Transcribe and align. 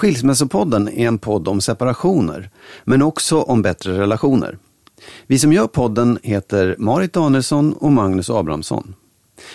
Skilsmässopodden 0.00 0.88
är 0.88 1.08
en 1.08 1.18
podd 1.18 1.48
om 1.48 1.60
separationer, 1.60 2.50
men 2.84 3.02
också 3.02 3.42
om 3.42 3.62
bättre 3.62 3.98
relationer. 3.98 4.58
Vi 5.26 5.38
som 5.38 5.52
gör 5.52 5.66
podden 5.66 6.18
heter 6.22 6.76
Marit 6.78 7.12
Danielsson 7.12 7.72
och 7.72 7.92
Magnus 7.92 8.30
Abrahamsson. 8.30 8.94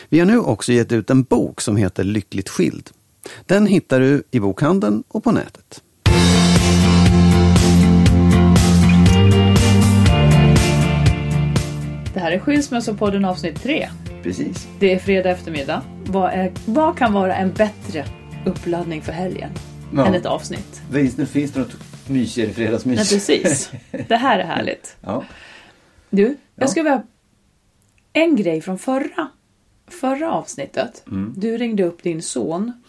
Vi 0.10 0.20
har 0.20 0.26
nu 0.26 0.40
också 0.40 0.72
gett 0.72 0.92
ut 0.92 1.10
en 1.10 1.24
bok 1.24 1.62
som 1.62 1.76
heter 1.76 2.04
Lyckligt 2.04 2.50
skild. 2.50 2.90
Den 3.46 3.68
hittar 3.68 4.00
du 4.00 4.24
i 4.32 4.40
bokhandeln 4.40 5.04
och 5.08 5.24
på 5.24 5.32
nätet. 5.32 5.82
Det 12.14 12.20
här 12.20 12.32
är 12.32 12.40
Skilsmässopodden 12.40 13.26
avsnitt 13.26 13.64
3. 13.64 13.90
Precis. 14.24 14.68
Det 14.80 14.94
är 14.94 15.00
fredag 15.00 15.30
eftermiddag. 15.30 15.82
Vad, 16.06 16.32
är, 16.32 16.52
vad 16.66 16.98
kan 16.98 17.14
vara 17.14 17.36
en 17.36 17.54
bättre 17.54 18.06
uppladdning 18.46 19.02
för 19.02 19.12
helgen 19.12 19.52
Ja. 19.96 20.06
än 20.06 20.14
ett 20.14 20.26
avsnitt? 20.26 20.82
Visst, 20.92 21.18
nu 21.18 21.26
finns 21.26 21.52
det 21.52 21.60
något 21.60 21.76
mysigare 22.10 22.52
fredagsmys. 22.54 22.98
Nej, 22.98 23.20
precis. 23.20 23.72
Det 24.08 24.16
här 24.16 24.40
är 24.40 24.44
härligt. 24.44 24.98
ja. 25.02 25.24
Du, 26.10 26.22
jag 26.24 26.36
Ja. 26.56 26.68
skulle 26.68 26.84
vilja... 26.84 27.04
En 28.14 28.36
grej 28.36 28.62
från 28.62 28.78
förra, 28.78 29.28
förra 29.88 30.32
avsnittet. 30.32 31.04
Mm. 31.08 31.34
Du 31.38 31.58
ringde 31.58 31.84
upp 31.84 32.04
din 32.04 32.22
son 32.22 32.84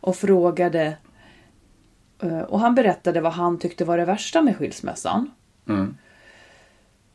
och 0.00 0.16
frågade... 0.16 0.96
eh, 2.22 2.38
Och 2.40 2.60
han 2.60 2.74
berättade 2.74 3.20
vad 3.20 3.32
han 3.32 3.58
tyckte 3.58 3.84
var 3.84 3.98
det 3.98 4.04
värsta 4.04 4.42
med 4.42 4.56
skilsmässan. 4.56 5.30
Mm. 5.68 5.96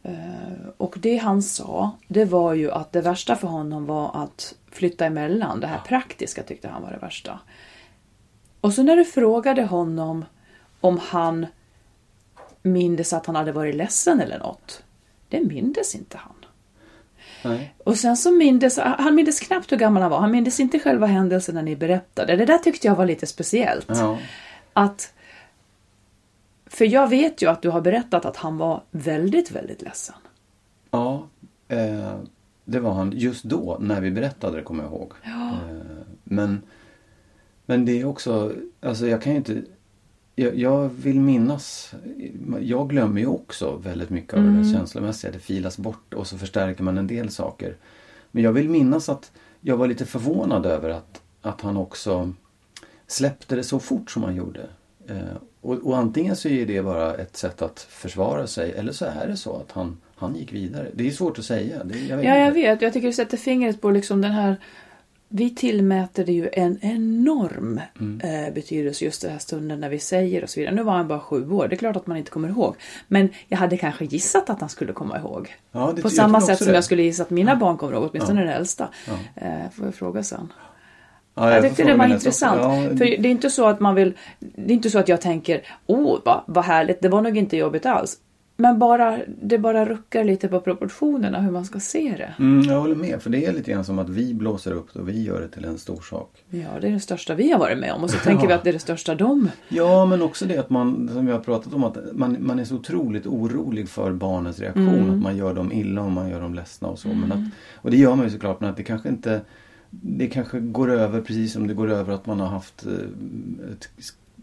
Eh, 0.04 0.68
Och 0.78 0.96
det 1.00 1.18
han 1.18 1.42
sa, 1.44 1.92
det 2.08 2.26
var 2.26 2.54
ju 2.54 2.72
att 2.72 2.92
det 2.92 3.02
värsta 3.02 3.36
för 3.36 3.48
honom 3.48 3.86
var 3.86 4.24
att 4.24 4.56
flytta 4.72 5.06
emellan. 5.06 5.60
Det 5.60 5.68
här 5.68 5.80
praktiska 5.88 6.44
tyckte 6.44 6.68
han 6.68 6.82
var 6.82 6.92
det 6.92 6.98
värsta. 6.98 7.40
Och 8.62 8.74
så 8.74 8.84
när 8.84 8.96
du 8.96 9.06
frågade 9.06 9.64
honom 9.64 10.26
om 10.82 11.00
han 11.00 11.48
mindes 12.62 13.14
att 13.14 13.26
han 13.26 13.36
hade 13.36 13.52
varit 13.52 13.76
ledsen 13.76 14.22
eller 14.22 14.40
något. 14.40 14.84
Det 15.30 15.40
mindes 15.40 15.96
inte 15.96 16.18
han. 16.18 16.34
Nej. 17.44 17.76
Och 17.84 17.98
sen 17.98 18.18
så 18.18 18.32
mindes, 18.32 18.78
han 18.80 19.16
mindes 19.16 19.40
knappt 19.40 19.72
hur 19.72 19.78
gammal 19.78 20.02
han 20.02 20.12
var. 20.12 20.20
Han 20.20 20.32
mindes 20.32 20.60
inte 20.60 20.80
själva 20.80 21.08
händelsen 21.08 21.56
när 21.56 21.62
ni 21.62 21.76
berättade. 21.76 22.36
Det 22.36 22.46
där 22.46 22.58
tyckte 22.58 22.88
jag 22.88 22.96
var 22.96 23.06
lite 23.06 23.28
speciellt. 23.28 23.88
Ja. 23.88 24.18
Att, 24.74 25.14
för 26.66 26.86
jag 26.86 27.08
vet 27.08 27.42
ju 27.42 27.50
att 27.50 27.62
du 27.62 27.70
har 27.70 27.82
berättat 27.82 28.26
att 28.26 28.38
han 28.38 28.58
var 28.58 28.84
väldigt, 28.92 29.52
väldigt 29.52 29.82
ledsen. 29.82 30.16
Ja, 30.92 31.28
eh, 31.68 32.18
det 32.66 32.80
var 32.80 32.94
han 32.94 33.12
just 33.16 33.44
då 33.44 33.78
när 33.80 34.02
vi 34.02 34.12
berättade 34.12 34.58
det 34.58 34.64
kommer 34.64 34.84
jag 34.84 34.94
ihåg. 34.94 35.14
Eh, 35.24 35.58
men, 36.24 36.62
men 37.70 37.86
det 37.86 38.02
är 38.02 38.06
också, 38.06 38.54
alltså 38.82 39.08
jag 39.08 39.22
kan 39.22 39.32
ju 39.32 39.38
inte, 39.38 39.62
jag, 40.36 40.56
jag 40.56 40.90
vill 40.90 41.20
minnas, 41.20 41.94
jag 42.60 42.90
glömmer 42.90 43.22
ju 43.22 43.28
också 43.28 43.76
väldigt 43.84 44.10
mycket 44.10 44.34
av 44.34 44.44
det 44.44 44.50
där 44.50 44.74
känslomässiga. 44.74 45.32
Det 45.32 45.40
filas 45.40 45.78
bort 45.78 46.14
och 46.14 46.28
så 46.28 46.38
förstärker 46.38 46.84
man 46.84 46.98
en 46.98 47.08
del 47.08 47.30
saker. 47.30 47.76
Men 48.32 48.44
jag 48.44 48.52
vill 48.52 48.70
minnas 48.70 49.10
att 49.10 49.32
jag 49.62 49.78
var 49.78 49.88
lite 49.88 50.06
förvånad 50.06 50.66
över 50.66 50.90
att, 50.90 51.22
att 51.42 51.62
han 51.62 51.78
också 51.78 52.34
släppte 53.08 53.56
det 53.56 53.64
så 53.64 53.80
fort 53.80 54.12
som 54.12 54.24
han 54.24 54.36
gjorde. 54.36 54.68
Eh, 55.08 55.38
och, 55.62 55.74
och 55.74 55.98
antingen 55.98 56.36
så 56.36 56.50
är 56.50 56.66
det 56.66 56.82
bara 56.82 57.16
ett 57.16 57.38
sätt 57.38 57.62
att 57.62 57.80
försvara 57.80 58.48
sig 58.48 58.72
eller 58.72 58.92
så 58.92 59.06
är 59.06 59.28
det 59.28 59.38
så 59.38 59.56
att 59.56 59.72
han, 59.72 59.98
han 60.16 60.36
gick 60.36 60.54
vidare. 60.54 60.88
Det 60.94 61.08
är 61.08 61.12
svårt 61.12 61.40
att 61.40 61.46
säga. 61.46 61.84
Det, 61.84 62.00
jag 62.00 62.24
Ja, 62.24 62.38
jag 62.38 62.52
vet. 62.52 62.82
Jag 62.82 62.94
tycker 62.94 63.08
du 63.08 63.14
sätter 63.14 63.38
fingret 63.38 63.82
på 63.82 63.92
liksom 63.92 64.22
den 64.22 64.32
här... 64.32 64.56
Vi 65.30 65.50
tillmäter 65.56 66.26
det 66.26 66.32
ju 66.32 66.50
en 66.54 66.78
enorm 66.82 67.82
Mm. 68.00 68.22
eh, 68.48 68.54
betydelse 68.54 69.06
just 69.06 69.22
den 69.22 69.32
här 69.32 69.40
stunden 69.40 69.80
när 69.80 69.90
vi 69.90 70.00
säger 70.00 70.44
och 70.44 70.50
så 70.50 70.60
vidare. 70.60 70.76
Nu 70.76 70.84
var 70.84 70.94
han 70.94 71.08
bara 71.08 71.20
sju 71.20 71.50
år. 71.52 71.68
Det 71.68 71.76
är 71.76 71.78
klart 71.78 71.96
att 71.96 72.08
man 72.08 72.18
inte 72.18 72.32
kommer 72.32 72.50
ihåg. 72.50 72.76
Men 73.08 73.30
jag 73.48 73.58
hade 73.58 73.78
kanske 73.78 74.06
gissat 74.06 74.50
att 74.50 74.60
han 74.60 74.70
skulle 74.70 74.94
komma 74.94 75.18
ihåg. 75.20 75.56
Ja, 75.72 75.92
det- 75.96 76.02
på 76.02 76.06
jag 76.08 76.12
samma 76.14 76.42
sätt 76.42 76.58
som 76.58 76.68
det. 76.68 76.74
jag 76.74 76.84
skulle 76.84 77.04
gissa 77.04 77.24
att 77.24 77.30
mina 77.30 77.56
barn 77.56 77.78
kommer 77.78 77.94
ihåg. 77.94 78.10
Åtminstone 78.12 78.42
den 78.42 78.50
äldsta. 78.50 78.90
Eh, 79.36 79.52
får 79.76 79.86
jag 79.86 79.96
fråga 79.96 80.24
sen. 80.24 80.54
Ja, 81.36 81.52
Jag 81.54 81.62
får 81.62 81.68
tyckte 81.70 81.84
det 81.84 81.96
var 81.98 82.08
intressant. 82.08 82.62
Ja, 82.62 82.98
För 82.98 83.06
det 83.06 83.28
är 83.28 83.32
inte 83.32 83.50
så 83.50 83.66
att 83.68 83.80
man 83.80 83.96
vill... 83.96 84.14
Det 84.40 84.72
är 84.74 84.76
inte 84.76 84.90
så 84.90 85.00
att 85.00 85.08
jag 85.08 85.22
tänker, 85.22 85.62
åh 85.86 86.20
vad, 86.26 86.42
vad 86.48 86.66
härligt, 86.66 87.02
det 87.02 87.10
var 87.10 87.22
nog 87.22 87.38
inte 87.38 87.58
jobbigt 87.58 87.86
alls. 87.86 88.18
Men 88.60 88.80
bara, 88.80 89.20
det 89.42 89.58
bara 89.58 89.86
ruckar 89.86 90.24
lite 90.24 90.48
på 90.48 90.60
proportionerna 90.60 91.42
hur 91.42 91.52
man 91.52 91.66
ska 91.66 91.80
se 91.80 92.16
det. 92.18 92.34
Mm, 92.40 92.70
jag 92.70 92.82
håller 92.82 92.96
med. 92.96 93.22
För 93.22 93.30
det 93.30 93.46
är 93.46 93.54
lite 93.54 93.72
grann 93.72 93.86
som 93.86 94.00
att 94.00 94.10
vi 94.10 94.34
blåser 94.34 94.72
upp 94.72 94.94
det 94.94 95.00
och 95.00 95.10
vi 95.10 95.24
gör 95.24 95.42
det 95.42 95.48
till 95.48 95.66
en 95.66 95.78
stor 95.78 96.02
sak. 96.02 96.44
Ja, 96.50 96.68
det 96.82 96.88
är 96.88 96.92
det 96.92 97.00
största 97.00 97.36
vi 97.36 97.52
har 97.52 97.60
varit 97.60 97.78
med 97.78 97.94
om 97.94 98.04
och 98.04 98.10
så 98.10 98.18
tänker 98.18 98.48
vi 98.48 98.54
att 98.54 98.64
det 98.64 98.70
är 98.70 98.74
det 98.74 98.80
största 98.80 99.16
de. 99.16 99.50
Ja, 99.70 100.06
men 100.06 100.22
också 100.22 100.46
det 100.46 100.58
att 100.58 100.70
man, 100.70 101.10
som 101.14 101.26
vi 101.26 101.32
har 101.32 101.40
pratat 101.40 101.74
om, 101.74 101.84
att 101.84 101.98
man, 102.14 102.38
man 102.40 102.60
är 102.60 102.64
så 102.64 102.76
otroligt 102.76 103.26
orolig 103.26 103.90
för 103.90 104.12
barnens 104.12 104.60
reaktion. 104.60 104.88
Mm. 104.88 105.10
Att 105.10 105.22
man 105.22 105.38
gör 105.38 105.54
dem 105.54 105.72
illa 105.72 106.02
och 106.02 106.12
man 106.12 106.30
gör 106.30 106.42
dem 106.42 106.54
ledsna 106.54 106.88
och 106.88 107.00
så. 107.00 107.08
Men 107.08 107.32
att, 107.32 107.54
och 107.76 107.92
det 107.92 107.98
gör 107.98 108.16
man 108.16 108.26
ju 108.26 108.32
såklart, 108.32 108.62
men 108.62 108.70
att 108.70 108.78
det 108.78 108.84
kanske 108.84 109.10
inte 109.10 109.42
det 109.90 110.28
kanske 110.28 110.60
går 110.60 110.92
över 110.92 111.22
precis 111.22 111.54
som 111.54 111.68
det 111.68 111.74
går 111.74 111.92
över 111.92 112.14
att 112.14 112.26
man 112.26 112.40
har 112.40 112.48
haft 112.48 112.86
eh, 112.86 113.72
ett, 113.72 113.90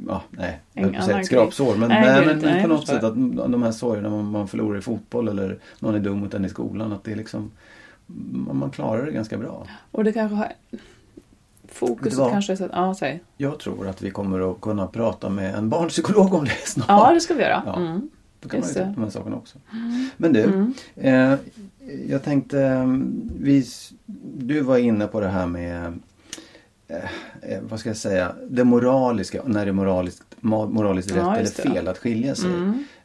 ja, 0.08 0.22
nej, 0.30 0.60
säga 0.74 0.86
annan 0.86 1.20
ett 1.20 1.26
skrapsår. 1.26 1.76
Men, 1.76 1.88
nej, 1.88 2.00
Nej, 2.00 2.26
men, 2.26 2.34
gud, 2.34 2.42
men 2.42 2.52
nej, 2.52 2.62
på 2.62 2.68
något 2.68 2.86
sätt 2.86 3.04
att 3.04 3.14
de 3.50 3.62
här 3.62 3.72
sorgerna 3.72 4.10
man, 4.10 4.24
man 4.24 4.48
förlorar 4.48 4.78
i 4.78 4.82
fotboll 4.82 5.28
eller 5.28 5.58
någon 5.78 5.94
är 5.94 5.98
dum 5.98 6.18
mot 6.18 6.34
en 6.34 6.44
i 6.44 6.48
skolan, 6.48 6.92
att 6.92 7.04
det 7.04 7.12
är 7.12 7.16
liksom 7.16 7.50
man, 8.06 8.56
man 8.56 8.70
klarar 8.70 9.06
det 9.06 9.12
ganska 9.12 9.38
bra. 9.38 9.66
Och 9.90 10.04
det 10.04 10.12
kanske 10.12 10.36
har... 10.36 10.44
Vet 10.44 10.80
du 11.70 11.78
Fokus 11.78 12.14
vad? 12.14 12.30
kanske 12.30 12.52
är 12.52 12.56
så 12.56 12.64
att, 12.64 12.70
ja, 12.72 12.94
säg. 12.94 13.20
Jag 13.36 13.58
tror 13.58 13.88
att 13.88 14.02
vi 14.02 14.10
kommer 14.10 14.50
att 14.50 14.60
kunna 14.60 14.86
prata 14.86 15.28
med 15.28 15.54
en 15.54 15.68
barnpsykolog 15.68 16.34
om 16.34 16.44
det 16.44 16.50
snart. 16.66 16.86
Ja, 16.88 17.10
det 17.14 17.20
ska 17.20 17.34
vi 17.34 17.42
göra. 17.42 17.62
Ja. 17.66 17.76
Mm. 17.76 18.10
Då 18.40 18.48
kan 18.48 18.60
man 18.60 18.68
Just 18.68 18.76
ju 18.76 18.80
det. 18.80 18.86
ta 18.86 18.92
de 18.94 19.02
här 19.02 19.10
sakerna 19.10 19.36
också. 19.36 19.58
Men 20.16 20.32
du, 20.32 20.72
eh, 20.96 21.34
jag 22.08 22.22
tänkte, 22.22 22.62
eh, 22.62 22.86
vi, 23.40 23.66
du 24.36 24.60
var 24.60 24.78
inne 24.78 25.06
på 25.06 25.20
det 25.20 25.28
här 25.28 25.46
med, 25.46 25.98
eh, 26.88 26.96
eh, 27.42 27.60
vad 27.62 27.80
ska 27.80 27.88
jag 27.88 27.96
säga, 27.96 28.34
det 28.48 28.64
moraliska, 28.64 29.42
när 29.46 29.64
det 29.64 29.70
är 29.70 29.72
moraliskt, 29.72 30.22
moraliskt 30.40 31.10
rätt 31.10 31.16
Ja, 31.16 31.36
eller 31.36 31.50
det. 31.56 31.62
Mm. 31.64 31.74
fel 31.74 31.88
att 31.88 31.98
skilja 31.98 32.34
sig. 32.34 32.50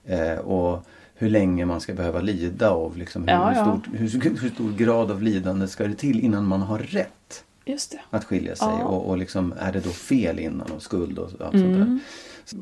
Eh, 0.05 0.37
och 0.37 0.85
hur 1.15 1.29
länge 1.29 1.65
man 1.65 1.81
ska 1.81 1.93
behöva 1.93 2.21
lida 2.21 2.71
och 2.71 2.97
liksom 2.97 3.21
hur, 3.21 3.29
Ja, 3.29 3.49
hur, 3.49 3.55
ja. 3.55 3.63
stort, 3.65 3.87
hur, 3.93 4.37
hur 4.41 4.49
stor 4.49 4.71
grad 4.71 5.11
av 5.11 5.23
lidande 5.23 5.67
ska 5.67 5.87
det 5.87 5.95
till 5.95 6.19
innan 6.19 6.45
man 6.45 6.61
har 6.61 6.79
rätt 6.79 7.43
att 8.09 8.25
skilja 8.25 8.55
sig? 8.55 8.67
Mm. 8.67 8.81
Och, 8.81 9.09
och 9.09 9.17
liksom, 9.17 9.53
är 9.59 9.71
det 9.71 9.79
då 9.79 9.89
fel 9.89 10.39
innan 10.39 10.71
och 10.75 10.81
skuld 10.81 11.19
och 11.19 11.29
allt 11.39 11.59
sånt 11.59 11.77
där? 11.77 11.99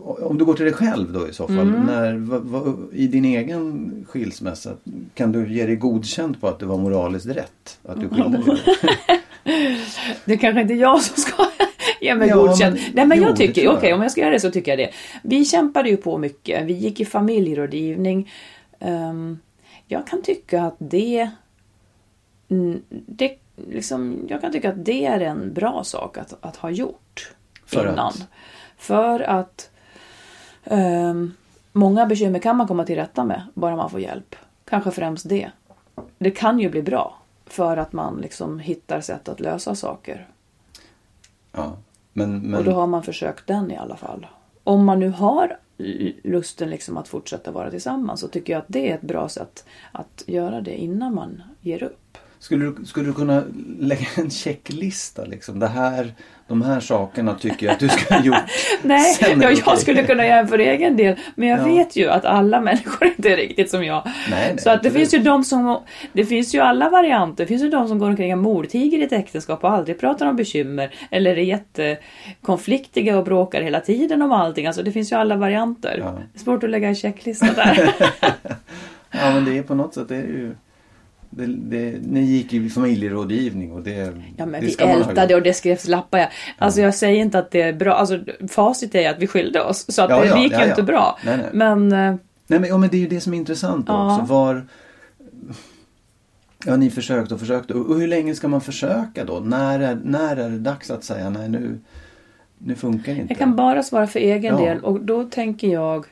Om 0.01 0.37
du 0.37 0.45
går 0.45 0.53
till 0.53 0.65
dig 0.65 0.73
själv 0.73 1.13
då 1.13 1.27
i 1.27 1.33
så 1.33 1.47
fall. 1.47 1.69
När, 1.69 2.15
vad, 2.17 2.41
vad, 2.41 2.87
I 2.93 3.07
din 3.07 3.25
egen 3.25 3.91
skilsmässa, 4.09 4.73
kan 5.13 5.31
du 5.31 5.53
ge 5.53 5.65
dig 5.65 5.75
godkänt 5.75 6.41
på 6.41 6.47
att 6.47 6.59
det 6.59 6.65
var 6.65 6.77
moraliskt 6.77 7.27
rätt? 7.27 7.79
Att 7.83 7.99
du 7.99 8.09
skilde 8.15 8.37
dig? 8.37 8.61
Det 10.25 10.33
är 10.33 10.37
kanske 10.37 10.61
inte 10.61 10.73
jag 10.73 11.01
som 11.01 11.21
ska 11.21 11.45
Ja 12.01 12.15
men 12.15 12.27
Ja, 12.27 12.35
godkänt. 12.35 12.79
Nej 12.93 13.05
men 13.05 13.17
jo, 13.17 13.23
jag 13.23 13.35
tycker, 13.35 13.69
okej 13.69 13.89
jag. 13.89 13.95
om 13.95 14.01
jag 14.01 14.11
ska 14.11 14.21
göra 14.21 14.31
det 14.31 14.39
så 14.39 14.51
tycker 14.51 14.71
jag 14.71 14.79
det. 14.79 14.91
Vi 15.21 15.45
kämpade 15.45 15.89
ju 15.89 15.97
på 15.97 16.17
mycket. 16.17 16.65
Vi 16.65 16.73
gick 16.73 16.99
i 16.99 17.05
familjerådgivning. 17.05 18.31
Ehm, 18.79 19.39
jag 19.87 20.07
kan 20.07 20.21
tycka 20.21 20.63
att 20.63 20.75
det, 20.77 21.29
det 22.89 23.37
liksom, 23.55 24.25
jag 24.29 24.41
kan 24.41 24.51
tycka 24.51 24.69
att 24.69 24.85
det 24.85 25.05
är 25.05 25.19
en 25.19 25.53
bra 25.53 25.83
sak 25.83 26.17
att, 26.17 26.33
att 26.41 26.55
ha 26.55 26.69
gjort 26.69 27.31
För 27.65 27.81
innan. 27.91 27.99
att? 28.07 28.27
För 28.77 29.19
att 29.19 29.69
ehm, 30.63 31.33
många 31.71 32.05
bekymmer 32.05 32.39
kan 32.39 32.57
man 32.57 32.67
komma 32.67 32.85
till 32.85 32.95
rätta 32.95 33.23
med 33.23 33.41
bara 33.53 33.75
man 33.75 33.89
får 33.89 33.99
hjälp. 33.99 34.35
Kanske 34.69 34.91
främst 34.91 35.29
det. 35.29 35.51
Det 36.17 36.31
kan 36.31 36.59
ju 36.59 36.69
bli 36.69 36.81
bra 36.81 37.17
för 37.49 37.77
att 37.77 37.93
man 37.93 38.17
liksom 38.21 38.59
hittar 38.59 39.01
sätt 39.01 39.29
att 39.29 39.39
lösa 39.39 39.75
saker. 39.75 40.27
Ja. 41.51 41.77
Men, 42.13 42.39
men, 42.41 42.59
Och 42.59 42.65
då 42.65 42.71
har 42.71 42.87
man 42.87 43.03
försökt 43.03 43.47
den 43.47 43.71
i 43.71 43.77
alla 43.77 43.95
fall. 43.97 44.27
Om 44.63 44.85
man 44.85 44.99
nu 44.99 45.09
har 45.09 45.57
lusten 46.23 46.69
liksom 46.69 46.97
att 46.97 47.07
fortsätta 47.07 47.51
vara 47.51 47.69
tillsammans 47.69 48.19
så 48.19 48.27
tycker 48.27 48.53
jag 48.53 48.59
att 48.59 48.65
det 48.67 48.91
är 48.91 48.95
ett 48.95 49.01
bra 49.01 49.29
sätt 49.29 49.65
att 49.91 50.23
göra 50.27 50.61
det 50.61 50.77
innan 50.77 51.15
man 51.15 51.43
ger 51.61 51.83
upp. 51.83 52.17
Skulle 52.39 52.65
du, 52.65 52.85
skulle 52.85 53.05
du 53.05 53.13
kunna 53.13 53.43
lägga 53.79 54.05
en 54.15 54.29
checklista 54.29 55.25
liksom? 55.25 55.59
Det 55.59 55.67
här, 55.67 56.13
de 56.47 56.61
här 56.61 56.79
sakerna 56.79 57.33
tycker 57.33 57.65
jag 57.65 57.73
att 57.73 57.79
du 57.79 57.89
ska 57.89 58.15
ha 58.15 58.23
gjort. 58.23 58.37
Nej, 58.81 59.17
jag 59.21 59.37
okej. 59.37 59.77
skulle 59.77 60.03
kunna 60.03 60.27
göra 60.27 60.39
en 60.39 60.47
för 60.47 60.59
egen 60.59 60.97
del. 60.97 61.15
Men 61.35 61.47
jag 61.47 61.59
Ja. 61.59 61.63
vet 61.63 61.95
ju 61.95 62.09
att 62.09 62.25
alla 62.25 62.61
människor 62.69 63.07
inte 63.07 63.29
är 63.29 63.37
riktigt 63.37 63.69
som 63.69 63.83
jag. 63.85 64.01
Nej, 64.05 64.13
nej, 64.29 64.55
så 64.57 64.69
att 64.69 64.83
det 64.83 64.91
finns 64.91 65.13
ju 65.13 65.19
de 65.19 65.43
som... 65.43 65.79
Det 66.13 66.25
finns 66.25 66.55
ju 66.55 66.59
alla 66.59 66.89
varianter. 66.89 67.43
Det 67.43 67.47
finns 67.47 67.63
ju 67.63 67.69
de 67.69 67.87
som 67.87 67.99
går 67.99 68.09
omkring 68.09 68.33
och 68.33 68.39
mordtiger 68.39 68.97
i 68.99 69.03
ett 69.03 69.11
äktenskap 69.11 69.63
och 69.63 69.71
aldrig 69.71 69.99
pratar 69.99 70.25
om 70.25 70.35
bekymmer. 70.35 70.93
Eller 71.11 71.37
är 71.37 71.41
jättekonfliktiga 71.41 73.17
och 73.17 73.23
bråkar 73.23 73.61
hela 73.61 73.79
tiden 73.79 74.21
om 74.21 74.31
allting. 74.31 74.67
Alltså 74.67 74.83
det 74.83 74.91
finns 74.91 75.11
ju 75.11 75.15
alla 75.15 75.35
varianter. 75.35 75.97
Ja. 75.99 76.11
Det 76.33 76.39
är 76.39 76.43
svårt 76.43 76.63
att 76.63 76.69
lägga 76.69 76.87
en 76.87 76.95
checklista 76.95 77.45
där. 77.55 77.93
Ja 79.11 79.31
men 79.33 79.45
det 79.45 79.57
är 79.57 79.63
på 79.63 79.75
något 79.75 79.93
sätt, 79.93 80.09
det 80.09 80.15
är 80.15 80.19
ju... 80.21 80.55
Det, 81.37 81.45
det, 81.45 81.99
ni 82.01 82.21
gick 82.21 82.53
ju 82.53 82.65
i 82.65 82.69
familjerådgivning 82.69 83.71
och 83.71 83.81
det, 83.81 84.13
Ja 84.37 84.45
men 84.45 84.61
det 84.61 84.67
vi 84.67 84.83
ältade 84.83 85.35
och 85.35 85.41
det 85.41 85.53
skrevs 85.53 85.87
lappar. 85.87 86.19
Ja. 86.19 86.27
Alltså 86.57 86.81
jag 86.81 86.95
säger 86.95 87.21
inte 87.21 87.39
att 87.39 87.51
det 87.51 87.61
är 87.61 87.73
bra. 87.73 87.93
Alltså 87.93 88.19
facit 88.49 88.95
är 88.95 89.09
att 89.09 89.19
vi 89.19 89.27
skilde 89.27 89.61
oss. 89.61 89.85
Så 89.93 90.01
att 90.01 90.09
Ja, 90.09 90.19
det, 90.19 90.27
ja, 90.27 90.43
gick 90.43 90.59
ju 90.59 90.65
inte 90.65 90.83
bra. 90.83 91.19
Nej, 91.25 91.37
nej. 91.37 91.49
Men 91.53 91.91
eh, 91.91 92.15
Nej 92.47 92.59
men, 92.59 92.69
ja, 92.69 92.77
men 92.77 92.89
det 92.89 92.97
är 92.97 93.01
ju 93.01 93.07
det 93.07 93.21
som 93.21 93.33
är 93.33 93.37
intressant 93.37 93.89
också. 93.89 94.25
Var... 94.27 94.67
Ja, 96.65 96.75
ni 96.75 96.89
försökte 96.89 97.33
och 97.33 97.39
försökte. 97.39 97.73
Och 97.73 97.99
hur 97.99 98.07
länge 98.07 98.35
ska 98.35 98.47
man 98.47 98.61
försöka 98.61 99.25
då? 99.25 99.39
När 99.39 99.79
är, 99.79 99.99
när 100.03 100.37
är 100.37 100.49
det 100.49 100.59
dags 100.59 100.91
att 100.91 101.03
säga 101.03 101.29
nej 101.29 101.49
nu, 101.49 101.79
nu 102.57 102.75
funkar 102.75 103.13
det 103.13 103.21
inte? 103.21 103.33
Jag 103.33 103.39
kan 103.39 103.55
bara 103.55 103.83
svara 103.83 104.07
för 104.07 104.19
egen 104.19 104.57
del 104.57 104.79
och 104.79 104.99
då 104.99 105.23
tänker 105.23 105.67
jag 105.67 106.05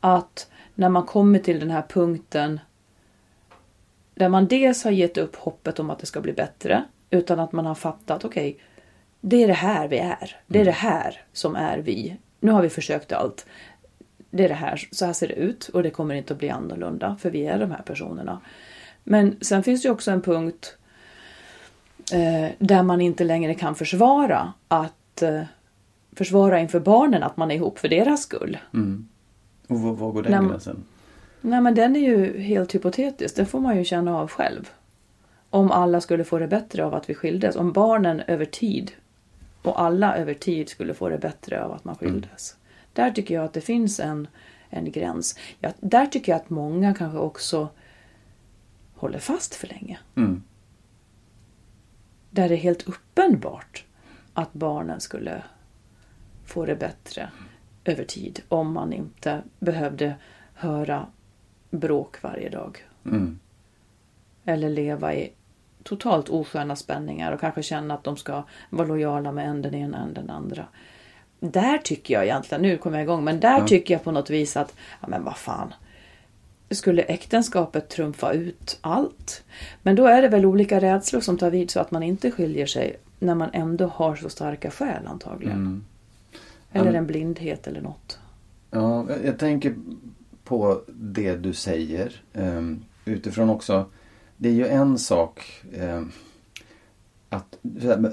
att 0.00 0.48
när 0.74 0.88
man 0.88 1.02
kommer 1.02 1.38
till 1.38 1.60
den 1.60 1.70
här 1.70 1.84
punkten 1.88 2.60
där 4.14 4.28
man 4.28 4.46
dels 4.46 4.84
har 4.84 4.90
gett 4.90 5.18
upp 5.18 5.36
hoppet 5.36 5.78
om 5.78 5.90
att 5.90 5.98
det 5.98 6.06
ska 6.06 6.20
bli 6.20 6.32
bättre 6.32 6.84
utan 7.10 7.40
att 7.40 7.52
man 7.52 7.66
har 7.66 7.74
fattat 7.74 8.24
okej, 8.24 8.58
det 9.20 9.42
är 9.42 9.46
det 9.46 9.52
här 9.52 9.88
vi 9.88 9.98
är. 9.98 10.36
Det 10.46 10.60
är 10.60 10.64
det 10.64 10.70
här 10.70 11.20
som 11.32 11.56
är 11.56 11.78
vi. 11.78 12.16
Nu 12.40 12.50
har 12.50 12.62
vi 12.62 12.68
försökt 12.68 13.12
allt. 13.12 13.46
Det 14.30 14.44
är 14.44 14.48
det 14.48 14.54
här, 14.54 14.88
så 14.90 15.06
här 15.06 15.12
ser 15.12 15.28
det 15.28 15.34
ut 15.34 15.68
och 15.68 15.82
det 15.82 15.90
kommer 15.90 16.14
inte 16.14 16.32
att 16.32 16.38
bli 16.38 16.50
annorlunda 16.50 17.16
för 17.20 17.30
vi 17.30 17.46
är 17.46 17.58
de 17.58 17.70
här 17.70 17.82
personerna. 17.82 18.40
Men 19.04 19.36
sen 19.40 19.62
finns 19.62 19.82
det 19.82 19.88
ju 19.88 19.92
också 19.92 20.10
en 20.10 20.22
punkt 20.22 20.76
eh, 22.12 22.50
där 22.58 22.82
man 22.82 23.00
inte 23.00 23.24
längre 23.24 23.54
kan 23.54 23.74
försvara 23.74 24.52
att 24.68 25.22
eh, 25.22 25.42
försvara 26.12 26.60
inför 26.60 26.80
barnen 26.80 27.22
att 27.22 27.36
man 27.36 27.50
är 27.50 27.54
ihop 27.54 27.78
för 27.78 27.88
deras 27.88 28.22
skull. 28.22 28.58
Och 29.68 29.80
vad, 29.80 29.96
vad 29.96 30.12
går 30.12 30.22
den 30.22 30.48
gränsen? 30.48 30.84
Nej 31.46 31.60
men 31.60 31.74
den 31.74 31.96
är 31.96 32.00
ju 32.00 32.40
helt 32.40 32.74
hypotetisk. 32.74 33.36
Den 33.36 33.46
får 33.46 33.60
man 33.60 33.76
ju 33.76 33.84
känna 33.84 34.18
av 34.18 34.30
själv. 34.30 34.70
Om 35.50 35.70
alla 35.70 36.00
skulle 36.00 36.24
få 36.24 36.38
det 36.38 36.46
bättre 36.46 36.84
av 36.84 36.94
att 36.94 37.10
vi 37.10 37.14
skildes. 37.14 37.56
Om 37.56 37.72
barnen 37.72 38.20
över 38.20 38.44
tid 38.44 38.92
och 39.62 39.82
alla 39.82 40.16
över 40.16 40.34
tid 40.34 40.68
skulle 40.68 40.94
få 40.94 41.08
det 41.08 41.18
bättre 41.18 41.64
av 41.64 41.72
att 41.72 41.84
man 41.84 41.94
skildes. 41.94 42.56
Där 42.92 43.10
tycker 43.10 43.34
jag 43.34 43.44
att 43.44 43.52
det 43.52 43.60
finns 43.60 44.00
en, 44.00 44.28
en 44.70 44.92
gräns. 44.92 45.38
Ja, 45.60 45.72
där 45.80 46.06
tycker 46.06 46.32
jag 46.32 46.40
att 46.40 46.50
många 46.50 46.94
kanske 46.94 47.18
också 47.18 47.68
håller 48.94 49.18
fast 49.18 49.54
för 49.54 49.66
länge. 49.66 49.98
Mm. 50.14 50.42
Där 52.30 52.48
det 52.48 52.54
är 52.54 52.58
helt 52.58 52.88
uppenbart 52.88 53.84
att 54.34 54.52
barnen 54.52 55.00
skulle 55.00 55.42
få 56.46 56.66
det 56.66 56.76
bättre 56.76 57.30
över 57.84 58.04
tid 58.04 58.40
om 58.48 58.72
man 58.72 58.92
inte 58.92 59.42
behövde 59.58 60.14
höra 60.54 61.06
bråk 61.80 62.22
varje 62.22 62.48
dag. 62.48 62.84
Mm. 63.04 63.38
Eller 64.44 64.70
leva 64.70 65.14
i 65.14 65.32
totalt 65.82 66.28
osköna 66.28 66.76
spänningar 66.76 67.32
och 67.32 67.40
kanske 67.40 67.62
känna 67.62 67.94
att 67.94 68.04
de 68.04 68.16
ska 68.16 68.42
vara 68.70 68.88
lojala 68.88 69.32
med 69.32 69.48
en 69.48 69.62
den 69.62 69.74
ena 69.74 69.98
än 69.98 70.14
den 70.14 70.30
andra. 70.30 70.66
Där 71.40 71.78
tycker 71.78 72.14
jag 72.14 72.24
egentligen, 72.24 72.62
nu 72.62 72.78
kommer 72.78 72.98
jag 72.98 73.04
igång, 73.04 73.24
men 73.24 73.40
där 73.40 73.66
tycker 73.66 73.94
jag 73.94 74.04
på 74.04 74.10
något 74.10 74.30
vis 74.30 74.56
att, 74.56 74.74
ja 75.00 75.08
men 75.08 75.24
vad 75.24 75.36
fan. 75.36 75.74
Skulle 76.70 77.02
äktenskapet 77.02 77.88
trumfa 77.88 78.32
ut 78.32 78.78
allt? 78.80 79.44
Men 79.82 79.96
då 79.96 80.06
är 80.06 80.22
det 80.22 80.28
väl 80.28 80.46
olika 80.46 80.80
rädslor 80.80 81.20
som 81.20 81.38
tar 81.38 81.50
vid 81.50 81.70
så 81.70 81.80
att 81.80 81.90
man 81.90 82.02
inte 82.02 82.30
skiljer 82.30 82.66
sig 82.66 82.96
när 83.18 83.34
man 83.34 83.50
ändå 83.52 83.86
har 83.86 84.16
så 84.16 84.28
starka 84.28 84.70
skäl 84.70 85.06
antagligen. 85.06 85.84
Eller 86.72 86.94
en 86.94 87.06
blindhet 87.06 87.66
eller 87.66 87.80
något. 87.80 88.18
Ja, 88.70 89.06
jag 89.24 89.38
tänker 89.38 89.74
på 90.44 90.82
det 90.88 91.36
du 91.36 91.52
säger. 91.52 92.22
Um, 92.32 92.84
utifrån 93.04 93.50
också, 93.50 93.86
det 94.36 94.48
är 94.48 94.52
ju 94.52 94.66
en 94.66 94.98
sak 94.98 95.62
ehm, 95.76 96.12
att 97.28 97.58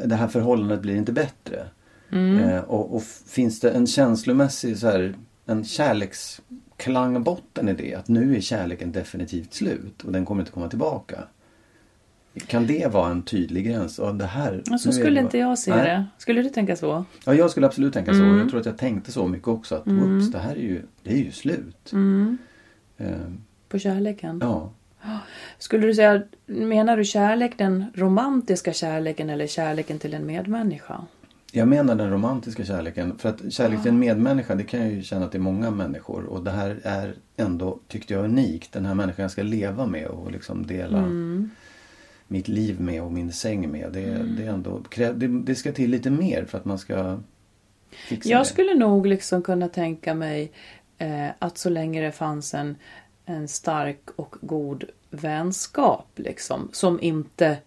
det 0.05 0.15
här 0.15 0.27
förhållandet 0.27 0.81
blir 0.81 0.95
inte 0.95 1.11
bättre. 1.11 1.67
Eh, 2.39 2.59
och, 2.59 2.95
och 2.95 3.03
finns 3.27 3.59
det 3.59 3.71
en 3.71 3.87
känslomässig 3.87 4.77
så 4.77 4.87
här, 4.87 5.15
en 5.45 5.63
kärleksklang 5.63 7.23
i 7.69 7.73
det? 7.73 7.95
Att 7.95 8.07
nu 8.07 8.35
är 8.35 8.41
kärleken 8.41 8.91
definitivt 8.91 9.53
slut 9.53 10.03
och 10.03 10.11
den 10.11 10.25
kommer 10.25 10.41
inte 10.41 10.51
komma 10.51 10.69
tillbaka. 10.69 11.23
Kan 12.47 12.67
det 12.67 12.91
vara 12.91 13.11
en 13.11 13.21
tydlig 13.23 13.65
gräns? 13.65 13.99
Och 13.99 14.15
det 14.15 14.25
här, 14.25 14.61
så 14.77 14.89
är 14.89 14.93
skulle 14.93 15.19
det 15.19 15.19
inte 15.23 15.37
jag 15.37 15.59
se 15.59 15.75
Nej. 15.75 15.83
det. 15.85 16.05
Skulle 16.17 16.41
du 16.41 16.49
tänka 16.49 16.75
så? 16.75 17.05
Ja, 17.25 17.33
jag 17.33 17.51
skulle 17.51 17.67
absolut 17.67 17.93
tänka 17.93 18.11
Mm. 18.11 18.33
så. 18.35 18.39
Jag 18.39 18.49
tror 18.49 18.59
att 18.59 18.65
jag 18.65 18.77
tänkte 18.77 19.11
så 19.11 19.27
mycket 19.27 19.47
också. 19.47 19.75
Att 19.75 19.87
whoops, 19.87 20.31
det 20.31 20.39
här 20.39 20.51
är 20.55 20.61
ju, 20.61 20.81
det 21.03 21.13
är 21.13 21.17
ju 21.17 21.31
slut. 21.31 21.89
Mm. 21.93 22.37
Ehm, 22.97 23.41
På 23.69 23.79
kärleken? 23.79 24.39
ja. 24.41 24.71
Skulle 25.57 25.87
du 25.87 25.93
säga, 25.95 26.21
menar 26.45 26.97
du 26.97 27.03
kärlek, 27.05 27.57
den 27.57 27.85
romantiska 27.93 28.73
kärleken 28.73 29.29
eller 29.29 29.47
kärleken 29.47 29.99
till 29.99 30.13
en 30.13 30.25
medmänniska? 30.25 31.01
Jag 31.51 31.67
menar 31.67 31.95
den 31.95 32.09
romantiska 32.11 32.65
kärleken. 32.65 33.17
För 33.17 33.29
att 33.29 33.53
kärlek 33.53 33.81
till 33.81 33.91
en 33.91 33.99
medmänniska, 33.99 34.55
det 34.55 34.63
kan 34.63 34.79
jag 34.79 34.91
ju 34.91 35.03
känna 35.03 35.27
till 35.27 35.39
många 35.41 35.71
människor. 35.71 36.23
Och 36.25 36.43
det 36.43 36.51
här 36.51 36.79
är 36.83 37.13
ändå, 37.37 37.79
tyckte 37.87 38.13
jag, 38.13 38.23
unikt. 38.25 38.71
Den 38.73 38.85
här 38.85 38.93
människan 38.95 39.21
jag 39.23 39.31
ska 39.31 39.43
leva 39.43 39.85
med 39.85 40.07
och 40.07 40.31
liksom 40.31 40.67
dela 40.67 40.97
Mm. 40.97 41.49
Mitt 42.31 42.47
liv 42.47 42.81
med 42.81 43.01
och 43.01 43.11
min 43.11 43.31
säng 43.31 43.71
med. 43.71 43.91
Det, 43.91 44.23
det, 44.37 44.43
är 44.43 44.49
ändå, 44.49 44.83
det, 44.95 45.27
det 45.27 45.55
ska 45.55 45.71
till 45.71 45.89
lite 45.89 46.09
mer 46.09 46.45
för 46.45 46.57
att 46.57 46.65
man 46.65 46.79
ska 46.79 47.19
fixa 47.89 48.29
Jag 48.29 48.41
det. 48.41 48.45
skulle 48.45 48.73
nog 48.73 49.05
liksom 49.07 49.41
kunna 49.41 49.67
tänka 49.67 50.13
mig 50.13 50.51
eh, 50.97 51.27
att 51.39 51.57
så 51.57 51.69
länge 51.69 52.01
det 52.01 52.11
fanns 52.11 52.53
en, 52.53 52.75
en 53.25 53.47
stark 53.47 54.09
och 54.15 54.35
god 54.41 54.83
vänskap 55.09 56.07
liksom, 56.15 56.69
som 56.71 57.01
inte 57.01 57.57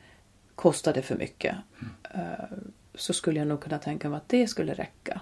kostade 0.54 1.02
för 1.02 1.16
mycket. 1.16 1.56
Eh, 2.14 2.20
så 2.94 3.12
skulle 3.12 3.38
jag 3.38 3.48
nog 3.48 3.60
kunna 3.60 3.78
tänka 3.78 4.08
mig 4.08 4.16
att 4.16 4.28
det 4.28 4.46
skulle 4.46 4.74
räcka. 4.74 5.20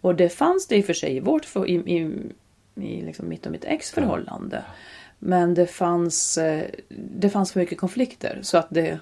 Och 0.00 0.14
det 0.14 0.28
fanns 0.28 0.66
det 0.66 0.76
i 0.76 0.80
och 0.80 0.84
för 0.84 0.92
sig 0.92 1.16
i 1.16 1.20
vårt 1.20 1.56
i, 1.56 1.74
i, 1.74 2.32
i 2.74 3.02
liksom 3.02 3.28
mitt 3.28 3.46
och 3.46 3.52
mitt 3.52 3.64
ex 3.64 3.90
förhållande. 3.90 4.64
Men 5.22 5.54
det 5.54 5.66
fanns, 5.66 6.38
eh, 6.38 6.64
det 6.88 7.30
fanns 7.30 7.52
för 7.52 7.60
mycket 7.60 7.78
konflikter 7.78 8.38
så 8.42 8.58
att 8.58 8.66
det, 8.70 8.98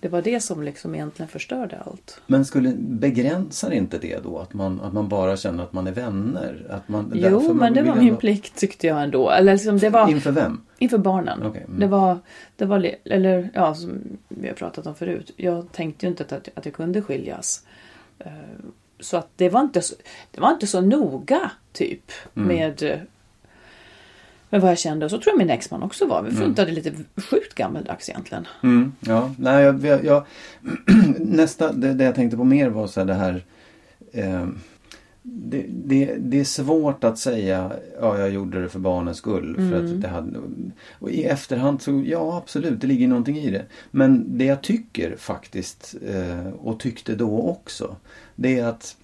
det 0.00 0.08
var 0.08 0.22
det 0.22 0.40
som 0.40 0.62
liksom 0.62 0.94
egentligen 0.94 1.28
förstörde 1.28 1.78
allt. 1.86 2.20
Men 2.26 2.44
skulle, 2.44 2.72
begränsar 2.78 3.70
inte 3.70 3.98
det 3.98 4.18
då 4.24 4.38
att 4.38 4.54
man, 4.54 4.80
att 4.80 4.92
man 4.92 5.08
bara 5.08 5.36
känner 5.36 5.62
att 5.64 5.72
man 5.72 5.86
är 5.86 5.92
vänner? 5.92 6.66
Att 6.70 6.88
man, 6.88 7.12
Jo, 7.14 7.40
man 7.48 7.56
men 7.56 7.74
det 7.74 7.82
vill 7.82 7.90
var 7.90 7.98
min 7.98 8.08
ändå- 8.08 8.20
plikt 8.20 8.56
tyckte 8.58 8.86
jag 8.86 9.02
ändå. 9.02 9.30
Eller 9.30 9.52
liksom, 9.52 9.78
det 9.78 9.90
var 9.90 10.10
Inför 10.10 10.30
vem? 10.32 10.60
inför 10.78 10.98
barnen. 10.98 11.42
Okej, 11.42 11.64
mm. 11.66 11.80
Det 11.80 11.86
var, 11.86 12.18
det 12.56 12.64
var, 12.64 12.90
eller 13.04 13.50
ja, 13.54 13.74
som 13.74 13.98
vi 14.28 14.48
har 14.48 14.54
pratat 14.54 14.86
om 14.86 14.94
förut. 14.94 15.30
Jag 15.36 15.72
tänkte 15.72 16.06
ju 16.06 16.10
inte 16.10 16.22
att, 16.36 16.48
att 16.54 16.64
jag 16.64 16.74
kunde 16.74 17.02
skiljas. 17.02 17.66
Eh, 18.18 18.32
Så 19.00 19.16
att 19.16 19.28
det 19.36 19.48
var 19.48 19.60
inte 19.60 19.80
så, 19.82 19.94
det 20.30 20.40
var 20.40 20.50
inte 20.50 20.66
så 20.66 20.80
noga 20.80 21.50
typ 21.72 22.12
Mm. 22.36 22.48
med, 22.48 23.00
med 24.52 24.60
vad 24.60 24.70
jag 24.70 24.78
kände. 24.78 25.04
Och 25.04 25.10
så 25.10 25.18
tror 25.18 25.32
jag 25.32 25.38
min 25.38 25.50
exman 25.50 25.82
också 25.82 26.06
var. 26.06 26.22
Vi 26.22 26.30
funtade 26.30 26.72
lite 26.72 26.92
sjukt 27.30 27.54
gammeldags 27.54 28.08
egentligen. 28.08 28.46
Mm, 28.62 28.92
ja, 29.00 29.30
nej, 29.38 29.64
jag, 29.64 30.04
jag, 30.04 30.26
nästa, 31.18 31.72
det, 31.72 31.94
det 31.94 32.04
jag 32.04 32.14
tänkte 32.14 32.36
på 32.36 32.44
mer 32.44 32.68
var 32.68 32.86
så 32.86 33.00
här 33.00 33.06
det 33.06 33.14
här 33.14 33.44
eh, 34.12 34.46
det, 35.22 35.66
det, 35.68 36.14
det 36.18 36.40
är 36.40 36.44
svårt 36.44 37.04
att 37.04 37.18
säga 37.18 37.72
ja 38.00 38.18
jag 38.18 38.30
gjorde 38.30 38.62
det 38.62 38.68
för 38.68 38.78
barnens 38.78 39.18
skull. 39.18 39.56
För 39.56 39.84
att 39.84 40.00
det 40.00 40.08
hade, 40.08 40.38
och 40.98 41.10
I 41.10 41.24
efterhand 41.24 41.82
så 41.82 42.02
ja 42.06 42.36
absolut 42.36 42.80
det 42.80 42.86
ligger 42.86 43.08
någonting 43.08 43.38
i 43.38 43.50
det. 43.50 43.64
Men 43.90 44.38
det 44.38 44.44
jag 44.44 44.62
tycker 44.62 45.16
faktiskt 45.16 45.94
eh, 46.06 46.46
och 46.48 46.80
tyckte 46.80 47.14
då 47.14 47.40
också. 47.40 47.96
Det 48.36 48.58
är 48.58 48.66
att 48.66 48.96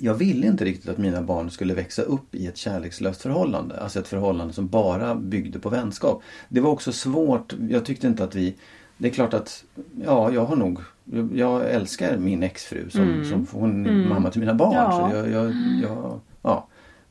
jag 0.00 0.14
ville 0.14 0.46
inte 0.46 0.64
riktigt 0.64 0.88
att 0.88 0.98
mina 0.98 1.22
barn 1.22 1.50
skulle 1.50 1.74
växa 1.74 2.02
upp 2.02 2.34
i 2.34 2.46
ett 2.46 2.56
kärlekslöst 2.56 3.22
förhållande. 3.22 3.80
Alltså 3.80 3.98
ett 3.98 4.08
förhållande 4.08 4.54
som 4.54 4.68
bara 4.68 5.14
byggde 5.14 5.58
på 5.58 5.68
vänskap. 5.68 6.22
Det 6.48 6.60
var 6.60 6.70
också 6.70 6.92
svårt. 6.92 7.54
Jag 7.68 7.84
tyckte 7.84 8.06
inte 8.06 8.24
att 8.24 8.34
vi... 8.34 8.54
Det 8.98 9.08
är 9.08 9.12
klart 9.12 9.34
att, 9.34 9.64
ja, 10.04 10.32
jag 10.32 10.44
har 10.44 10.56
nog... 10.56 10.80
Jag 11.34 11.70
älskar 11.70 12.18
min 12.18 12.42
exfru 12.42 12.90
som, 12.90 13.24
som 13.24 13.46
hon 13.60 13.86
är 13.86 14.08
mamma 14.08 14.30
till 14.30 14.40
mina 14.40 14.54
barn. 14.54 14.74
Ja. 14.74 15.10
Så 15.10 15.16
jag, 15.16 15.30
jag, 15.30 15.52
jag 15.82 16.20
ja, 16.42 16.66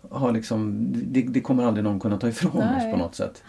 har 0.09 0.31
liksom, 0.31 0.87
det, 0.91 1.21
det 1.21 1.41
kommer 1.41 1.63
aldrig 1.63 1.83
någon 1.83 1.99
kunna 1.99 2.17
ta 2.17 2.27
ifrån 2.27 2.57
oss 2.57 2.63
Nej. 2.77 2.91
på 2.91 2.97
något 2.97 3.15
sätt. 3.15 3.43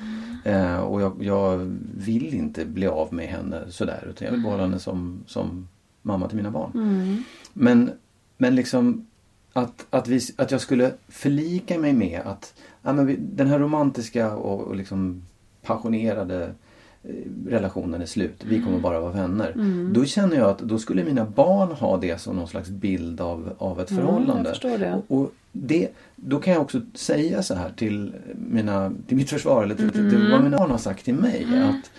Eh, 0.44 0.80
och 0.80 1.02
jag, 1.02 1.22
jag 1.22 1.78
vill 1.94 2.34
inte 2.34 2.64
bli 2.64 2.86
av 2.86 3.14
med 3.14 3.28
henne 3.28 3.60
sådär. 3.68 4.06
Utan 4.10 4.26
jag 4.26 4.32
vill 4.32 4.42
behålla 4.42 4.62
henne 4.62 4.78
som, 4.78 5.24
som 5.26 5.68
mamma 6.02 6.28
till 6.28 6.36
mina 6.36 6.50
barn. 6.50 7.24
Men, 7.52 7.90
men 8.38 8.54
liksom 8.54 9.06
att, 9.52 9.86
att, 9.90 10.08
vi, 10.08 10.20
att 10.36 10.50
jag 10.50 10.60
skulle 10.60 10.92
förlika 11.08 11.78
mig 11.78 11.92
med 11.92 12.20
att 12.24 12.54
ja, 12.82 12.92
men 12.92 13.06
vi, 13.06 13.16
den 13.16 13.46
här 13.46 13.58
romantiska 13.58 14.34
och, 14.34 14.60
och 14.60 14.76
liksom 14.76 15.22
passionerade 15.62 16.54
eh, 17.02 17.14
relationen 17.48 18.02
är 18.02 18.06
slut. 18.06 18.44
Vi 18.44 18.62
kommer 18.62 18.78
bara 18.78 19.00
vara 19.00 19.12
vänner. 19.12 19.54
Då 19.94 20.04
känner 20.04 20.36
jag 20.36 20.50
att 20.50 20.58
då 20.58 20.78
skulle 20.78 21.04
mina 21.04 21.24
barn 21.24 21.72
ha 21.72 21.96
det 21.96 22.20
som 22.20 22.36
någon 22.36 22.48
slags 22.48 22.68
bild 22.68 23.20
av, 23.20 23.52
av 23.58 23.80
ett 23.80 23.88
förhållande. 23.88 24.50
förstår 24.50 24.78
det. 24.78 25.02
Och, 25.08 25.20
och 25.20 25.32
det, 25.52 25.88
då 26.16 26.38
kan 26.38 26.52
jag 26.52 26.62
också 26.62 26.80
säga 26.94 27.42
så 27.42 27.54
här 27.54 27.70
till, 27.70 28.14
mina, 28.50 28.92
till 29.06 29.16
mitt 29.16 29.30
försvar, 29.30 29.62
eller 29.62 29.74
till, 29.74 29.90
till, 29.90 30.10
till 30.10 30.30
vad 30.30 30.42
mina 30.42 30.58
barn 30.58 30.70
har 30.70 30.78
sagt 30.78 31.04
till 31.04 31.14
mig. 31.14 31.46
Att 31.62 31.90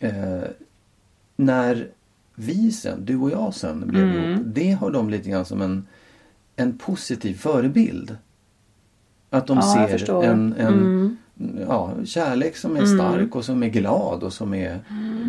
eh, 0.00 0.50
när 1.36 1.88
vi 2.34 2.72
sen, 2.72 3.04
du 3.04 3.16
och 3.16 3.30
jag 3.30 3.54
sen 3.54 3.84
blev 3.86 4.14
ihop, 4.14 4.42
det 4.46 4.70
har 4.70 4.90
de 4.90 5.10
lite 5.10 5.30
grann 5.30 5.44
som 5.44 5.62
en, 5.62 5.86
en 6.58 6.78
positiv 6.78 7.34
förebild. 7.34 8.16
Att 9.30 9.46
de 9.46 9.56
Ja, 9.56 9.88
ser 9.88 10.22
en, 10.22 10.54
en 10.58 11.18
ja, 11.68 11.92
kärlek 12.04 12.56
som 12.56 12.76
är 12.76 12.84
stark 12.84 13.36
och 13.36 13.44
som 13.44 13.62
är 13.62 13.68
glad 13.68 14.22
och 14.22 14.32
som 14.32 14.54
är 14.54 14.80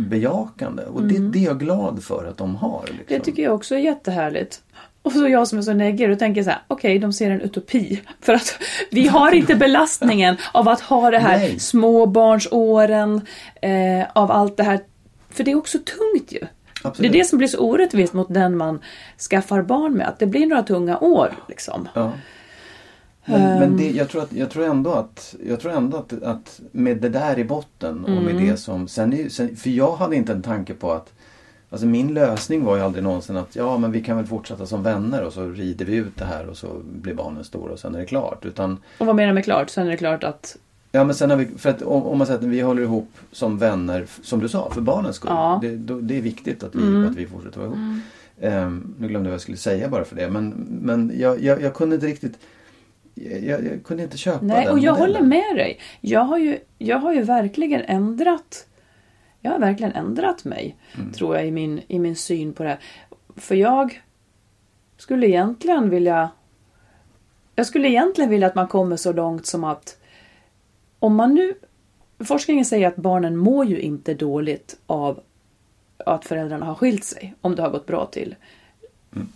bejakande. 0.09 0.83
Och 0.83 1.03
det, 1.03 1.19
det 1.29 1.39
är 1.39 1.43
jag 1.43 1.59
glad 1.59 2.03
för 2.03 2.25
att 2.25 2.37
de 2.37 2.55
har. 2.55 2.83
Liksom. 2.83 3.05
Det 3.07 3.19
tycker 3.19 3.43
jag 3.43 3.55
också 3.55 3.75
är 3.75 3.79
jättehärligt. 3.79 4.61
Och 5.01 5.11
så 5.11 5.27
jag 5.27 5.47
som 5.47 5.57
är 5.57 5.61
så 5.61 5.73
neggig 5.73 6.11
och 6.11 6.19
tänker 6.19 6.43
så 6.43 6.49
här, 6.49 6.61
okej 6.67 6.99
de 6.99 7.13
ser 7.13 7.31
en 7.31 7.41
utopi. 7.41 8.01
För 8.21 8.33
att 8.33 8.59
vi 8.91 9.07
har 9.07 9.31
inte 9.31 9.55
belastningen 9.55 10.37
av 10.51 10.69
att 10.69 10.81
ha 10.81 11.11
det 11.11 11.19
här 11.19 11.37
Nej. 11.37 11.59
småbarnsåren, 11.59 13.21
eh, 13.61 14.07
av 14.13 14.31
allt 14.31 14.57
det 14.57 14.63
här. 14.63 14.79
För 15.29 15.43
det 15.43 15.51
är 15.51 15.55
också 15.55 15.77
tungt 15.77 16.31
ju. 16.31 16.47
Absolut. 16.83 17.11
Det 17.11 17.17
är 17.17 17.19
det 17.19 17.25
som 17.25 17.37
blir 17.37 17.47
så 17.47 17.59
orättvist 17.59 18.13
mot 18.13 18.33
den 18.33 18.57
man 18.57 18.79
skaffar 19.29 19.61
barn 19.61 19.93
med. 19.93 20.07
Att 20.07 20.19
det 20.19 20.25
blir 20.25 20.47
några 20.47 20.63
tunga 20.63 20.99
år 20.99 21.33
liksom. 21.47 21.87
Ja. 21.93 22.11
Men, 23.25 23.59
men 23.59 23.77
det, 23.77 23.89
jag, 23.91 24.09
tror 24.09 24.21
att, 24.21 24.33
jag 24.33 24.49
tror 24.49 24.65
ändå 24.65 24.91
att, 24.91 25.35
jag 25.45 25.59
tror 25.59 25.71
ändå 25.71 25.97
att, 25.97 26.23
att 26.23 26.61
med 26.71 26.97
det 26.97 27.09
där 27.09 27.39
i 27.39 27.43
botten 27.43 28.03
och 28.03 28.09
Mm. 28.09 28.23
med 28.23 28.35
det 28.35 28.57
som, 28.57 28.87
sen, 28.87 29.29
sen, 29.29 29.55
för 29.55 29.69
jag 29.69 29.95
hade 29.95 30.15
inte 30.15 30.31
en 30.31 30.41
tanke 30.41 30.73
på 30.73 30.91
att 30.91 31.13
Alltså 31.71 31.87
min 31.87 32.13
lösning 32.13 32.63
var 32.65 32.75
ju 32.75 32.81
aldrig 32.81 33.03
någonsin 33.03 33.37
att 33.37 33.55
ja 33.55 33.77
men 33.77 33.91
vi 33.91 34.03
kan 34.03 34.17
väl 34.17 34.25
fortsätta 34.25 34.65
som 34.65 34.83
vänner 34.83 35.23
och 35.23 35.33
så 35.33 35.45
rider 35.49 35.85
vi 35.85 35.95
ut 35.95 36.17
det 36.17 36.25
här 36.25 36.49
och 36.49 36.57
så 36.57 36.67
blir 36.83 37.13
barnen 37.13 37.43
stora 37.43 37.73
och 37.73 37.79
sen 37.79 37.95
är 37.95 37.99
det 37.99 38.05
klart. 38.05 38.45
Utan 38.45 38.77
Och 38.97 39.05
vad 39.05 39.15
menar 39.15 39.27
du 39.27 39.33
med 39.33 39.43
klart? 39.43 39.69
Sen 39.69 39.87
är 39.87 39.91
det 39.91 39.97
klart 39.97 40.23
att 40.23 40.57
Ja 40.91 41.03
men 41.03 41.15
sen 41.15 41.29
har 41.29 41.37
vi, 41.37 41.45
för 41.45 41.69
att 41.69 41.81
om, 41.81 42.03
om 42.03 42.17
man 42.17 42.27
säger 42.27 42.39
att 42.39 42.45
vi 42.45 42.61
håller 42.61 42.81
ihop 42.81 43.09
som 43.31 43.57
vänner, 43.57 44.05
som 44.21 44.39
du 44.39 44.49
sa, 44.49 44.71
för 44.71 44.81
barnens 44.81 45.15
skull. 45.15 45.31
Ja. 45.33 45.59
Mm. 45.63 45.71
Det, 45.85 45.93
då, 45.93 45.99
det 45.99 46.17
är 46.17 46.21
viktigt 46.21 46.63
att 46.63 46.75
vi, 46.75 47.05
att 47.05 47.15
vi 47.15 47.27
fortsätter 47.27 47.59
vara 47.59 47.67
ihop. 47.67 47.77
Ehm, 48.41 48.95
nu 48.99 49.07
glömde 49.07 49.27
jag 49.27 49.31
vad 49.31 49.33
jag 49.33 49.41
skulle 49.41 49.57
säga 49.57 49.89
bara 49.89 50.03
för 50.05 50.15
det. 50.15 50.29
Men, 50.29 50.49
men 50.81 51.11
jag, 51.15 51.41
jag, 51.43 51.61
jag 51.61 51.73
kunde 51.73 51.95
inte 51.95 52.07
riktigt, 52.07 52.39
jag, 53.15 53.65
jag 53.65 53.83
kunde 53.85 54.03
inte 54.03 54.17
köpa 54.17 54.45
Nej, 54.45 54.65
den 54.65 54.73
och 54.73 54.79
jag 54.79 54.99
modellen. 54.99 55.15
håller 55.15 55.27
med 55.27 55.55
dig. 55.55 55.79
Jag 56.01 56.21
har 56.21 56.37
ju, 56.37 56.57
jag 56.77 56.97
har 56.97 57.13
ju 57.13 57.21
verkligen 57.21 57.81
ändrat 57.81 58.65
jag 59.41 59.51
har 59.51 59.59
verkligen 59.59 59.93
ändrat 59.93 60.45
mig, 60.45 60.75
Mm. 60.97 61.11
tror 61.13 61.35
jag, 61.35 61.47
i 61.47 61.51
min, 61.51 61.81
i 61.87 61.99
min 61.99 62.15
syn 62.15 62.53
på 62.53 62.63
det 62.63 62.69
här. 62.69 62.79
För 63.35 63.55
jag 63.55 64.01
skulle 64.97 65.27
egentligen 65.27 65.89
vilja... 65.89 66.29
Jag 67.55 67.65
skulle 67.65 67.87
egentligen 67.89 68.29
vilja 68.29 68.47
att 68.47 68.55
man 68.55 68.67
kommer 68.67 68.95
så 68.95 69.13
långt 69.13 69.45
som 69.45 69.63
att 69.63 69.97
om 70.99 71.15
man 71.15 71.33
nu... 71.33 71.53
Forskningen 72.25 72.65
säger 72.65 72.87
att 72.87 72.95
barnen 72.95 73.37
mår 73.37 73.65
ju 73.65 73.79
inte 73.79 74.13
dåligt 74.13 74.77
av 74.85 75.19
att 75.97 76.25
föräldrarna 76.25 76.65
har 76.65 76.75
skilt 76.75 77.03
sig, 77.03 77.33
om 77.41 77.55
det 77.55 77.61
har 77.61 77.69
gått 77.69 77.85
bra 77.85 78.05
till. 78.05 78.35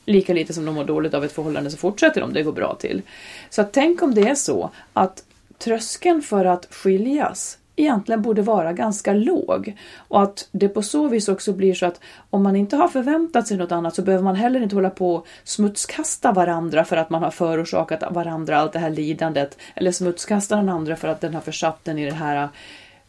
Lika 0.06 0.34
lite 0.34 0.54
som 0.54 0.66
de 0.66 0.76
mår 0.76 0.86
dåligt 0.86 1.14
av 1.14 1.24
ett 1.24 1.32
förhållande 1.32 1.72
så 1.72 1.78
fortsätter 1.78 2.22
de 2.22 2.34
det 2.34 2.44
går 2.44 2.52
bra 2.52 2.76
till. 2.76 3.02
Så 3.50 3.62
att 3.62 3.74
tänk 3.74 4.02
om 4.02 4.16
det 4.16 4.22
är 4.22 4.36
så 4.36 4.70
att 4.94 5.24
tröskeln 5.58 6.22
för 6.22 6.46
att 6.46 6.74
skiljas 6.74 7.58
egentligen 7.76 8.22
borde 8.22 8.42
vara 8.42 8.74
ganska 8.74 9.14
låg. 9.14 9.78
Och 9.98 10.24
att 10.24 10.48
det 10.52 10.70
på 10.70 10.82
så 10.82 11.08
vis 11.08 11.30
också 11.30 11.54
blir 11.54 11.74
så 11.74 11.86
att 11.86 12.00
om 12.30 12.44
man 12.44 12.56
inte 12.56 12.76
har 12.76 12.88
förväntat 12.88 13.48
sig 13.48 13.58
något 13.58 13.72
annat 13.72 13.96
så 13.96 14.02
behöver 14.02 14.24
man 14.24 14.36
heller 14.36 14.62
inte 14.62 14.76
hålla 14.76 14.90
på 14.90 15.16
och 15.16 15.28
smutskasta 15.44 16.32
varandra 16.32 16.86
för 16.86 16.98
att 16.98 17.10
man 17.10 17.24
har 17.24 17.32
förorsakat 17.32 18.04
varandra 18.12 18.58
allt 18.58 18.74
det 18.74 18.80
här 18.80 18.90
lidandet. 18.90 19.58
Eller 19.76 19.92
smutskasta 19.92 20.56
den 20.56 20.70
andra 20.70 20.96
för 20.96 21.08
att 21.08 21.22
den 21.22 21.34
har 21.34 21.42
försatt 21.42 21.80
den 21.84 21.98
i 21.98 22.06
det 22.06 22.16
här 22.16 22.50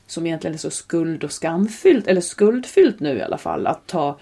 som 0.06 0.26
egentligen 0.26 0.54
är 0.54 0.59
så 0.59 0.71
skuld 0.71 1.25
och 1.25 1.33
skamfyllt, 1.33 2.06
eller 2.06 2.21
skuldfyllt 2.21 3.00
nu 3.00 3.18
i 3.18 3.23
alla 3.23 3.38
fall, 3.38 3.66
att 3.66 3.87
ta 3.87 4.18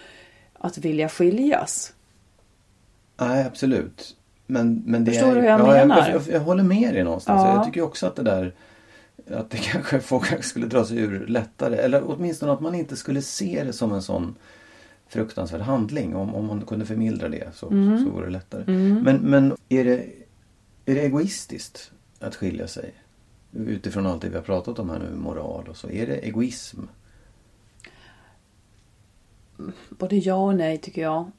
att 0.59 0.79
vilja 0.79 1.09
skiljas. 1.09 1.93
Nej, 3.21 3.47
absolut. 3.47 4.17
Men, 4.47 4.83
men 4.87 5.05
det 5.05 5.11
Förstår 5.11 5.31
är, 5.31 5.35
du 5.35 5.41
hur 5.41 5.49
jag 5.49 5.61
ja, 5.61 5.67
menar? 5.67 5.99
Jag, 5.99 6.15
jag, 6.15 6.23
jag 6.35 6.41
håller 6.41 6.63
med 6.63 6.95
dig 6.95 7.05
någonstans. 7.05 7.43
Ja. 7.45 7.55
Jag 7.55 7.65
tycker 7.65 7.83
också 7.83 8.07
att 8.07 8.17
det 8.17 8.23
där 8.23 8.53
att 9.31 9.51
det 9.51 9.57
kanske 9.73 10.01
folk 10.01 10.29
kanske 10.29 10.49
skulle 10.49 10.67
dra 10.67 10.85
sig 10.85 10.99
ur 10.99 11.27
lättare. 11.27 11.77
Eller 11.77 12.03
åtminstone 12.07 12.53
att 12.53 12.61
man 12.61 12.75
inte 12.75 12.97
skulle 12.97 13.23
se 13.23 13.65
det 13.65 13.73
som 13.73 13.93
en 13.93 14.03
sån 14.03 14.35
fruktansvärd 15.09 15.61
handling. 15.61 16.17
Om, 16.17 16.35
om 16.35 16.47
man 16.47 16.61
kunde 16.67 16.87
förmildra 16.87 17.29
det 17.29 17.55
så, 17.55 17.71
Mm. 17.71 18.05
så 18.05 18.11
vore 18.11 18.25
det 18.27 18.33
lättare. 18.33 18.65
Men, 19.03 19.17
men 19.17 19.57
är, 19.69 19.85
det, 19.85 20.07
är 20.87 20.95
det 20.95 21.01
egoistiskt 21.01 21.93
att 22.21 22.35
skilja 22.37 22.67
sig? 22.69 22.95
Utifrån 23.53 24.07
allt 24.07 24.23
det 24.23 24.29
vi 24.29 24.35
har 24.37 24.43
pratat 24.43 24.79
om 24.79 24.91
här 24.91 24.99
nu, 24.99 25.17
moral 25.17 25.69
och 25.69 25.77
så. 25.77 25.91
Är 25.91 26.07
det 26.07 26.17
egoism? 26.17 26.81
Både 29.89 30.17
ja 30.17 30.35
och 30.35 30.55
nej 30.55 30.79
tycker 30.79 31.03
jag. 31.03 31.31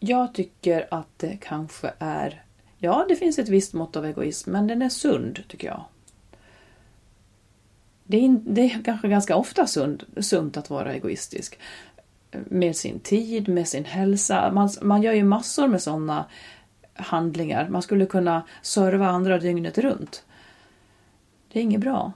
Jag 0.00 0.34
tycker 0.34 0.88
att 0.90 1.08
det 1.16 1.38
kanske 1.40 1.92
är... 1.98 2.44
Ja, 2.78 3.06
det 3.08 3.16
finns 3.16 3.38
ett 3.38 3.48
visst 3.48 3.72
mått 3.72 3.96
av 3.96 4.04
egoism, 4.06 4.50
men 4.50 4.66
den 4.66 4.82
är 4.82 4.88
sund 4.88 5.42
tycker 5.48 5.66
jag. 5.68 5.84
Det 8.04 8.24
är, 8.24 8.40
det 8.44 8.60
är 8.60 8.82
kanske 8.84 9.08
ganska 9.08 9.36
ofta 9.36 9.66
sund, 9.66 10.04
sunt 10.20 10.56
att 10.56 10.70
vara 10.70 10.94
egoistisk. 10.94 11.58
Med 12.30 12.76
sin 12.76 13.00
tid, 13.00 13.48
med 13.48 13.68
sin 13.68 13.84
hälsa. 13.84 14.52
Man, 14.52 14.70
man 14.82 15.02
gör 15.02 15.12
ju 15.12 15.24
massor 15.24 15.68
med 15.68 15.82
sådana 15.82 16.24
handlingar. 16.94 17.68
Man 17.68 17.82
skulle 17.82 18.06
kunna 18.06 18.46
serva 18.62 19.06
andra 19.06 19.38
dygnet 19.38 19.78
runt. 19.78 20.24
Det 21.52 21.58
är 21.58 21.62
inget 21.62 21.80
bra. 21.80 22.12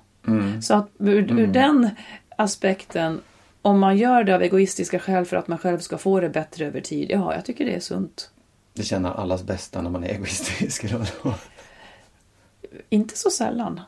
Så 0.62 0.74
att 0.74 0.90
ur, 0.98 1.40
ur 1.40 1.46
den 1.46 1.90
aspekten, 2.36 3.20
om 3.62 3.78
man 3.78 3.96
gör 3.96 4.24
det 4.24 4.34
av 4.34 4.42
egoistiska 4.42 4.98
skäl 4.98 5.24
för 5.24 5.36
att 5.36 5.48
man 5.48 5.58
själv 5.58 5.78
ska 5.78 5.98
få 5.98 6.20
det 6.20 6.28
bättre 6.28 6.66
över 6.66 6.80
tid, 6.80 7.10
ja, 7.10 7.34
jag 7.34 7.44
tycker 7.44 7.64
det 7.64 7.74
är 7.74 7.80
sunt. 7.80 8.30
Det 8.72 8.82
känner 8.82 9.10
allas 9.10 9.42
bästa 9.42 9.82
när 9.82 9.90
man 9.90 10.04
är 10.04 10.08
egoistisk. 10.08 10.84
Eller 10.84 10.98
vadå? 10.98 11.36
Inte 12.88 13.18
så 13.18 13.30
sällan. 13.30 13.80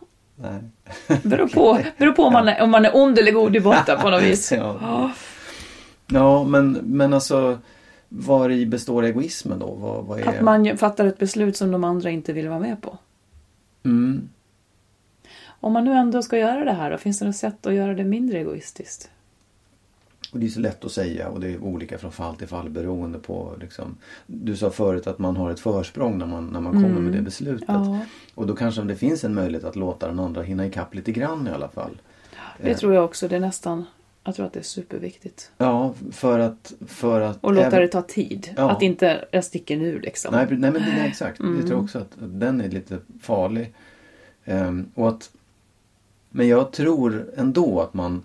Nej. 0.42 1.18
Beror 1.22 1.48
på, 1.48 1.78
beror 1.98 2.12
på 2.12 2.22
om, 2.22 2.32
man 2.32 2.48
är, 2.48 2.62
om 2.62 2.70
man 2.70 2.84
är 2.84 2.96
ond 2.96 3.18
eller 3.18 3.32
god 3.32 3.56
i 3.56 3.60
botten 3.60 3.98
på 4.00 4.10
något 4.10 4.22
vis. 4.22 4.52
Ja. 4.56 5.10
Ja, 6.12 6.44
men, 6.44 6.72
men 6.72 7.14
alltså 7.14 7.58
var 8.08 8.50
i 8.50 8.66
består 8.66 9.04
egoismen 9.04 9.58
då? 9.58 9.74
Vad, 9.74 10.04
vad 10.04 10.20
är... 10.20 10.26
Att 10.26 10.40
man 10.40 10.78
fattar 10.78 11.06
ett 11.06 11.18
beslut 11.18 11.56
som 11.56 11.70
de 11.70 11.84
andra 11.84 12.10
inte 12.10 12.32
vill 12.32 12.48
vara 12.48 12.58
med 12.58 12.82
på. 12.82 12.98
Mm. 13.84 14.28
Om 15.46 15.72
man 15.72 15.84
nu 15.84 15.92
ändå 15.92 16.22
ska 16.22 16.38
göra 16.38 16.64
det 16.64 16.72
här, 16.72 16.90
då 16.90 16.98
finns 16.98 17.18
det 17.18 17.24
något 17.24 17.36
sätt 17.36 17.66
att 17.66 17.74
göra 17.74 17.94
det 17.94 18.04
mindre 18.04 18.38
egoistiskt? 18.38 19.10
Och 20.32 20.38
det 20.38 20.46
är 20.46 20.50
så 20.50 20.60
lätt 20.60 20.84
att 20.84 20.92
säga 20.92 21.28
och 21.28 21.40
det 21.40 21.48
är 21.48 21.58
olika 21.62 21.98
från 21.98 22.12
fall 22.12 22.36
till 22.36 22.48
fall 22.48 22.70
beroende 22.70 23.18
på 23.18 23.56
liksom, 23.60 23.96
Du 24.26 24.56
sa 24.56 24.70
förut 24.70 25.06
att 25.06 25.18
man 25.18 25.36
har 25.36 25.50
ett 25.50 25.60
försprång 25.60 26.18
när 26.18 26.26
man, 26.26 26.46
när 26.46 26.60
man 26.60 26.72
kommer 26.72 27.00
med 27.00 27.12
det 27.12 27.22
beslutet. 27.22 27.68
Ja. 27.68 27.98
Och 28.34 28.46
då 28.46 28.56
kanske 28.56 28.82
det 28.82 28.96
finns 28.96 29.24
en 29.24 29.34
möjlighet 29.34 29.64
att 29.64 29.76
låta 29.76 30.06
den 30.06 30.18
andra 30.18 30.42
hinna 30.42 30.66
ikapp 30.66 30.94
lite 30.94 31.12
grann 31.12 31.46
i 31.48 31.50
alla 31.50 31.68
fall. 31.68 32.00
Det 32.62 32.74
tror 32.74 32.94
jag 32.94 33.04
också. 33.04 33.28
Det 33.28 33.36
är 33.36 33.40
nästan, 33.40 33.84
Jag 34.24 34.34
tror 34.34 34.46
att 34.46 34.52
det 34.52 34.58
är 34.58 34.64
superviktigt. 34.64 35.50
Ja, 35.58 35.94
för 36.12 36.38
att... 36.38 36.72
För 36.86 37.20
att 37.20 37.38
Och 37.40 37.52
låta 37.52 37.66
även- 37.66 37.80
det 37.80 37.88
ta 37.88 38.02
tid. 38.02 38.54
Ja. 38.56 38.70
Att 38.70 38.82
inte 38.82 39.24
jag 39.30 39.44
sticker 39.44 39.76
nu 39.76 39.98
liksom. 39.98 40.34
Nej, 40.34 40.46
nej 40.50 40.70
men 40.70 40.82
är 40.82 41.06
exakt. 41.06 41.40
Mm. 41.40 41.58
Jag 41.58 41.68
tror 41.68 41.82
också 41.82 41.98
att, 41.98 42.04
att 42.22 42.40
den 42.40 42.60
är 42.60 42.68
lite 42.68 42.98
farlig. 43.22 43.72
Ehm, 44.44 44.90
och 44.94 45.08
att, 45.08 45.30
men 46.30 46.48
jag 46.48 46.72
tror 46.72 47.26
ändå 47.36 47.80
att 47.80 47.94
man, 47.94 48.22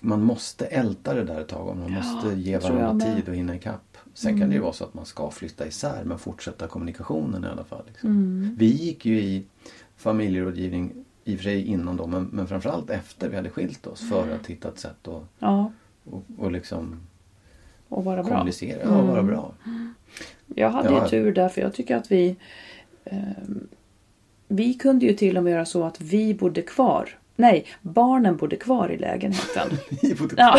man 0.00 0.22
måste 0.22 0.66
älta 0.66 1.14
det 1.14 1.24
där 1.24 1.40
ett 1.40 1.48
tag. 1.48 1.68
och 1.68 1.76
Man 1.76 1.90
måste 1.92 2.34
ge 2.40 2.58
varandra. 2.58 3.06
Mm. 3.06 3.16
tid 3.16 3.28
och 3.28 3.34
hinna 3.34 3.56
ikapp. 3.56 3.96
Sen 4.14 4.40
kan 4.40 4.48
det 4.48 4.54
ju 4.54 4.60
vara 4.60 4.72
så 4.72 4.84
att 4.84 4.94
man 4.94 5.06
ska 5.06 5.30
flytta 5.30 5.66
isär 5.66 6.04
men 6.04 6.18
fortsätta 6.18 6.66
kommunikationen 6.66 7.44
i 7.44 7.46
alla 7.46 7.64
fall. 7.64 7.82
Liksom. 7.88 8.10
Mm. 8.10 8.54
Vi 8.58 8.66
gick 8.66 9.06
ju 9.06 9.20
i 9.20 9.44
familjerådgivning 9.96 11.04
i 11.24 11.34
och 11.34 11.38
för 11.38 11.44
sig 11.44 11.64
innan 11.66 11.96
då 11.96 12.06
men, 12.06 12.24
men 12.32 12.46
framförallt 12.46 12.90
efter 12.90 13.28
vi 13.28 13.36
hade 13.36 13.50
skilt 13.50 13.86
oss 13.86 14.08
för 14.10 14.30
att 14.34 14.46
hitta 14.46 14.68
ett 14.68 14.78
sätt 14.78 15.08
att 15.08 15.22
Ja, 15.38 15.72
och, 16.04 16.22
och 16.38 16.52
liksom 16.52 17.00
och 17.88 18.04
vara 18.04 18.22
bra. 18.22 18.32
kommunicera. 18.32 18.80
Ja, 18.84 19.02
vara 19.02 19.22
bra. 19.22 19.52
Jag 20.46 20.70
hade 20.70 20.88
Ja. 20.88 21.02
ju 21.04 21.08
tur 21.10 21.32
där 21.32 21.48
för 21.48 21.60
jag 21.60 21.74
tycker 21.74 21.96
att 21.96 22.12
vi 22.12 22.36
ehm, 23.04 23.68
Vi 24.48 24.74
kunde 24.74 25.06
ju 25.06 25.12
till 25.14 25.36
och 25.36 25.44
med 25.44 25.50
göra 25.52 25.64
så 25.64 25.84
att 25.84 26.00
vi 26.00 26.34
bodde 26.34 26.62
kvar. 26.62 27.18
Nej, 27.40 27.66
barnen 27.82 28.36
bodde 28.36 28.56
kvar 28.56 28.92
i 28.92 28.96
lägenheten. 28.98 29.68
Vi 30.02 30.14
bodde 30.14 30.34
kvar. 30.34 30.44
Ja, 30.44 30.58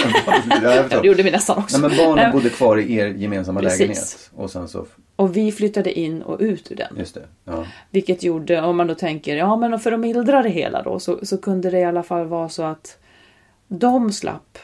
Ja, 0.63 0.83
det 1.01 1.07
gjorde 1.07 1.24
vi 1.24 1.31
nästan 1.31 1.57
också. 1.57 1.77
Nej, 1.77 1.89
men 1.89 1.98
barnen 1.98 2.15
Nej, 2.24 2.31
bodde 2.31 2.50
kvar 2.50 2.77
i 2.77 2.93
er 2.95 3.07
gemensamma 3.07 3.59
Precis. 3.59 3.79
lägenhet. 3.79 4.29
Och 4.36 4.51
sen 4.51 4.67
så, 4.67 4.86
Och 5.15 5.38
vi 5.38 5.51
flyttade 5.51 6.00
in 6.00 6.21
och 6.21 6.39
ut 6.39 6.71
ur 6.71 6.75
den. 6.75 6.95
just 6.98 7.15
det. 7.15 7.27
Ja. 7.45 7.65
Vilket 7.91 8.24
gjorde, 8.24 8.62
om 8.62 8.77
man 8.77 8.88
då 8.88 8.95
tänker, 8.95 9.36
ja 9.36 9.55
men 9.55 9.79
för 9.79 9.91
att 9.91 10.00
mildra 10.00 10.41
det 10.41 10.50
hela 10.50 10.83
då 10.83 11.00
så, 11.00 11.25
så 11.25 11.38
kunde 11.38 11.69
det 11.69 11.79
i 11.79 11.83
alla 11.86 12.03
fall 12.03 12.27
vara 12.27 12.50
så 12.50 12.63
att 12.63 12.98
de 13.67 14.12
slapp 14.12 14.57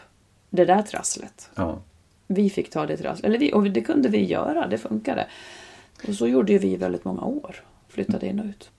det 0.50 0.65
där 0.65 0.81
trasslet. 0.81 1.50
ja. 1.55 1.79
Vi 2.27 2.50
fick 2.50 2.69
ta 2.69 2.86
det 2.86 2.98
trasslet, 2.98 3.25
eller 3.25 3.39
vi, 3.39 3.53
och 3.53 3.63
det 3.63 3.81
kunde 3.81 4.10
vi 4.10 4.24
göra, 4.25 4.67
det 4.67 4.77
funkade. 4.77 5.27
Och 6.07 6.13
så 6.13 6.27
gjorde 6.27 6.51
ju 6.51 6.57
vi 6.57 6.67
i 6.74 6.77
väldigt 6.77 7.05
många 7.05 7.22
år, 7.22 7.55
flyttade 7.89 8.27
in 8.27 8.39
och 8.39 8.45
ut. 8.45 8.69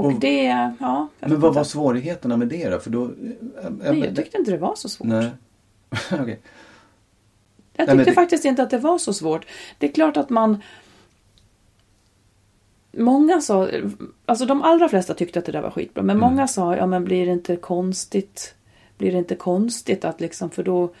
Och, 0.00 0.06
Och- 0.06 0.20
det, 0.20 0.44
ja. 0.44 1.08
jag 1.20 1.30
Men 1.30 1.40
vad 1.40 1.54
var 1.54 1.64
svårigheterna 1.64 2.36
med 2.36 2.48
det 2.48 2.68
då? 2.68 2.78
För 2.78 2.90
då... 2.90 3.04
äh, 3.04 3.10
Nej, 3.70 4.00
jag 4.00 4.16
tyckte 4.16 4.38
inte 4.38 4.50
det 4.50 4.58
var 4.58 4.74
så 4.74 4.88
svårt. 4.88 5.06
Nej. 5.08 5.30
Okej. 6.12 6.40
Jag 7.76 7.86
Nej, 7.86 7.96
tyckte 7.96 8.10
det- 8.10 8.14
faktiskt 8.14 8.44
inte 8.44 8.62
att 8.62 8.70
det 8.70 8.78
var 8.78 8.98
så 8.98 9.12
svårt. 9.12 9.46
Det 9.78 9.88
är 9.88 9.92
klart 9.92 10.16
att 10.16 10.30
man... 10.30 10.62
Många 12.92 13.40
sa, 13.40 13.68
alltså 14.26 14.46
de 14.46 14.62
allra 14.62 14.88
flesta 14.88 15.14
tyckte 15.14 15.38
att 15.38 15.44
det 15.44 15.52
där 15.52 15.62
var 15.62 15.70
skitbra, 15.70 16.02
men 16.02 16.18
många 16.18 16.48
sa, 16.48 16.76
ja 16.76 16.86
men 16.86 17.04
blir 17.04 17.26
det 17.26 17.32
inte 17.32 17.56
konstigt, 17.56 18.54
blir 18.98 19.12
det 19.12 19.18
inte 19.18 19.34
konstigt 19.34 20.04
att 20.04 20.20
liksom, 20.20 20.50
för 20.50 20.62
då 20.62 20.92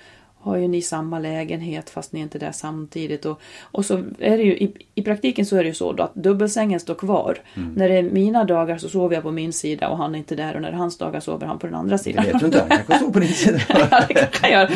har 0.42 0.56
ju 0.56 0.68
ni 0.68 0.82
samma 0.82 1.18
lägenhet 1.18 1.90
fast 1.90 2.12
ni 2.12 2.20
är 2.20 2.22
inte 2.22 2.38
där 2.38 2.52
samtidigt. 2.52 3.24
Och, 3.26 3.40
och 3.62 3.84
så 3.86 3.94
är 4.18 4.36
det 4.36 4.42
ju, 4.42 4.52
i, 4.56 4.72
i 4.94 5.02
praktiken 5.02 5.46
så 5.46 5.56
är 5.56 5.62
det 5.62 5.68
ju 5.68 5.74
så 5.74 6.02
att 6.02 6.14
dubbelsängen 6.14 6.80
står 6.80 6.94
kvar. 6.94 7.38
När 7.76 7.88
det 7.88 7.94
är 7.98 8.02
mina 8.02 8.44
dagar 8.44 8.78
så 8.78 8.88
sover 8.88 9.14
jag 9.14 9.22
på 9.22 9.30
min 9.30 9.52
sida 9.52 9.88
och 9.88 9.96
han 9.98 10.14
är 10.14 10.18
inte 10.18 10.34
där 10.36 10.54
och 10.56 10.62
när 10.62 10.70
det 10.70 10.74
är 10.76 10.78
hans 10.78 10.98
dagar 10.98 11.20
sover 11.20 11.46
han 11.46 11.58
på 11.58 11.66
den 11.66 11.74
andra 11.76 11.96
Det 11.96 12.02
sidan. 12.02 12.24
vet 12.24 12.40
du 12.40 12.46
inte. 12.46 12.58
Han 12.60 12.68
kanske 12.68 12.96
stod 12.96 13.12
på 13.12 13.18
din 13.20 13.32
sida. 13.34 13.58
Ja, 13.90 14.04
det 14.08 14.14
kanske 14.14 14.50
jag 14.50 14.70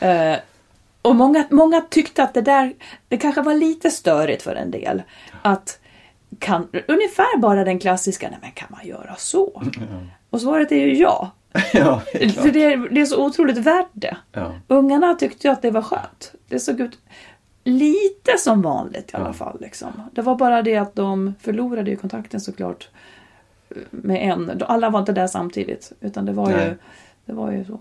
gör. 0.00 0.32
Eh, 0.32 0.38
och 1.02 1.16
många, 1.16 1.44
många 1.50 1.80
tyckte 1.80 2.22
att 2.22 2.34
det 2.34 2.42
där, 2.42 2.72
det 3.08 3.16
kanske 3.16 3.42
var 3.42 3.54
lite 3.54 3.90
störigt 3.90 4.42
för 4.42 4.54
en 4.54 4.70
del. 4.70 5.02
Att 5.42 5.78
kan, 6.38 6.68
ungefär 6.88 7.38
bara 7.38 7.64
den 7.64 7.78
klassiska, 7.78 8.28
nej 8.30 8.38
men 8.42 8.50
kan 8.50 8.68
man 8.70 8.86
göra 8.86 9.14
så? 9.18 9.62
Och 10.30 10.40
svaret 10.40 10.72
är 10.72 10.76
ju 10.76 10.94
ja. 10.94 11.30
ja, 11.72 12.02
det 12.12 12.28
För 12.30 12.50
det 12.52 12.64
är, 12.64 12.88
det 12.88 13.00
är 13.00 13.06
så 13.06 13.26
otroligt 13.26 13.58
värt 13.58 13.88
det. 13.92 14.16
Ja. 14.32 14.52
Ungarna 14.68 15.14
tyckte 15.14 15.46
ju 15.48 15.52
att 15.52 15.62
det 15.62 15.70
var 15.70 15.82
skönt. 15.82 16.32
Det 16.48 16.58
såg 16.58 16.80
ut 16.80 16.98
lite 17.64 18.38
som 18.38 18.62
vanligt 18.62 19.10
i 19.12 19.16
alla 19.16 19.26
Ja. 19.26 19.32
fall. 19.32 19.58
Liksom. 19.60 19.88
Det 20.12 20.22
var 20.22 20.36
bara 20.36 20.62
det 20.62 20.76
att 20.76 20.94
de 20.94 21.34
förlorade 21.40 21.90
ju 21.90 21.96
kontakten 21.96 22.40
såklart. 22.40 22.88
Med 23.90 24.32
en. 24.32 24.62
Alla 24.66 24.90
var 24.90 25.00
inte 25.00 25.12
där 25.12 25.26
samtidigt. 25.26 25.92
Utan 26.00 26.24
det 26.26 26.32
var, 26.32 26.50
ju, 26.50 26.76
det 27.24 27.32
var 27.32 27.52
ju 27.52 27.64
så. 27.64 27.80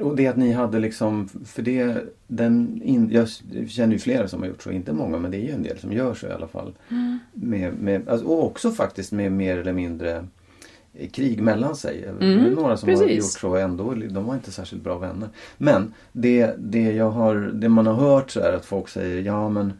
Och 0.00 0.16
det 0.16 0.26
att 0.26 0.36
ni 0.36 0.52
hade 0.52 0.78
liksom, 0.78 1.28
för 1.46 1.62
det, 1.62 2.04
den 2.26 2.82
in, 2.84 3.10
jag 3.12 3.28
känner 3.68 3.92
ju 3.92 3.98
flera 3.98 4.28
som 4.28 4.40
har 4.40 4.48
gjort 4.48 4.62
så, 4.62 4.70
inte 4.70 4.92
många 4.92 5.18
men 5.18 5.30
det 5.30 5.36
är 5.36 5.46
ju 5.46 5.52
en 5.52 5.62
del 5.62 5.78
som 5.78 5.92
gör 5.92 6.14
så 6.14 6.26
i 6.26 6.32
alla 6.32 6.48
fall. 6.48 6.72
Mm. 6.90 7.18
Med, 7.32 7.74
med, 7.74 8.08
alltså, 8.08 8.26
och 8.26 8.44
också 8.44 8.70
faktiskt 8.70 9.12
med 9.12 9.32
mer 9.32 9.58
eller 9.58 9.72
mindre 9.72 10.26
krig 11.12 11.42
mellan 11.42 11.76
sig. 11.76 12.00
Det 12.18 12.26
Mm, 12.26 12.46
är 12.46 12.50
några 12.50 12.76
som 12.76 12.88
har 12.88 12.96
precis. 12.96 13.16
gjort 13.18 13.40
så 13.40 13.56
ändå, 13.56 13.94
de 13.94 14.24
var 14.24 14.34
inte 14.34 14.50
särskilt 14.52 14.82
bra 14.82 14.98
vänner. 14.98 15.28
Men 15.58 15.94
det, 16.12 16.54
det, 16.58 16.92
jag 16.92 17.10
har, 17.10 17.34
det 17.54 17.68
man 17.68 17.86
har 17.86 17.94
hört 17.94 18.30
så 18.30 18.40
är 18.40 18.52
att 18.52 18.64
folk 18.64 18.88
säger, 18.88 19.22
ja 19.22 19.48
men 19.48 19.72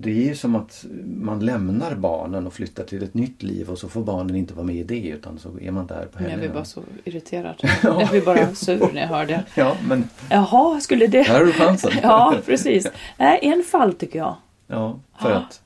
det 0.00 0.10
är 0.10 0.24
ju 0.28 0.34
som 0.34 0.54
att 0.56 0.84
man 1.04 1.40
lämnar 1.46 1.94
barnen 1.94 2.46
och 2.46 2.52
flyttar 2.52 2.84
till 2.84 3.02
ett 3.02 3.14
nytt 3.14 3.42
liv 3.42 3.70
och 3.70 3.78
så 3.78 3.88
får 3.88 4.00
barnen 4.04 4.36
inte 4.36 4.54
vara 4.54 4.66
med 4.66 4.76
i 4.76 4.82
det 4.82 5.08
utan 5.08 5.38
så 5.38 5.48
är 5.60 5.70
man 5.70 5.86
där 5.86 6.04
på 6.12 6.18
Men 6.18 6.22
jag 6.24 6.30
helgerna. 6.30 6.40
blir 6.40 6.48
bara 6.60 6.64
så 6.64 6.82
irriterad. 7.04 7.54
Jag 7.82 8.08
blir 8.08 8.22
bara 8.24 8.54
sur 8.54 8.88
när 8.92 9.00
jag 9.00 9.08
hör 9.08 9.26
det. 9.26 9.44
Ja, 9.54 9.76
men 9.88 10.08
Jaha, 10.30 10.80
skulle 10.80 11.06
det... 11.06 11.22
här 11.22 11.38
har 11.38 11.46
du 11.46 11.52
chansen. 11.52 11.92
Ja, 12.02 12.34
precis. 12.46 12.86
Nej, 13.18 13.38
en 13.42 13.62
fall 13.62 13.92
tycker 13.92 14.18
jag. 14.18 14.36
Ja, 14.66 15.00
för 15.22 15.32
att... 15.32 15.60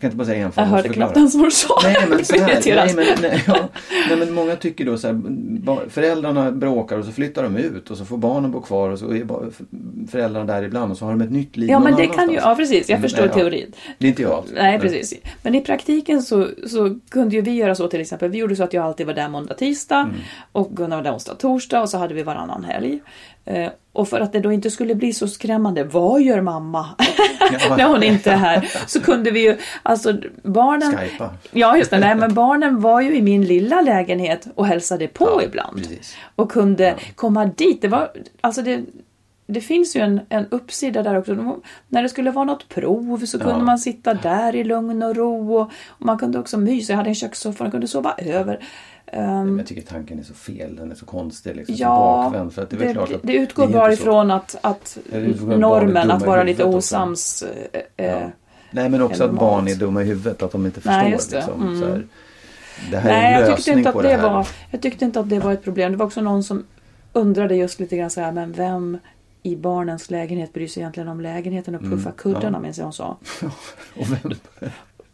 Jag 0.00 0.02
kan 0.02 0.08
inte 0.08 0.16
bara 0.16 0.26
säga 0.26 0.44
en 0.46 0.52
Jag 0.56 0.62
hörde 0.64 0.88
knappt 0.88 1.16
ens 1.16 1.34
vad 1.34 1.46
du 1.46 1.50
sa. 1.50 1.80
Nej 1.84 1.96
men 2.08 2.24
så 2.24 2.34
här, 2.34 2.62
nej, 2.74 2.94
men, 2.96 3.06
nej, 3.22 3.44
ja, 3.46 3.68
nej 4.08 4.16
men 4.18 4.32
många 4.34 4.56
tycker 4.56 4.84
då 4.84 4.98
så 4.98 5.06
här, 5.06 5.20
föräldrarna 5.88 6.52
bråkar 6.52 6.98
och 6.98 7.04
så 7.04 7.12
flyttar 7.12 7.42
de 7.42 7.56
ut 7.56 7.90
och 7.90 7.96
så 7.96 8.04
får 8.04 8.16
barnen 8.18 8.50
bo 8.50 8.60
kvar 8.60 8.90
och 8.90 8.98
så 8.98 9.10
är 9.14 9.26
föräldrarna 10.10 10.52
där 10.54 10.62
ibland 10.62 10.92
och 10.92 10.98
så 10.98 11.04
har 11.04 11.12
de 11.12 11.20
ett 11.20 11.30
nytt 11.30 11.56
liv 11.56 11.70
Ja, 11.70 11.78
men 11.78 11.96
det 11.96 12.06
kan 12.06 12.30
ju... 12.30 12.36
Ja, 12.36 12.54
precis. 12.54 12.88
Jag 12.88 12.96
Mm, 12.96 13.02
förstår 13.10 13.22
nej, 13.26 13.30
ja. 13.34 13.40
teorin. 13.40 13.72
Det 13.98 14.06
är 14.06 14.08
inte 14.08 14.22
jag. 14.22 14.44
Nej, 14.54 14.78
precis. 14.80 15.14
Men 15.42 15.54
i 15.54 15.60
praktiken 15.60 16.22
så, 16.22 16.48
så 16.66 16.98
kunde 17.10 17.36
ju 17.36 17.42
vi 17.42 17.50
göra 17.50 17.74
så 17.74 17.88
till 17.88 18.00
exempel. 18.00 18.30
Vi 18.30 18.38
gjorde 18.38 18.56
så 18.56 18.64
att 18.64 18.72
jag 18.72 18.84
alltid 18.84 19.06
var 19.06 19.14
där 19.14 19.28
måndag, 19.28 19.54
tisdag 19.54 20.00
Mm. 20.00 20.14
och 20.52 20.70
Gunnar 20.76 20.96
var 20.96 21.04
där 21.04 21.14
onsdag, 21.14 21.34
torsdag 21.34 21.80
och 21.82 21.88
så 21.88 21.98
hade 21.98 22.14
vi 22.14 22.22
varannan 22.22 22.64
helg. 22.64 23.00
Eh, 23.44 23.68
och 23.92 24.08
för 24.08 24.20
att 24.20 24.32
det 24.32 24.40
då 24.40 24.52
inte 24.52 24.70
skulle 24.70 24.94
bli 24.94 25.12
så 25.12 25.28
skrämmande, 25.28 25.84
vad 25.84 26.22
gör 26.22 26.40
mamma 26.40 26.86
Ja. 27.68 27.76
när 27.76 27.84
hon 27.84 28.02
inte 28.02 28.30
är 28.30 28.36
här? 28.36 28.68
Så 28.86 29.00
kunde 29.00 29.30
vi 29.30 29.40
ju, 29.40 29.56
alltså 29.82 30.14
barnen... 30.42 30.96
Skypa. 30.96 31.30
Ja, 31.50 31.76
just 31.76 31.90
det. 31.90 31.98
Nej, 31.98 32.14
men 32.14 32.34
barnen 32.34 32.80
var 32.80 33.00
ju 33.00 33.16
i 33.16 33.22
min 33.22 33.44
lilla 33.44 33.80
lägenhet 33.80 34.46
och 34.54 34.66
hälsade 34.66 35.06
på 35.08 35.28
Ja, 35.40 35.42
ibland. 35.42 35.76
precis. 35.76 36.16
Och 36.36 36.52
kunde 36.52 36.94
komma 37.14 37.44
dit. 37.44 37.82
Det 37.82 37.88
var, 37.88 38.10
alltså 38.40 38.62
det, 38.62 38.80
det 39.50 39.60
finns 39.60 39.96
ju 39.96 40.00
en, 40.00 40.20
en 40.28 40.46
uppsida 40.50 41.02
där 41.02 41.18
också. 41.18 41.34
De- 41.34 41.62
När 41.88 42.02
det 42.02 42.08
skulle 42.08 42.30
vara 42.30 42.44
något 42.44 42.68
prov 42.68 43.24
så 43.26 43.38
kunde 43.38 43.54
Ja. 43.54 43.58
man 43.64 43.78
sitta 43.78 44.14
där 44.14 44.54
i 44.56 44.64
lugn 44.64 45.02
och 45.02 45.16
ro. 45.16 45.54
Och, 45.56 45.70
och 45.88 46.06
man 46.06 46.18
kunde 46.18 46.38
också 46.38 46.58
mysa. 46.58 46.92
Jag 46.92 46.96
hade 46.96 47.10
en 47.10 47.14
kökssoffa 47.14 47.64
man 47.64 47.70
kunde 47.70 47.88
sova 47.88 48.14
över. 48.18 48.60
Men 49.12 49.58
jag 49.58 49.66
tycker 49.66 49.82
tanken 49.82 50.18
är 50.18 50.22
så 50.22 50.34
fel, 50.34 50.76
den 50.76 50.90
är 50.90 50.94
så 50.94 51.06
konstig 51.06 51.56
liksom, 51.56 51.76
så 51.76 51.82
ja, 51.82 52.22
bakvänd. 52.24 52.52
För 52.52 52.62
att 52.62 52.70
det 52.70 52.76
är 52.76 52.80
det, 52.88 52.92
klart 52.92 53.12
att 53.12 53.20
det 53.22 53.32
utgår 53.34 53.64
är 53.64 53.68
bara 53.68 53.86
så. 53.86 53.92
ifrån 53.92 54.30
att, 54.30 54.56
att 54.60 54.98
Ja, 55.12 55.18
det 55.18 55.56
normen 55.56 56.10
att 56.10 56.26
vara 56.26 56.42
lite 56.42 56.62
huvudet 56.62 56.76
också. 56.76 56.96
osams. 56.96 57.44
eh, 57.96 58.22
Nej 58.70 58.88
men 58.88 59.02
också 59.02 59.24
att 59.24 59.30
barn 59.32 59.68
är 59.68 59.74
dumma 59.74 60.02
i 60.02 60.04
huvudet, 60.04 60.42
att 60.42 60.52
de 60.52 60.66
inte 60.66 60.80
förstår. 60.80 60.92
Nej, 61.02 61.10
det. 61.30 61.36
Liksom, 61.36 61.62
Mm. 61.62 61.80
så 61.80 61.86
här, 61.86 62.06
det 62.90 62.96
här 62.96 63.10
Nej, 63.10 63.34
är 63.34 63.42
en 63.42 63.48
jag 63.48 63.56
tyckte, 63.56 63.70
inte 63.70 63.88
att 63.90 64.02
det 64.02 64.08
det 64.08 64.16
var, 64.16 64.46
jag 64.70 64.80
tyckte 64.82 65.04
inte 65.04 65.20
att 65.20 65.30
det 65.30 65.38
var 65.38 65.52
ett 65.52 65.64
problem. 65.64 65.92
Det 65.92 65.98
var 65.98 66.06
också 66.06 66.20
någon 66.20 66.44
som 66.44 66.64
undrade 67.12 67.56
just 67.56 67.80
lite 67.80 67.96
grann 67.96 68.10
så 68.10 68.20
här, 68.20 68.32
men 68.32 68.52
vem 68.52 68.98
i 69.42 69.56
barnens 69.56 70.10
lägenhet 70.10 70.52
bryr 70.52 70.68
sig 70.68 70.80
egentligen 70.80 71.08
om 71.08 71.20
lägenheten 71.20 71.74
och 71.74 71.82
puffar 71.82 72.12
kuddarna, 72.16 72.46
Mm, 72.48 72.54
ja. 72.54 72.60
minns 72.60 72.78
jag 72.78 72.84
hon 72.84 72.92
sa. 72.92 73.16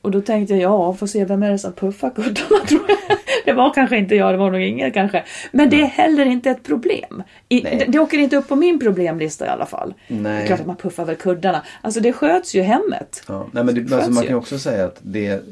Och 0.02 0.10
då 0.12 0.20
tänkte 0.20 0.54
jag, 0.54 0.62
ja, 0.62 0.94
får 0.94 1.06
se 1.06 1.24
vem 1.24 1.42
är 1.42 1.50
det 1.50 1.58
som 1.58 1.72
puffar 1.72 2.10
kuddarna 2.10 2.64
tror 2.68 2.84
jag. 2.88 3.18
Det 3.44 3.52
var 3.52 3.74
kanske 3.74 3.96
inte 3.96 4.14
jag, 4.14 4.34
det 4.34 4.38
var 4.38 4.50
nog 4.50 4.60
ingen 4.60 4.92
kanske. 4.92 5.24
Men 5.52 5.70
det 5.70 5.80
är 5.80 5.86
heller 5.86 6.26
inte 6.26 6.50
ett 6.50 6.62
problem. 6.62 7.22
I, 7.48 7.60
det, 7.60 7.84
det 7.88 7.98
åker 7.98 8.18
inte 8.18 8.36
upp 8.36 8.48
på 8.48 8.56
min 8.56 8.78
problemlista 8.78 9.46
i 9.46 9.48
alla 9.48 9.66
fall. 9.66 9.94
Nej. 10.08 10.22
Det 10.22 10.42
är 10.42 10.46
klart 10.46 10.60
att 10.60 10.66
man 10.66 10.76
puffar 10.76 11.04
väl 11.04 11.16
kuddarna. 11.16 11.62
Alltså 11.82 12.00
det 12.00 12.12
sköts 12.12 12.54
ju 12.54 12.62
hemmet. 12.62 13.22
Ja, 13.28 13.46
nej, 13.52 13.64
men 13.64 13.74
det, 13.74 13.80
Sköts 13.80 13.92
alltså, 13.92 14.10
man 14.10 14.22
kan 14.22 14.32
ju 14.32 14.38
också 14.38 14.58
säga 14.58 14.84
att 14.84 14.98
det, 15.02 15.42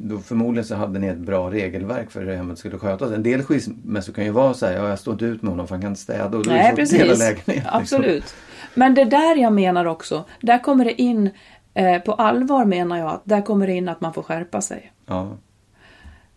då 0.00 0.18
förmodligen 0.18 0.64
så 0.64 0.74
hade 0.74 0.98
ni 0.98 1.06
ett 1.06 1.18
bra 1.18 1.50
regelverk 1.50 2.10
för 2.10 2.20
hur 2.22 2.34
hemmet 2.36 2.58
skulle 2.58 2.78
skötas. 2.78 3.12
En 3.12 3.22
del 3.22 3.42
skilsmässor 3.42 4.12
kan 4.12 4.24
ju 4.24 4.30
vara 4.30 4.54
så 4.54 4.66
här, 4.66 4.72
ja, 4.72 4.88
jag 4.88 4.98
står 4.98 5.12
inte 5.12 5.24
ut 5.24 5.42
med 5.42 5.50
honom 5.50 5.66
för 5.68 5.74
han 5.74 5.82
kan 5.82 5.90
inte 5.90 6.00
städa 6.00 6.24
och 6.38 6.44
då 6.44 6.50
Nej, 6.50 6.60
är 6.60 6.70
det 6.70 6.76
precis. 6.76 7.00
hela 7.00 7.14
lägenheten. 7.14 7.54
liksom. 7.54 7.70
Absolut. 7.80 8.34
Men 8.74 8.94
det 8.94 9.04
där 9.04 9.36
jag 9.36 9.52
menar 9.52 9.84
också, 9.84 10.24
där 10.40 10.58
kommer 10.58 10.84
det 10.84 11.02
in, 11.02 11.30
eh, 11.74 11.98
på 12.02 12.12
allvar 12.12 12.64
menar 12.64 12.98
jag 12.98 13.08
att 13.08 13.22
där 13.24 13.42
kommer 13.42 13.66
det 13.66 13.72
in 13.72 13.88
att 13.88 14.00
man 14.00 14.12
får 14.14 14.22
skärpa 14.22 14.60
sig. 14.60 14.92
Ja, 15.06 15.36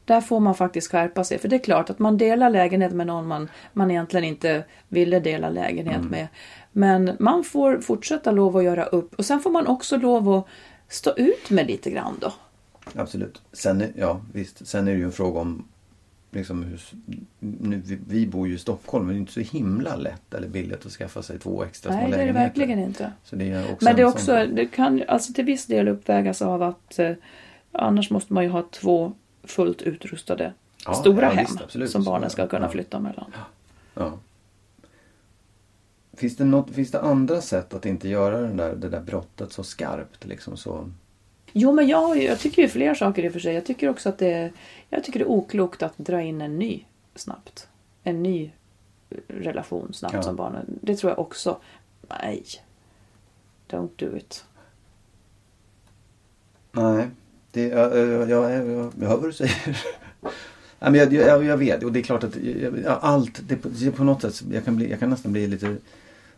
Där 0.06 0.22
får 0.22 0.40
man 0.40 0.56
faktiskt 0.56 0.92
skärpa 0.92 1.24
sig. 1.24 1.38
För 1.40 1.48
det 1.48 1.56
är 1.56 1.60
klart 1.60 1.90
att 1.90 2.00
man 2.00 2.18
delar 2.18 2.50
lägenhet 2.50 2.92
med 2.94 3.08
någon 3.08 3.28
man, 3.28 3.50
man 3.74 3.92
egentligen 3.92 4.24
inte 4.24 4.64
ville 4.88 5.20
dela 5.20 5.50
lägenhet 5.50 5.96
Mm. 5.98 6.08
med. 6.08 6.28
Men 6.72 7.12
man 7.20 7.44
får 7.44 7.78
fortsätta 7.78 8.32
lov 8.32 8.58
att 8.58 8.64
göra 8.64 8.84
upp. 8.86 9.16
Och 9.16 9.26
sen 9.26 9.40
får 9.40 9.50
man 9.50 9.68
också 9.68 9.98
lov 9.98 10.30
att 10.30 10.46
stå 10.90 11.12
ut 11.18 11.50
med 11.50 11.68
lite 11.68 11.92
grann 11.92 12.18
då. 12.22 12.34
Absolut. 12.96 13.42
Sen, 13.54 13.84
ja, 13.96 14.22
visst, 14.34 14.68
sen 14.68 14.88
är 14.88 14.92
det 14.92 14.98
ju 14.98 15.04
en 15.06 15.12
fråga 15.12 15.40
om 15.40 15.68
liksom, 16.32 16.64
hur, 16.64 16.82
nu, 17.40 17.82
vi, 18.08 18.28
bor 18.28 18.48
ju 18.48 18.54
i 18.54 18.58
Stockholm 18.58 19.06
men 19.06 19.16
det 19.16 19.18
är 19.18 19.20
inte 19.20 19.34
så 19.34 19.40
himla 19.58 19.96
lätt 19.96 20.34
eller 20.34 20.48
billigt 20.48 20.86
att 20.86 20.92
skaffa 20.92 21.24
sig 21.24 21.40
två 21.40 21.64
extra 21.64 21.92
små 21.92 22.02
Nej, 22.02 22.12
det 22.12 22.16
är 22.16 22.20
det 22.20 22.26
lägenheter. 22.26 22.60
verkligen 22.60 22.80
inte. 22.80 23.12
Så 23.24 23.36
det 23.36 23.52
är 23.52 23.72
också 23.74 23.86
Men 23.86 23.96
det 23.96 24.02
är 24.02 24.06
också, 24.06 24.26
sån- 24.26 24.56
det 24.56 24.66
kan 24.66 25.04
alltså 25.08 25.34
till 25.34 25.46
viss 25.46 25.66
del 25.66 25.88
uppvägas 25.88 26.42
av 26.42 26.64
att 26.64 27.00
eh, 27.00 27.12
annars 27.72 28.10
måste 28.10 28.34
man 28.34 28.44
ju 28.44 28.50
ha 28.50 28.64
två 28.72 29.14
fullt 29.44 29.82
utrustade 29.82 30.54
Ja, 30.86 30.94
stora 30.94 31.22
ja, 31.26 31.30
hem 31.30 31.46
visst, 31.46 31.62
absolut. 31.62 31.90
som 31.92 32.04
barnen 32.04 32.30
ska 32.30 32.48
kunna 32.48 32.66
ja. 32.66 32.72
flytta 32.72 33.00
mellan. 33.00 33.32
Finns 36.14 36.36
det, 36.38 36.46
något, 36.46 36.72
finns 36.72 36.92
det 36.92 37.02
andra 37.02 37.42
sätt 37.42 37.74
att 37.74 37.86
inte 37.86 38.10
göra 38.10 38.42
den 38.42 38.58
där, 38.58 38.76
det 38.76 38.90
där 38.90 39.02
brottet 39.02 39.52
så 39.52 39.64
skarpt? 39.64 40.26
Liksom 40.26 40.58
så? 40.58 40.90
Jo, 41.54 41.72
men 41.72 41.88
jag, 41.88 42.24
jag 42.24 42.40
tycker 42.40 42.62
ju 42.62 42.68
fler 42.68 42.94
saker 42.94 43.26
i 43.26 43.30
och 43.30 43.34
för 43.34 43.40
sig. 43.40 43.54
Jag 43.54 43.66
tycker 43.66 43.90
också 43.90 44.10
att 44.10 44.18
det 44.18 44.52
jag 44.90 45.04
tycker 45.04 45.20
det 45.20 45.26
är 45.26 45.30
oklokt 45.30 45.84
att 45.84 45.98
dra 45.98 46.22
in 46.22 46.42
en 46.42 46.60
ny 46.60 46.86
snabbt. 47.16 47.68
En 48.04 48.24
ny 48.24 48.52
relation 49.28 49.94
snabbt 49.94 50.14
Ja. 50.14 50.24
som 50.24 50.36
barnen. 50.36 50.80
Det 50.82 50.96
tror 50.96 51.12
jag 51.12 51.20
också. 51.20 51.58
Nej. 52.10 52.46
Don't 53.70 53.90
do 53.96 54.18
it. 54.18 54.46
Nej, 56.72 57.08
det, 57.52 57.68
jag, 57.68 57.98
jag, 57.98 58.30
jag, 58.30 58.52
jag, 59.00 59.08
hör 59.08 59.18
vad 59.18 59.24
du 59.24 59.34
säger. 59.34 59.84
Nej, 60.80 60.92
men 60.92 60.96
jag, 60.96 61.14
jag, 61.14 61.44
jag 61.44 61.58
vet 61.58 61.84
och 61.84 61.92
det 61.92 62.00
är 62.00 62.04
klart 62.04 62.24
att 62.24 62.38
allt, 62.88 63.40
det, 63.48 63.56
det 63.64 63.92
på 63.92 64.04
något 64.04 64.22
sätt, 64.22 64.44
jag 64.52 64.66
kan, 64.66 64.76
bli, 64.76 64.90
jag 64.90 65.00
kan 65.00 65.10
nästan 65.10 65.32
bli 65.32 65.48
lite 65.48 65.78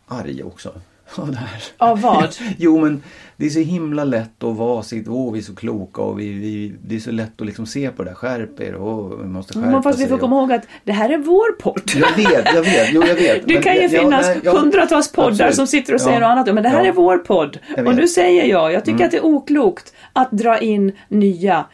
arg 0.06 0.42
också. 0.42 0.80
Av 1.16 1.30
det 1.30 1.36
här. 1.36 1.62
Av 1.78 2.00
vad? 2.00 2.36
jo 2.58 2.80
men 2.80 3.02
det 3.36 3.46
är 3.46 3.50
så 3.50 3.58
himla 3.60 4.04
lätt 4.04 4.42
att 4.44 4.56
vara 4.56 4.82
sitt, 4.82 5.08
åh 5.08 5.32
vi 5.32 5.38
är 5.38 5.42
så 5.42 5.54
kloka 5.54 6.02
och 6.02 6.20
vi, 6.20 6.32
vi, 6.32 6.74
det 6.84 6.96
är 6.96 7.00
så 7.00 7.10
lätt 7.10 7.40
att 7.40 7.46
liksom 7.46 7.66
se 7.66 7.90
på 7.90 8.02
det 8.04 8.10
där, 8.10 8.14
skärp 8.14 8.60
er 8.60 8.74
och 8.74 9.20
vi 9.24 9.28
måste 9.28 9.54
skärpa 9.54 9.70
Men 9.70 9.82
fast 9.82 9.98
vi 9.98 10.02
sig. 10.02 10.08
får 10.08 10.14
och- 10.14 10.20
komma 10.20 10.36
ihåg 10.40 10.52
att 10.52 10.62
det 10.84 10.92
här 10.92 11.10
är 11.10 11.18
vår 11.18 11.52
podd. 11.52 11.82
Jag 11.94 12.16
vet, 12.16 12.54
jag 12.54 12.62
vet, 12.62 12.88
jo 12.92 13.02
jag 13.06 13.14
vet. 13.14 13.42
Det 13.46 13.54
Men 13.54 13.62
kan 13.62 13.74
ju 13.74 13.80
jag- 13.82 13.92
jag- 13.92 14.00
finnas 14.02 14.26
nej, 14.26 14.40
jag- 14.44 14.52
hundratals 14.52 15.12
poddar 15.12 15.30
absolut. 15.30 15.54
som 15.54 15.66
sitter 15.66 15.94
och 15.94 16.00
säger 16.00 16.20
Ja. 16.20 16.28
något 16.28 16.32
annat. 16.48 16.54
Men 16.54 16.62
det 16.62 16.68
här 16.68 16.82
Ja. 16.84 16.88
är 16.88 16.92
vår 16.92 17.18
podd. 17.18 17.58
Och. 17.72 17.78
Mm. 17.78 17.96
nu 17.96 18.08
säger 18.08 18.44
jag, 18.44 18.72
jag 18.72 18.84
tycker 18.84 19.04
att 19.04 19.10
det 19.10 19.16
är 19.16 19.24
oklokt 19.24 19.92
att 20.12 20.30
dra 20.30 20.58
in 20.58 20.92
nya. 21.08 21.64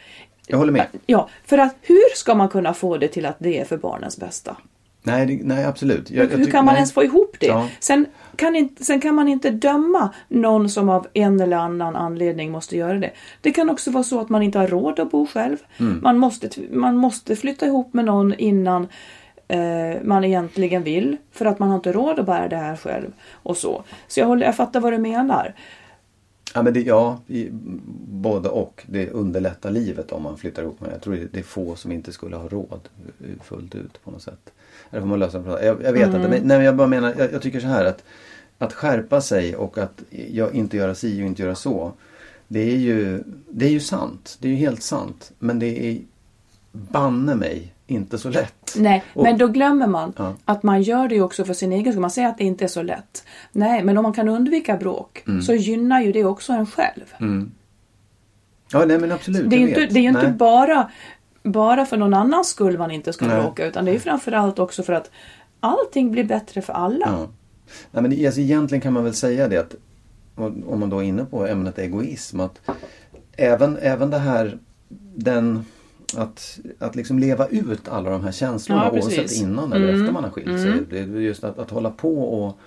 Jag 0.47 0.57
håller 0.57 0.71
med. 0.71 0.85
Ja, 1.05 1.29
för 1.45 1.57
att 1.57 1.75
hur 1.81 2.15
ska 2.15 2.35
man 2.35 2.49
kunna 2.49 2.73
få 2.73 2.97
det 2.97 3.07
till 3.07 3.25
att 3.25 3.35
det 3.39 3.59
är 3.59 3.65
för 3.65 3.77
barnens 3.77 4.17
bästa? 4.17 4.55
Nej, 5.03 5.41
nej 5.43 5.65
absolut. 5.65 6.09
Jag, 6.11 6.23
jag 6.25 6.29
Hur 6.29 6.37
tycker- 6.37 6.51
kan 6.51 6.65
man 6.65 6.73
nej. 6.73 6.79
ens 6.79 6.93
få 6.93 7.03
ihop 7.03 7.35
det? 7.39 7.45
Ja. 7.47 7.67
Sen, 7.79 8.05
kan 8.35 8.55
inte, 8.55 8.83
sen 8.85 9.01
kan 9.01 9.15
man 9.15 9.27
inte 9.27 9.49
döma 9.49 10.13
någon 10.27 10.69
som 10.69 10.89
av 10.89 11.07
en 11.13 11.39
eller 11.39 11.57
annan 11.57 11.95
anledning 11.95 12.51
måste 12.51 12.77
göra 12.77 12.93
det. 12.99 13.11
Det 13.41 13.51
kan 13.51 13.69
också 13.69 13.91
vara 13.91 14.03
så 14.03 14.19
att 14.19 14.29
man 14.29 14.41
inte 14.43 14.59
har 14.59 14.67
råd 14.67 14.99
att 14.99 15.11
bo 15.11 15.27
själv. 15.27 15.57
Mm. 15.79 15.99
Man, 16.03 16.17
måste, 16.17 16.49
man 16.71 16.97
måste 16.97 17.35
flytta 17.35 17.65
ihop 17.65 17.93
med 17.93 18.05
någon 18.05 18.33
innan 18.33 18.87
eh, 19.47 20.03
man 20.03 20.23
egentligen 20.23 20.83
vill. 20.83 21.17
För 21.31 21.45
att 21.45 21.59
man 21.59 21.69
har 21.69 21.75
inte 21.75 21.91
råd 21.91 22.19
att 22.19 22.25
bära 22.25 22.47
det 22.47 22.55
här 22.55 22.75
själv. 22.75 23.11
Och 23.31 23.57
så. 23.57 23.83
Så 24.07 24.19
jag, 24.19 24.27
håller, 24.27 24.45
jag 24.45 24.55
fattar 24.55 24.79
vad 24.79 24.93
du 24.93 24.97
menar. 24.97 25.55
Ja, 26.53 26.63
men 26.63 26.73
det, 26.73 26.81
ja 26.81 27.19
i, 27.27 27.49
både 28.07 28.49
och. 28.49 28.83
Det 28.87 29.09
underlättar 29.09 29.71
livet 29.71 30.11
om 30.11 30.23
man 30.23 30.37
flyttar 30.37 30.63
ihop. 30.63 30.77
Men 30.81 30.91
jag 30.91 31.01
tror 31.01 31.13
det, 31.15 31.27
det 31.33 31.39
är 31.39 31.43
få 31.43 31.75
som 31.75 31.91
inte 31.91 32.11
skulle 32.11 32.35
ha 32.35 32.47
råd 32.47 32.79
eh, 33.19 33.43
fullt 33.43 33.75
ut 33.75 34.03
på 34.03 34.11
något 34.11 34.21
sätt. 34.21 34.53
Eller 34.91 35.01
får 35.01 35.07
man 35.07 35.19
lösa 35.19 35.39
det 35.39 35.65
jag, 35.65 35.83
jag 35.83 35.93
vet 35.93 36.03
Mm. 36.07 36.15
inte. 36.15 36.29
Men, 36.29 36.39
nej, 36.47 36.61
jag 36.65 36.75
bara 36.75 36.87
menar, 36.87 37.13
jag, 37.17 37.33
jag 37.33 37.41
tycker 37.41 37.59
så 37.59 37.67
här 37.67 37.85
att 37.85 38.03
att 38.57 38.73
skärpa 38.73 39.21
sig 39.21 39.55
och 39.55 39.77
att 39.77 40.03
jag 40.31 40.55
inte 40.55 40.77
göra 40.77 40.95
si 40.95 41.21
och 41.23 41.25
inte 41.25 41.41
göra 41.41 41.55
så. 41.55 41.91
Det 42.47 42.59
är 42.71 42.77
ju, 42.77 43.23
det 43.49 43.65
är 43.65 43.69
ju 43.69 43.79
sant. 43.79 44.37
Det 44.41 44.47
är 44.47 44.51
ju 44.51 44.57
helt 44.57 44.83
sant. 44.83 45.31
Men 45.39 45.59
det 45.59 45.87
är 45.91 46.01
banne 46.71 47.35
mig 47.35 47.73
inte 47.87 48.17
så 48.17 48.29
lätt. 48.29 48.73
Nej, 48.77 49.03
Och- 49.13 49.23
men 49.23 49.37
då 49.37 49.47
glömmer 49.47 49.87
man 49.87 50.13
Ja. 50.17 50.35
att 50.45 50.63
man 50.63 50.81
gör 50.81 51.07
det 51.07 51.21
också 51.21 51.45
för 51.45 51.53
sin 51.53 51.71
egen 51.73 51.93
skull. 51.93 52.01
Man 52.01 52.11
säger 52.11 52.27
att 52.27 52.37
det 52.37 52.43
inte 52.43 52.63
är 52.63 52.67
så 52.67 52.81
lätt. 52.81 53.23
Nej, 53.51 53.83
men 53.83 53.97
om 53.97 54.03
man 54.03 54.13
kan 54.13 54.27
undvika 54.29 54.77
bråk 54.77 55.23
Mm. 55.27 55.41
så 55.41 55.53
gynnar 55.53 56.01
ju 56.01 56.11
det 56.11 56.23
också 56.25 56.53
en 56.53 56.65
själv. 56.65 57.13
Ja, 58.71 58.85
nej 58.85 58.99
men 58.99 59.11
absolut. 59.11 59.49
Det 59.49 59.55
är 59.55 59.59
inte, 59.59 59.79
vet. 59.79 59.93
det 59.93 59.99
är 59.99 60.03
ju 60.03 60.09
inte 60.09 60.27
bara, 60.37 60.91
bara 61.43 61.85
för 61.85 61.97
någon 61.97 62.13
annans 62.13 62.47
skull 62.49 62.77
man 62.77 62.91
inte 62.91 63.13
ska 63.13 63.25
Nej. 63.25 63.41
bråka 63.41 63.65
utan 63.65 63.85
det 63.85 63.95
är 63.95 63.99
framförallt 63.99 64.59
också 64.59 64.83
för 64.83 64.93
att 64.93 65.11
allting 65.59 66.11
blir 66.11 66.23
bättre 66.23 66.61
för 66.61 66.73
alla. 66.73 67.05
Ja. 67.05 67.27
Nej, 67.91 68.03
men 68.03 68.25
alltså, 68.25 68.41
egentligen 68.41 68.81
kan 68.81 68.93
man 68.93 69.03
väl 69.03 69.13
säga 69.13 69.47
det 69.47 69.57
att 69.57 69.75
om 70.65 70.79
man 70.79 70.89
då 70.89 70.99
är 70.99 71.03
inne 71.03 71.25
på 71.25 71.47
ämnet 71.47 71.79
egoism 71.79 72.39
att 72.39 72.61
även, 73.37 73.77
även 73.77 74.09
det 74.09 74.17
här 74.17 74.57
den 75.15 75.65
att, 76.17 76.59
att 76.79 76.95
liksom 76.95 77.19
leva 77.19 77.47
ut 77.47 77.87
alla 77.87 78.09
de 78.09 78.23
här 78.23 78.31
känslorna 78.31 78.85
Ja, 78.85 78.89
precis. 78.91 79.13
Mm. 79.13 79.21
oavsett 79.21 79.41
innan 79.41 79.73
eller 79.73 79.93
efter 79.93 80.11
man 80.11 80.23
har 80.23 80.31
skilt 80.31 80.61
sig. 80.61 80.73
Det 80.89 80.99
är 80.99 81.05
just 81.07 81.43
att, 81.43 81.59
att 81.59 81.69
hålla 81.69 81.91
på 81.91 82.43
och, 82.43 82.57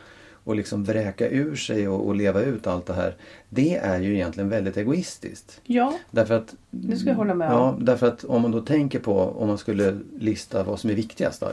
och 0.44 0.56
liksom 0.56 0.84
vräka 0.84 1.28
ur 1.28 1.56
sig 1.56 1.88
och, 1.88 2.06
och 2.06 2.14
leva 2.14 2.40
ut 2.42 2.66
allt 2.66 2.86
det 2.86 2.94
här. 2.94 3.16
Det 3.48 3.76
är 3.76 4.00
ju 4.00 4.14
egentligen 4.14 4.48
väldigt 4.48 4.76
egoistiskt. 4.76 5.60
Ja, 5.64 5.98
Därför 6.10 6.34
att, 6.34 6.54
det 6.70 6.96
ska 6.96 7.08
jag 7.08 7.16
hålla 7.16 7.34
med 7.34 7.50
ja, 7.52 7.58
om. 7.70 7.84
därför 7.84 8.06
att 8.08 8.24
om 8.24 8.42
man 8.42 8.50
då 8.50 8.60
tänker 8.60 8.98
på 8.98 9.20
om 9.20 9.48
man 9.48 9.58
skulle 9.58 9.98
lista 10.18 10.62
vad 10.62 10.80
som 10.80 10.90
är 10.90 10.94
viktigast, 10.94 11.40
då, 11.40 11.46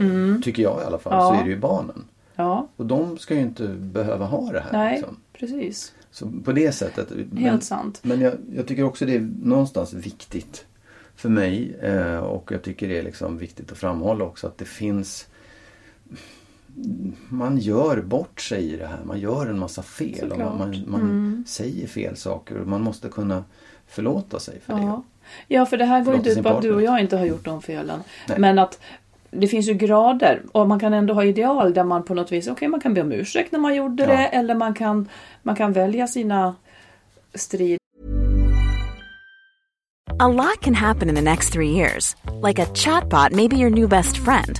tycker 0.43 0.63
jag 0.63 0.81
i 0.81 0.85
alla 0.85 0.99
fall, 0.99 1.13
Mm. 1.13 1.25
Ja. 1.25 1.33
så 1.35 1.39
är 1.41 1.43
det 1.43 1.49
ju 1.49 1.59
barnen. 1.59 2.03
Ja, 2.35 2.67
Och 2.75 2.85
de 2.85 3.17
ska 3.17 3.33
ju 3.35 3.41
inte 3.41 3.67
behöva 3.67 4.25
ha 4.25 4.51
det 4.51 4.59
här. 4.59 4.71
nej, 4.71 4.97
Liksom. 4.97 5.17
precis. 5.33 5.93
Så 6.11 6.31
på 6.45 6.51
det 6.51 6.71
sättet. 6.71 7.07
Helt 7.37 7.63
sant. 7.63 7.99
Men 8.03 8.21
jag, 8.21 8.33
jag 8.55 8.67
tycker 8.67 8.83
också 8.83 9.05
det 9.05 9.15
är 9.15 9.29
någonstans 9.43 9.93
viktigt 9.93 10.65
för 11.15 11.29
mig 11.29 11.75
eh, 11.81 12.17
och 12.17 12.51
jag 12.51 12.61
tycker 12.61 12.87
det 12.89 12.97
är 12.99 13.03
liksom 13.03 13.37
viktigt 13.37 13.71
att 13.71 13.77
framhålla 13.77 14.25
också 14.25 14.47
att 14.47 14.57
det 14.57 14.65
finns 14.65 15.27
man 17.29 17.57
gör 17.57 18.01
bort 18.01 18.41
sig 18.41 18.73
i 18.73 18.77
det 18.77 18.87
här. 18.87 18.99
Man 19.03 19.19
gör 19.19 19.47
en 19.47 19.59
massa 19.59 19.81
fel 19.81 20.31
och 20.31 20.37
man, 20.39 20.57
man, 20.57 20.83
man 20.87 21.43
säger 21.47 21.87
fel 21.87 22.15
saker 22.17 22.57
och 22.57 22.67
man 22.67 22.81
måste 22.81 23.09
kunna 23.09 23.43
förlåta 23.87 24.39
sig 24.39 24.59
för 24.59 24.73
Ja. 24.73 25.03
ja, 25.47 25.65
för 25.65 25.77
det 25.77 25.85
här 25.85 26.03
går 26.03 26.15
inte 26.15 26.29
ut 26.29 26.43
på 26.43 26.49
att 26.49 26.61
du 26.61 26.73
och 26.73 26.81
jag 26.81 26.99
inte 26.99 27.17
har 27.17 27.25
gjort 27.25 27.45
de 27.45 27.61
felen. 27.61 27.99
Nej. 28.27 28.39
Men 28.39 28.59
att 28.59 28.79
det 29.31 29.47
finns 29.47 29.69
ju 29.69 29.73
grader 29.73 30.41
och 30.51 30.67
man 30.67 30.79
kan 30.79 30.93
ändå 30.93 31.13
ha 31.13 31.23
ideal 31.23 31.73
där 31.73 31.83
man 31.83 32.03
på 32.03 32.13
något 32.13 32.31
vis, 32.31 32.47
okej 32.47 32.67
man 32.67 32.79
kan 32.81 32.93
be 32.93 33.01
om 33.01 33.11
ursäkt 33.11 33.51
när 33.51 33.59
man 33.59 33.75
gjorde 33.75 34.03
Ja. 34.03 34.09
det 34.09 34.25
eller 34.27 34.55
man 34.55 34.73
kan, 34.73 35.09
man 35.43 35.55
kan 35.55 35.73
välja 35.73 36.07
sina 36.07 36.55
strider 37.33 37.77
A 40.19 40.27
lot 40.27 40.61
can 40.61 40.75
happen 40.75 41.09
in 41.09 41.15
the 41.15 41.21
next 41.21 41.53
three 41.53 41.69
years. 41.71 42.15
Like 42.47 42.59
a 42.59 42.65
chatbot 42.75 43.31
may 43.31 43.47
be 43.47 43.55
your 43.55 43.69
new 43.69 43.87
best 43.89 44.17
friend. 44.17 44.59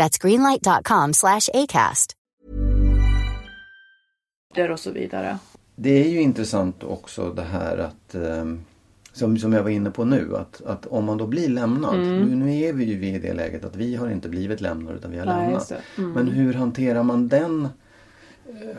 That's 0.00 0.18
greenlight.com 0.22 1.12
slash 1.12 1.48
ACAST. 1.54 2.12
där 4.54 4.70
och 4.70 4.80
så 4.80 4.90
vidare. 4.90 5.38
Det 5.76 6.04
är 6.04 6.08
ju 6.08 6.20
intressant 6.20 6.84
också 6.84 7.32
det 7.32 7.42
här 7.42 7.78
att 7.78 8.14
eh, 8.14 8.44
som, 9.12 9.38
som 9.38 9.52
jag 9.52 9.62
var 9.62 9.70
inne 9.70 9.90
på 9.90 10.04
nu 10.04 10.36
att, 10.36 10.62
att 10.66 10.86
om 10.86 11.04
man 11.04 11.18
då 11.18 11.26
blir 11.26 11.48
lämnad. 11.48 11.94
Mm. 11.94 12.20
Nu, 12.20 12.36
nu 12.36 12.60
är 12.60 12.72
vi 12.72 12.84
ju 12.84 13.06
i 13.06 13.18
det 13.18 13.34
läget 13.34 13.64
att 13.64 13.76
vi 13.76 13.96
har 13.96 14.10
inte 14.10 14.28
blivit 14.28 14.60
lämnade 14.60 14.96
utan 14.96 15.10
vi 15.10 15.18
har 15.18 15.26
Nej, 15.26 15.46
lämnat. 15.46 15.72
Mm. 15.98 16.12
Men 16.12 16.28
hur 16.28 16.54
hanterar 16.54 17.02
man 17.02 17.28
den 17.28 17.68
eh, 18.48 18.76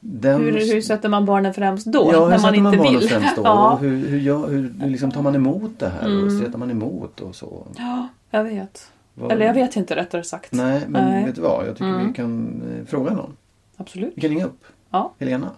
den 0.00 0.40
Hur, 0.40 0.52
hur 0.52 0.80
sätter 0.80 1.08
man 1.08 1.24
barnen 1.24 1.54
främst 1.54 1.86
då? 1.86 2.10
Ja, 2.12 2.20
hur 2.24 2.30
när 2.30 2.38
man 2.38 2.40
sätter 2.40 2.60
man 2.60 2.74
inte 2.74 2.84
barnen 2.84 3.00
vill? 3.00 3.08
främst 3.08 3.36
då? 3.36 3.42
ja. 3.44 3.72
Och 3.72 3.80
hur, 3.80 4.06
hur, 4.08 4.18
gör, 4.18 4.48
hur, 4.48 4.74
hur 4.80 4.90
liksom 4.90 5.10
tar 5.10 5.22
man 5.22 5.34
emot 5.34 5.78
det 5.78 5.88
här? 5.88 6.04
Och 6.04 6.22
Mm. 6.22 6.38
stretar 6.38 6.58
man 6.58 6.70
emot 6.70 7.20
och 7.20 7.36
så? 7.36 7.66
ja, 7.76 8.08
jag 8.30 8.44
vet. 8.44 8.90
Vad- 9.18 9.32
Eller 9.32 9.46
jag 9.46 9.54
vet 9.54 9.76
inte 9.76 9.96
rättare 9.96 10.22
sagt. 10.22 10.52
Nej, 10.52 10.84
men 10.88 11.04
Nej. 11.04 11.24
vet 11.24 11.34
du 11.34 11.40
vad? 11.42 11.66
Jag 11.66 11.76
tycker 11.76 11.90
Mm. 11.90 12.06
vi 12.08 12.12
kan 12.14 12.62
eh, 12.80 12.84
fråga 12.86 13.10
någon. 13.14 13.36
Absolut. 13.76 14.12
Vi 14.16 14.20
kan 14.20 14.30
ringa 14.30 14.44
upp. 14.44 14.64
Ja. 14.90 15.14
Helena. 15.20 15.50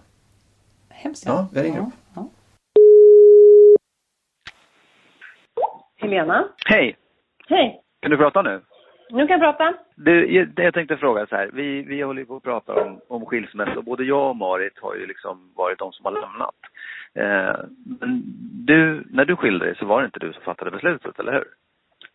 Hemskt 0.89 1.25
Ja, 1.25 1.47
jag 1.53 1.65
ringer 1.65 1.77
ja. 1.77 1.83
upp. 1.83 1.93
Ja. 2.15 2.29
Helena. 5.97 6.47
Hej! 6.65 6.95
Hej. 7.47 7.81
Kan 8.01 8.11
du 8.11 8.17
prata 8.17 8.41
nu? 8.41 8.61
Nu 9.11 9.27
kan 9.27 9.39
jag 9.39 9.57
prata. 9.57 9.73
Du, 9.95 10.31
jag, 10.35 10.49
jag 10.55 10.73
tänkte 10.73 10.97
fråga 10.97 11.27
så 11.27 11.35
här. 11.35 11.49
Vi, 11.53 11.81
vi 11.81 12.01
håller 12.01 12.19
ju 12.19 12.25
på 12.25 12.35
att 12.35 12.43
prata 12.43 12.73
om, 12.83 12.99
om 13.07 13.25
skilsmässa. 13.25 13.81
Både 13.81 14.03
jag 14.03 14.29
och 14.29 14.35
Marit 14.35 14.79
har 14.81 14.95
ju 14.95 15.07
liksom 15.07 15.51
varit 15.55 15.79
de 15.79 15.91
som 15.91 16.05
har 16.05 16.11
lämnat. 16.11 16.55
Eh, 17.13 17.65
men 17.99 18.21
du, 18.65 19.03
när 19.09 19.25
du 19.25 19.35
skilde 19.35 19.65
dig 19.65 19.75
så 19.79 19.85
var 19.85 20.01
det 20.01 20.05
inte 20.05 20.19
du 20.19 20.33
som 20.33 20.41
fattade 20.43 20.71
beslutet, 20.71 21.19
eller 21.19 21.31
hur? 21.31 21.47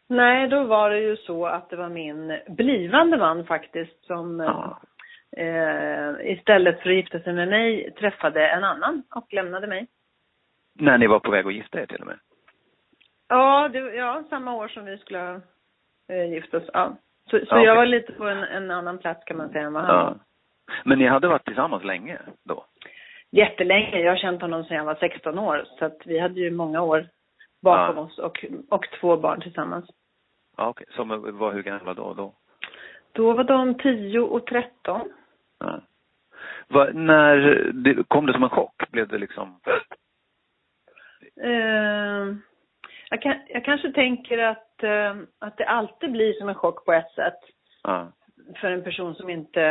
Nej, 0.09 0.49
då 0.49 0.65
var 0.65 0.91
det 0.91 1.01
ju 1.01 1.17
så 1.17 1.47
att 1.47 1.71
det 1.71 1.77
var 1.77 1.89
min 1.89 2.39
blivande 2.49 3.17
man 3.17 3.45
faktiskt 3.47 4.05
som 4.07 4.41
Ja. 4.41 4.81
eh, 5.37 6.33
istället 6.33 6.81
för 6.81 6.91
att 6.91 6.97
gifta 6.97 7.21
sig 7.21 7.33
med 7.33 7.49
mig 7.49 7.93
träffade 7.93 8.49
en 8.49 8.65
annan 8.65 9.03
och 9.15 9.33
lämnade 9.33 9.67
mig. 9.67 9.87
När 10.79 10.99
ni 10.99 11.07
var 11.07 11.21
på 11.21 11.31
väg 11.31 11.47
att 11.47 11.55
gifta 11.55 11.81
er 11.81 11.87
till 11.87 12.01
och 12.01 12.07
med. 12.07 12.19
Ja, 13.29 13.69
det, 13.69 13.79
ja 13.79 14.25
samma 14.31 14.55
år 14.55 14.69
som 14.69 14.85
vi 14.85 14.99
skulle 14.99 15.41
eh, 16.09 16.33
gift 16.33 16.55
oss. 16.55 16.71
Ja. 16.73 16.97
Så, 17.31 17.39
så 17.39 17.47
Ja, 17.51 17.65
jag 17.65 17.77
var 17.77 17.87
lite 17.87 18.13
på 18.13 18.25
en, 18.29 18.43
en 18.43 18.71
annan 18.71 18.99
plats 18.99 19.25
kan 19.25 19.37
man 19.37 19.49
säga 19.49 19.65
än 19.65 19.73
vad 19.73 19.85
han. 19.85 19.97
Ja. 19.97 20.15
Men 20.85 20.99
ni 20.99 21.07
hade 21.07 21.29
varit 21.29 21.45
tillsammans 21.45 21.85
länge 21.85 22.19
då? 22.45 22.65
Jättelänge. 23.31 24.01
Jag 24.01 24.13
har 24.13 24.17
känt 24.17 24.43
honom 24.43 24.65
sedan 24.65 24.77
jag 24.77 24.85
var 24.85 24.95
16 24.95 25.39
år. 25.39 25.65
Så 25.79 25.85
att 25.85 25.99
vi 26.05 26.19
hade 26.19 26.41
ju 26.41 26.51
många 26.51 26.83
år 26.83 27.07
bakom 27.65 27.97
Ja. 27.97 28.03
oss 28.03 28.19
och, 28.19 28.45
och 28.71 28.87
två 29.01 29.17
barn 29.17 29.41
tillsammans. 29.41 29.91
Ja, 30.57 30.69
okej. 30.69 30.87
Som 30.91 31.09
var 31.39 31.53
hur 31.53 31.63
gamla 31.63 31.95
då? 31.95 32.15
då? 32.15 32.35
Då 33.13 33.33
var 33.33 33.45
de 33.45 33.75
10 33.75 34.21
och 34.21 34.47
13. 34.47 35.13
Ja. 35.59 35.81
Va, 36.69 36.89
när 36.95 37.37
det, 37.73 38.05
kom 38.09 38.27
det 38.27 38.33
som 38.33 38.43
en 38.43 38.49
chock? 38.49 38.91
Blev 38.91 39.09
det 39.09 39.19
liksom... 39.19 39.61
Eh, 41.43 42.37
jag, 43.11 43.23
kan, 43.23 43.35
jag 43.49 43.65
kanske 43.65 43.93
tänker 43.93 44.39
att, 44.39 44.83
eh, 44.83 45.17
att 45.39 45.57
det 45.57 45.65
alltid 45.65 46.13
blir 46.13 46.33
som 46.33 46.49
en 46.49 46.55
chock 46.55 46.85
på 46.85 46.93
ett 46.93 47.11
sätt 47.15 47.39
Ja. 47.83 48.13
för 48.61 48.71
en 48.71 48.83
person 48.85 49.15
som 49.15 49.31
inte 49.31 49.63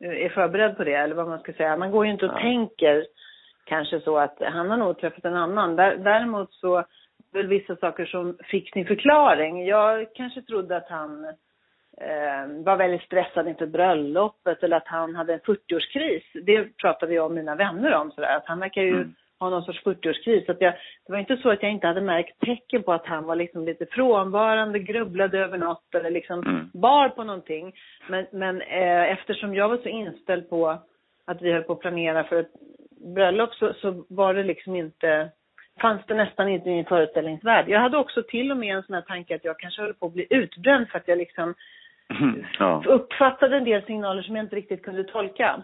eh, 0.00 0.24
är 0.24 0.28
förberedd 0.28 0.76
på 0.76 0.84
det, 0.84 0.94
eller 0.94 1.14
vad 1.14 1.28
man 1.28 1.38
ska 1.40 1.52
säga. 1.52 1.76
Man 1.76 1.90
går 1.90 2.06
ju 2.06 2.12
inte 2.12 2.26
och 2.26 2.40
tänker 2.40 3.06
kanske 3.64 4.00
så 4.00 4.18
att 4.18 4.36
han 4.40 4.70
har 4.70 4.76
nog 4.76 4.98
träffat 4.98 5.24
en 5.24 5.34
annan. 5.36 5.76
Där, 5.76 5.96
däremot 5.96 6.52
så 6.52 6.84
väl 7.32 7.46
vissa 7.46 7.76
saker 7.76 8.06
som 8.06 8.36
fick 8.44 8.72
sin 8.72 8.86
förklaring. 8.86 9.66
Jag 9.66 10.06
kanske 10.14 10.42
trodde 10.42 10.76
att 10.76 10.88
han 10.88 11.24
eh, 12.00 12.64
var 12.64 12.76
väldigt 12.76 13.02
stressad 13.02 13.48
inför 13.48 13.66
bröllopet 13.66 14.62
eller 14.62 14.76
att 14.76 14.88
han 14.88 15.14
hade 15.16 15.32
en 15.34 15.40
40-årskris. 15.40 16.22
Det 16.42 16.76
pratade 16.76 17.14
jag 17.14 17.24
och 17.24 17.32
mina 17.32 17.54
vänner 17.54 17.94
om 17.94 18.10
sådär, 18.10 18.36
att 18.36 18.46
han 18.46 18.60
verkar 18.60 18.82
ju 18.82 18.94
Mm. 18.94 19.14
ha 19.40 19.50
någon 19.50 19.62
sorts 19.62 19.84
40-årskris. 19.84 20.46
Så 20.46 20.52
att 20.52 20.60
jag, 20.60 20.72
det 21.06 21.12
var 21.12 21.18
inte 21.18 21.36
så 21.36 21.50
att 21.50 21.62
jag 21.62 21.72
inte 21.72 21.86
hade 21.86 22.00
märkt 22.00 22.40
tecken 22.40 22.82
på 22.82 22.92
att 22.92 23.06
han 23.06 23.24
var 23.24 23.36
liksom 23.36 23.64
lite 23.64 23.86
frånvarande, 23.86 24.78
grubblade 24.78 25.38
över 25.38 25.58
något 25.58 25.94
eller 25.94 26.10
liksom 26.10 26.40
Mm. 26.46 26.70
bar 26.74 27.08
på 27.08 27.24
någonting. 27.24 27.72
Men, 28.08 28.26
men 28.32 28.62
eh, 28.62 29.12
eftersom 29.12 29.54
jag 29.54 29.68
var 29.68 29.76
så 29.76 29.88
inställd 29.88 30.50
på 30.50 30.78
att 31.26 31.42
vi 31.42 31.52
höll 31.52 31.62
på 31.62 31.72
att 31.72 31.80
planera 31.80 32.24
för 32.24 32.36
ett 32.36 32.52
bröllop 33.14 33.54
så, 33.54 33.72
så 33.72 34.04
var 34.08 34.34
det 34.34 34.42
liksom 34.42 34.74
inte 34.76 35.30
fanns 35.80 36.02
det 36.06 36.14
nästan 36.14 36.48
inte 36.48 36.68
i 36.70 36.74
min 36.74 36.84
föreställningsvärld. 36.84 37.68
Jag 37.68 37.80
hade 37.80 37.96
också 37.98 38.22
till 38.22 38.50
och 38.50 38.56
med 38.56 38.76
en 38.76 38.82
sån 38.82 38.94
här 38.94 39.02
tanke 39.02 39.34
att 39.34 39.44
jag 39.44 39.58
kanske 39.58 39.82
höll 39.82 39.94
på 39.94 40.06
att 40.06 40.12
bli 40.12 40.26
utbränd 40.30 40.88
för 40.88 40.98
att 40.98 41.08
jag 41.08 41.18
liksom 41.18 41.54
ja. 42.58 42.82
uppfattade 42.86 43.56
en 43.56 43.64
del 43.64 43.82
signaler 43.82 44.22
som 44.22 44.36
jag 44.36 44.44
inte 44.44 44.56
riktigt 44.56 44.82
kunde 44.82 45.04
tolka. 45.04 45.62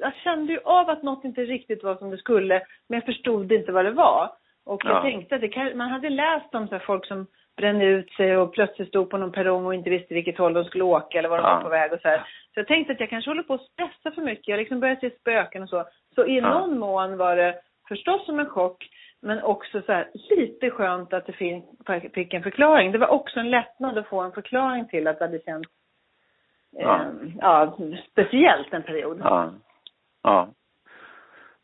Jag 0.00 0.14
kände 0.14 0.52
ju 0.52 0.58
av 0.64 0.90
att 0.90 1.02
något 1.02 1.24
inte 1.24 1.40
riktigt 1.44 1.84
var 1.84 1.94
som 1.96 2.10
det 2.10 2.18
skulle, 2.18 2.62
men 2.88 2.96
jag 2.96 3.04
förstod 3.04 3.52
inte 3.52 3.72
vad 3.72 3.84
det 3.84 3.90
var. 3.90 4.30
Och 4.64 4.84
jag 4.84 4.96
Ja. 4.96 5.02
tänkte 5.02 5.34
att 5.34 5.52
kan, 5.52 5.76
man 5.76 5.88
hade 5.90 6.10
läst 6.10 6.54
om 6.54 6.68
så 6.68 6.78
folk 6.78 7.06
som 7.06 7.26
brände 7.56 7.84
ut 7.84 8.12
sig 8.12 8.36
och 8.36 8.52
plötsligt 8.52 8.88
stod 8.88 9.10
på 9.10 9.16
någon 9.18 9.32
perrong 9.32 9.66
och 9.66 9.74
inte 9.74 9.90
visste 9.90 10.14
vilket 10.14 10.38
håll 10.38 10.52
de 10.52 10.64
skulle 10.64 10.84
åka 10.84 11.18
eller 11.18 11.28
var 11.28 11.36
de 11.36 11.44
Ja. 11.46 11.54
var 11.54 11.62
på 11.62 11.68
väg 11.68 11.92
och 11.92 12.00
så 12.00 12.08
här. 12.08 12.18
Så 12.54 12.60
jag 12.60 12.66
tänkte 12.66 12.92
att 12.92 13.00
jag 13.00 13.10
kanske 13.10 13.30
håller 13.30 13.42
på 13.42 13.54
att 13.54 13.62
stressa 13.72 14.10
för 14.14 14.22
mycket. 14.22 14.48
Jag 14.48 14.58
liksom 14.58 14.80
började 14.80 15.00
se 15.00 15.10
spöken 15.20 15.62
och 15.62 15.68
så. 15.68 15.84
Så 16.14 16.26
i 16.26 16.36
Ja. 16.38 16.48
någon 16.58 16.78
mån 16.78 17.16
var 17.16 17.36
det 17.36 17.54
förstås 17.88 18.26
som 18.26 18.38
en 18.38 18.48
chock, 18.48 18.88
men 19.22 19.42
också 19.42 19.82
så 19.82 19.92
här, 19.92 20.10
lite 20.30 20.70
skönt 20.70 21.12
att 21.12 21.26
det 21.26 21.32
fick 22.12 22.34
en 22.34 22.42
förklaring. 22.42 22.92
Det 22.92 22.98
var 22.98 23.08
också 23.08 23.40
en 23.40 23.50
lättnad 23.50 23.98
att 23.98 24.06
få 24.06 24.20
en 24.20 24.32
förklaring 24.32 24.88
till 24.88 25.06
att 25.06 25.18
det 25.18 25.24
hade 25.24 25.42
känts 25.42 25.70
Ja. 26.72 27.00
eh, 27.00 27.08
ja, 27.40 27.78
speciellt 28.10 28.72
en 28.72 28.82
period. 28.82 29.20
Ja. 29.24 29.52
Ja. 30.22 30.48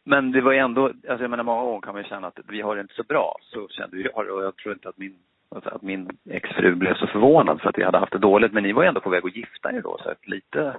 Men 0.04 0.32
det 0.32 0.40
var 0.40 0.52
ju 0.52 0.58
ändå, 0.58 0.84
alltså 0.86 1.22
jag 1.22 1.30
menar 1.30 1.44
många 1.44 1.62
gånger 1.62 1.80
kan 1.80 1.94
man 1.94 2.02
ju 2.02 2.08
känna 2.08 2.26
att 2.26 2.38
vi 2.48 2.60
har 2.60 2.74
det 2.74 2.80
inte 2.80 2.94
så 2.94 3.02
bra. 3.02 3.36
Så 3.40 3.68
kände 3.68 3.96
jag 3.96 4.30
och 4.30 4.44
jag 4.44 4.56
tror 4.56 4.74
inte 4.74 4.88
att 4.88 4.98
min, 4.98 5.18
att 5.48 5.82
min 5.82 6.18
exfru 6.30 6.74
blev 6.74 6.94
så 6.94 7.06
förvånad 7.06 7.60
för 7.60 7.68
att 7.68 7.78
vi 7.78 7.82
hade 7.82 7.98
haft 7.98 8.12
det 8.12 8.18
dåligt. 8.18 8.52
Men 8.52 8.62
ni 8.62 8.72
var 8.72 8.82
ju 8.82 8.88
ändå 8.88 9.00
på 9.00 9.10
väg 9.10 9.26
att 9.26 9.36
gifta 9.36 9.72
er 9.72 9.80
då 9.82 9.98
så 10.02 10.10
att 10.10 10.26
lite 10.26 10.76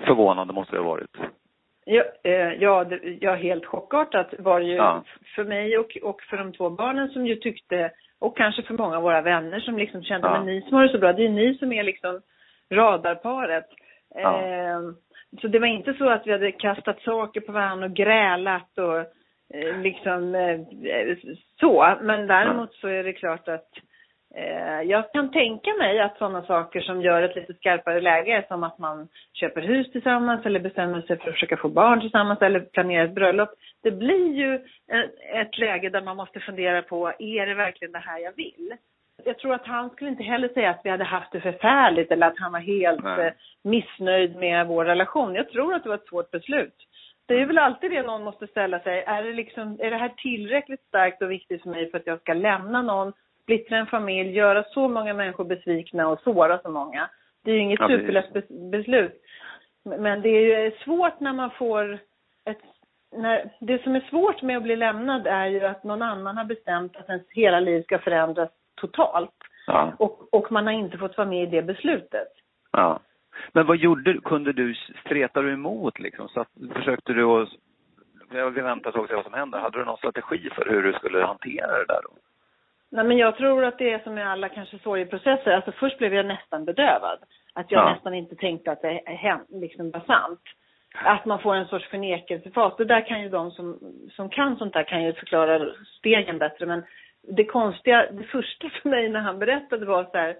förvånande 0.00 0.52
måste 0.52 0.76
det 0.76 0.82
ha 0.82 0.90
varit. 0.90 1.16
Ja, 1.90 2.04
eh, 2.24 2.52
ja, 2.52 2.84
det, 2.84 3.00
ja, 3.20 3.34
helt 3.34 3.66
chockartat 3.66 4.34
var 4.38 4.60
det 4.60 4.66
ju 4.66 4.74
Ja. 4.74 5.04
för 5.34 5.44
mig 5.44 5.78
och, 5.78 5.96
och 6.02 6.22
för 6.22 6.36
de 6.36 6.52
två 6.52 6.70
barnen 6.70 7.08
som 7.08 7.26
ju 7.26 7.36
tyckte, 7.36 7.90
och 8.18 8.36
kanske 8.36 8.62
för 8.62 8.74
många 8.74 8.96
av 8.96 9.02
våra 9.02 9.22
vänner 9.22 9.60
som 9.60 9.78
liksom 9.78 10.02
kände, 10.02 10.26
Ja. 10.26 10.32
men 10.32 10.46
ni 10.46 10.62
som 10.62 10.72
har 10.76 10.82
det 10.82 10.92
så 10.92 10.98
bra, 10.98 11.12
det 11.12 11.24
är 11.24 11.28
ni 11.28 11.54
som 11.54 11.72
är 11.72 11.82
liksom 11.82 12.20
radarparet. 12.72 13.66
Ja. 14.14 14.42
Eh, 14.42 14.80
så 15.40 15.48
det 15.48 15.58
var 15.58 15.66
inte 15.66 15.94
så 15.94 16.08
att 16.10 16.26
vi 16.26 16.32
hade 16.32 16.52
kastat 16.52 17.00
saker 17.00 17.40
på 17.40 17.52
varandra 17.52 17.86
och 17.86 17.94
grälat 17.94 18.78
och 18.78 18.98
eh, 19.54 19.78
liksom 19.82 20.34
eh, 20.34 20.60
så. 21.60 21.96
Men 22.00 22.26
däremot 22.26 22.74
så 22.74 22.88
är 22.88 23.04
det 23.04 23.12
klart 23.12 23.48
att 23.48 23.70
eh, 23.76 23.82
jag 24.84 25.12
kan 25.12 25.30
tänka 25.30 25.70
mig 25.78 26.00
att 26.00 26.18
sådana 26.18 26.42
saker 26.42 26.80
som 26.80 27.02
gör 27.02 27.22
ett 27.22 27.36
lite 27.36 27.54
skarpare 27.54 28.00
läge, 28.00 28.44
som 28.48 28.64
att 28.64 28.78
man 28.78 29.08
köper 29.34 29.60
hus 29.60 29.92
tillsammans 29.92 30.46
eller 30.46 30.60
bestämmer 30.60 31.00
sig 31.00 31.18
för 31.18 31.28
att 31.28 31.34
försöka 31.34 31.56
få 31.56 31.68
barn 31.68 32.00
tillsammans 32.00 32.42
eller 32.42 32.60
planerar 32.60 33.04
ett 33.04 33.14
bröllop. 33.14 33.50
Det 33.82 33.90
blir 33.90 34.34
ju 34.34 34.54
ett, 34.54 35.14
ett 35.34 35.58
läge 35.58 35.88
där 35.88 36.02
man 36.02 36.16
måste 36.16 36.40
fundera 36.40 36.82
på, 36.82 37.12
är 37.18 37.46
det 37.46 37.54
verkligen 37.54 37.92
det 37.92 37.98
här 37.98 38.18
jag 38.18 38.32
vill? 38.36 38.74
Jag 39.24 39.38
tror 39.38 39.54
att 39.54 39.66
han 39.66 39.90
skulle 39.90 40.10
inte 40.10 40.22
heller 40.22 40.48
säga 40.48 40.70
att 40.70 40.80
vi 40.84 40.90
hade 40.90 41.04
haft 41.04 41.32
det 41.32 41.40
förfärligt 41.40 42.12
eller 42.12 42.26
att 42.26 42.38
han 42.38 42.52
var 42.52 42.60
helt 42.60 43.04
Nej. 43.04 43.26
eh, 43.26 43.32
missnöjd 43.64 44.36
med 44.36 44.66
vår 44.66 44.84
relation. 44.84 45.34
Jag 45.34 45.50
tror 45.50 45.74
att 45.74 45.82
det 45.82 45.88
var 45.88 45.96
ett 45.96 46.08
svårt 46.08 46.30
beslut. 46.30 46.74
Det 47.26 47.40
är 47.40 47.46
väl 47.46 47.58
alltid 47.58 47.90
det 47.90 48.02
någon 48.02 48.24
måste 48.24 48.46
ställa 48.46 48.80
sig. 48.80 49.02
Är 49.02 49.22
det, 49.22 49.32
liksom, 49.32 49.78
är 49.80 49.90
det 49.90 49.96
här 49.96 50.12
tillräckligt 50.16 50.84
starkt 50.88 51.22
och 51.22 51.30
viktigt 51.30 51.62
för 51.62 51.70
mig 51.70 51.90
för 51.90 51.98
att 51.98 52.06
jag 52.06 52.20
ska 52.20 52.34
lämna 52.34 52.82
någon, 52.82 53.12
splittra 53.48 53.76
en 53.76 53.86
familj, 53.86 54.30
göra 54.30 54.64
så 54.64 54.88
många 54.88 55.14
människor 55.14 55.44
besvikna 55.44 56.08
och 56.08 56.20
såra 56.20 56.58
så 56.58 56.70
många? 56.70 57.08
Det 57.44 57.50
är 57.50 57.54
ju 57.54 57.60
inget 57.60 57.80
Ja, 57.80 57.88
superlätt 57.88 58.32
bes- 58.32 58.70
beslut. 58.70 59.22
Men 59.84 60.22
det 60.22 60.28
är 60.28 60.64
ju 60.64 60.70
svårt 60.84 61.20
när 61.20 61.32
man 61.32 61.50
får 61.50 61.98
ett 62.44 62.60
när, 63.16 63.50
det 63.60 63.82
som 63.82 63.94
är 63.94 64.00
svårt 64.10 64.42
med 64.42 64.56
att 64.56 64.62
bli 64.62 64.76
lämnad 64.76 65.26
är 65.26 65.46
ju 65.46 65.64
att 65.64 65.84
någon 65.84 66.02
annan 66.02 66.36
har 66.36 66.44
bestämt 66.44 66.96
att 66.96 67.08
ens 67.08 67.22
hela 67.30 67.60
liv 67.60 67.82
ska 67.82 67.98
förändras 67.98 68.50
totalt. 68.74 69.34
Ja. 69.66 69.92
Och, 69.98 70.34
och 70.34 70.52
man 70.52 70.66
har 70.66 70.72
inte 70.72 70.98
fått 70.98 71.16
vara 71.16 71.28
med 71.28 71.42
i 71.42 71.46
det 71.56 71.62
beslutet. 71.62 72.28
Ja. 72.72 73.00
Men 73.52 73.66
vad 73.66 73.76
gjorde 73.76 74.12
du? 74.12 74.20
Kunde 74.20 74.52
du, 74.52 74.74
stretade 74.74 75.46
du 75.46 75.52
emot 75.52 75.98
liksom? 75.98 76.28
Så 76.28 76.40
att, 76.40 76.48
försökte 76.72 77.12
du 77.12 77.24
att, 77.24 77.48
jag 78.30 78.50
vill 78.50 78.64
vänta 78.64 78.88
och 78.88 79.08
se 79.08 79.14
vad 79.14 79.24
som 79.24 79.34
händer. 79.34 79.58
Hade 79.58 79.78
du 79.78 79.84
någon 79.84 79.96
strategi 79.96 80.50
för 80.50 80.70
hur 80.70 80.82
du 80.82 80.92
skulle 80.92 81.24
hantera 81.24 81.78
det 81.78 81.86
där 81.88 82.00
då? 82.02 82.10
Nej, 82.90 83.04
men 83.04 83.18
jag 83.18 83.36
tror 83.36 83.64
att 83.64 83.78
det 83.78 83.92
är 83.92 83.98
som 83.98 84.14
med 84.14 84.28
alla 84.30 84.48
kanske 84.48 84.78
sorgeprocesser. 84.78 85.50
Alltså 85.50 85.72
först 85.72 85.98
blev 85.98 86.14
jag 86.14 86.26
nästan 86.26 86.64
bedövad. 86.64 87.18
Att 87.54 87.70
jag 87.70 87.80
Ja. 87.88 87.92
nästan 87.92 88.14
inte 88.14 88.36
tänkte 88.36 88.72
att 88.72 88.82
det 88.82 89.02
hem, 89.06 89.40
liksom 89.48 89.90
var 89.90 90.00
sant. 90.00 90.40
Att 90.94 91.24
man 91.24 91.38
får 91.38 91.54
en 91.54 91.66
sorts 91.66 91.88
förnekelsefas. 91.88 92.76
Det 92.76 92.84
där 92.84 93.06
kan 93.06 93.22
ju 93.22 93.28
de 93.28 93.50
som, 93.50 93.78
som 94.10 94.28
kan 94.30 94.56
sånt 94.56 94.72
där 94.74 94.82
kan 94.82 95.02
ju 95.02 95.12
förklara 95.12 95.66
stegen 95.98 96.38
bättre. 96.38 96.66
Men 96.66 96.84
det 97.22 97.44
konstiga, 97.44 98.06
det 98.10 98.24
första 98.24 98.68
för 98.70 98.88
mig 98.88 99.08
när 99.08 99.20
han 99.20 99.38
berättade 99.38 99.86
var 99.86 100.04
så 100.04 100.18
här, 100.18 100.36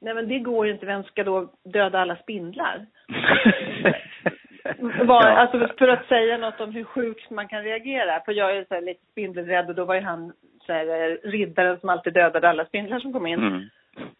nej 0.00 0.14
men 0.14 0.28
det 0.28 0.38
går 0.38 0.66
ju 0.66 0.72
inte, 0.72 0.86
vem 0.86 1.04
ska 1.04 1.24
då 1.24 1.52
döda 1.64 1.98
alla 2.00 2.16
spindlar? 2.16 2.86
var, 5.04 5.22
Ja. 5.26 5.36
alltså 5.36 5.68
för 5.78 5.88
att 5.88 6.06
säga 6.06 6.36
något 6.38 6.60
om 6.60 6.72
hur 6.72 6.84
sjukt 6.84 7.30
man 7.30 7.48
kan 7.48 7.62
reagera. 7.62 8.20
För 8.24 8.32
jag 8.32 8.56
är 8.56 8.64
så 8.68 8.80
lite 8.80 9.06
spindelrädd 9.12 9.68
och 9.68 9.74
då 9.74 9.84
var 9.84 9.94
ju 9.94 10.00
han 10.00 10.32
här, 10.72 11.18
riddaren 11.22 11.80
som 11.80 11.88
alltid 11.88 12.14
dödade 12.14 12.48
alla 12.48 12.64
spindlar 12.64 12.98
som 12.98 13.12
kom 13.12 13.26
in. 13.26 13.38
Mm. 13.38 13.68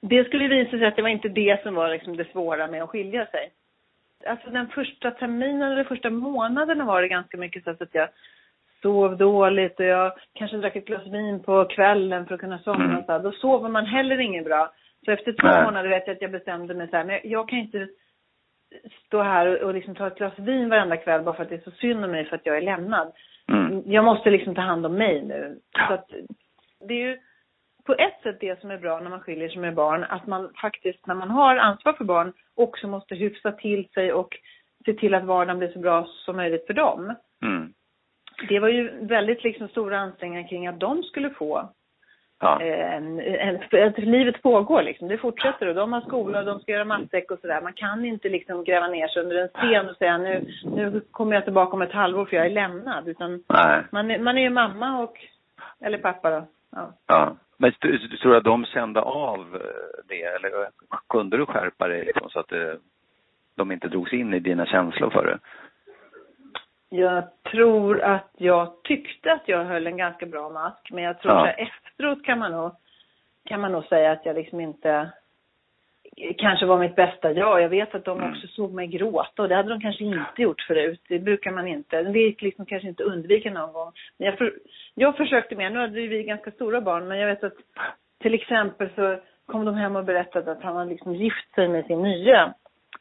Det 0.01 0.25
skulle 0.25 0.49
visa 0.49 0.71
sig 0.71 0.87
att 0.87 0.97
det 0.97 1.03
var 1.03 1.09
inte 1.09 1.29
det 1.29 1.63
som 1.63 1.75
var 1.75 1.89
liksom 1.89 2.17
det 2.17 2.33
svåra 2.33 2.67
med 2.67 2.83
att 2.83 2.91
skilja 2.91 3.27
sig. 3.27 3.51
Alltså 4.27 4.51
den 4.51 4.69
första 4.69 5.11
terminen 5.11 5.73
eller 5.73 5.85
första 5.85 6.11
månaderna 6.11 6.85
var 6.85 7.03
det 7.03 7.09
ganska 7.09 7.37
mycket 7.37 7.65
så 7.65 7.71
att 7.71 7.89
jag 7.93 8.09
sov 8.83 9.17
dåligt 9.17 9.81
och 9.81 9.87
jag 9.87 10.13
kanske 10.33 10.57
drack 10.57 10.77
ett 10.77 10.87
glas 10.87 11.07
vin 11.07 11.43
på 11.43 11.65
kvällen 11.65 12.27
för 12.27 12.35
att 12.35 12.41
kunna 12.41 12.59
somna. 12.59 12.85
Mm. 12.85 13.05
Så 13.05 13.13
här. 13.13 13.19
Då 13.19 13.33
sover 13.33 13.69
man 13.69 13.87
heller 13.87 14.21
inget 14.21 14.45
bra. 14.45 14.73
Så 15.05 15.11
efter 15.11 15.33
två 15.33 15.49
Nej. 15.49 15.65
månader 15.65 15.89
vet 15.89 16.07
jag 16.07 16.15
att 16.15 16.23
jag 16.23 16.31
bestämde 16.31 16.75
mig 16.75 16.89
så 16.89 16.97
här, 16.97 17.05
men 17.05 17.15
jag, 17.15 17.27
jag 17.27 17.49
kan 17.49 17.59
inte 17.59 17.89
stå 19.07 19.23
här 19.23 19.47
och, 19.47 19.69
och 19.69 19.75
liksom 19.75 19.95
ta 19.95 20.07
ett 20.07 20.19
glas 20.19 20.39
vin 20.39 20.69
varenda 20.69 20.97
kväll 20.97 21.23
bara 21.23 21.35
för 21.35 21.43
att 21.43 21.49
det 21.49 21.55
är 21.55 21.71
så 21.71 21.71
synd 21.71 22.05
om 22.05 22.11
mig 22.11 22.25
för 22.25 22.37
att 22.37 22.47
jag 22.47 22.57
är 22.57 22.63
lämnad. 22.63 23.13
Mm. 23.49 23.83
Jag 23.87 24.05
måste 24.05 24.31
liksom 24.31 24.55
ta 24.55 24.61
hand 24.61 24.87
om 24.87 24.95
mig 24.95 25.23
nu. 25.23 25.59
Så 25.89 25.95
att, 25.95 26.11
det 26.89 26.95
är 26.95 27.09
ju 27.09 27.19
på 27.87 27.95
ett 27.95 28.23
sätt 28.23 28.41
det 28.41 28.61
som 28.61 28.71
är 28.71 28.79
bra 28.79 29.01
när 29.01 29.11
man 29.11 29.21
skiljer 29.21 29.49
sig 29.49 29.61
med 29.61 29.75
barn, 29.75 30.05
att 30.05 30.27
man 30.27 30.53
faktiskt 30.61 31.07
när 31.07 31.15
man 31.15 31.31
har 31.31 31.57
ansvar 31.57 31.93
för 31.93 32.05
barn 32.05 32.33
också 32.55 32.89
måste 32.89 33.15
hyfsa 33.15 33.53
till 33.53 33.89
sig 33.89 34.13
och 34.13 34.37
se 34.85 34.95
till 34.95 35.15
att 35.15 35.25
vardagen 35.25 35.59
blir 35.59 35.73
så 35.73 35.79
bra 35.79 36.07
som 36.25 36.37
möjligt 36.37 36.67
för 36.67 36.75
dem. 36.75 37.15
Mm. 37.43 37.73
Det 38.49 38.59
var 38.59 38.69
ju 38.69 39.07
väldigt 39.07 39.45
liksom 39.45 39.69
stora 39.69 39.99
ansträngningar 39.99 40.49
kring 40.49 40.67
att 40.67 40.81
de 40.81 41.03
skulle 41.03 41.31
få 41.31 41.69
Ja. 42.43 42.61
att 43.87 43.99
livet 43.99 44.43
pågår 44.43 44.83
liksom. 44.83 45.09
Det 45.09 45.19
fortsätter 45.19 45.67
och 45.67 45.75
de 45.75 45.93
har 45.93 46.01
skola 46.01 46.39
och 46.39 46.45
de 46.45 46.61
ska 46.61 46.73
göra 46.73 46.85
matsäck 46.85 47.31
och 47.31 47.39
sådär. 47.39 47.61
Man 47.61 47.73
kan 47.73 48.05
inte 48.05 48.29
liksom 48.29 48.65
gräva 48.65 48.89
ner 48.89 49.09
sig 49.09 49.23
under 49.23 49.37
en 49.37 49.49
sten 49.49 49.89
och 49.89 49.97
säga 49.97 50.19
nu, 50.19 50.47
nu 50.65 51.01
kommer 51.11 51.35
jag 51.35 51.45
tillbaka 51.45 51.73
om 51.73 51.83
ett 51.83 51.93
halvår 51.93 52.25
för 52.25 52.37
jag 52.37 52.47
är 52.47 52.51
lämnad. 52.51 53.09
Utan 53.09 53.45
Nej. 53.49 53.83
man 53.93 54.11
är, 54.11 54.19
man 54.19 54.39
är 54.39 54.43
ju 54.43 54.51
mamma 54.51 55.03
och, 55.03 55.17
eller 55.81 55.99
pappa 55.99 56.31
då. 56.31 56.47
Ja. 56.73 56.93
Ja. 57.07 57.37
Men 57.57 57.73
tror 57.73 58.31
du 58.31 58.37
att 58.37 58.45
de 58.45 58.65
kände 58.65 59.01
av 59.01 59.41
eh, 59.55 60.05
det 60.09 60.23
eller 60.23 60.69
kunde 61.09 61.37
du 61.37 61.47
skärpa 61.47 61.89
dig 61.89 62.05
liksom 62.05 62.31
så 62.31 62.41
att 62.41 62.49
det, 62.49 62.79
de 63.57 63.73
inte 63.73 63.89
drogs 63.89 64.13
in 64.13 64.35
i 64.35 64.39
dina 64.41 64.67
känslor 64.67 65.11
för 65.11 65.27
det? 65.27 65.39
Jag 66.89 67.25
tror 67.43 68.01
att 68.01 68.31
jag 68.37 68.83
tyckte 68.83 69.33
att 69.33 69.49
jag 69.49 69.65
höll 69.65 69.87
en 69.87 69.97
ganska 69.97 70.27
bra 70.27 70.49
mask. 70.51 70.91
Men 70.91 71.05
jag 71.05 71.21
tror 71.21 71.35
Ja. 71.35 71.49
att 71.49 71.59
efteråt 71.59 72.25
kan 72.25 72.39
man 72.39 72.53
nog, 72.53 72.73
kan 73.45 73.61
man 73.61 73.73
nog 73.73 73.85
säga 73.85 74.13
att 74.13 74.27
jag 74.27 74.37
liksom 74.37 74.61
inte 74.61 75.11
kanske 76.39 76.67
var 76.67 76.79
mitt 76.79 76.97
bästa 76.97 77.33
jag. 77.33 77.63
Jag 77.63 77.69
vet 77.69 77.95
att 77.95 78.05
de 78.05 78.19
Mm. 78.19 78.31
också 78.31 78.47
såg 78.47 78.73
mig 78.73 78.87
gråta 78.87 79.43
och 79.43 79.49
det 79.49 79.55
hade 79.55 79.69
de 79.69 79.81
kanske 79.81 80.05
inte 80.05 80.43
gjort 80.43 80.61
förut. 80.61 81.01
Det 81.09 81.19
brukar 81.19 81.51
man 81.51 81.69
inte. 81.69 82.03
Det 82.03 82.19
gick 82.19 82.43
liksom 82.43 82.67
kanske 82.67 82.89
inte 82.89 83.03
undvika 83.03 83.51
någon 83.51 83.73
gång. 83.73 83.93
Men 84.19 84.27
jag, 84.27 84.39
för, 84.39 84.53
jag 84.95 85.17
försökte 85.17 85.55
mer. 85.57 85.71
Nu 85.71 85.79
hade 85.79 86.01
vi 86.01 86.23
ganska 86.23 86.51
stora 86.51 86.81
barn 86.81 87.09
men 87.09 87.19
jag 87.19 87.27
vet 87.27 87.45
att 87.45 87.55
till 88.23 88.35
exempel 88.35 88.89
så 88.95 89.17
kom 89.47 89.65
de 89.65 89.75
hem 89.75 89.97
och 89.97 90.05
berättade 90.05 90.53
att 90.53 90.63
han 90.63 90.77
hade 90.77 90.91
liksom 90.91 91.15
gift 91.15 91.55
sig 91.55 91.69
med 91.69 91.85
sin 91.87 92.03
nya. 92.03 92.55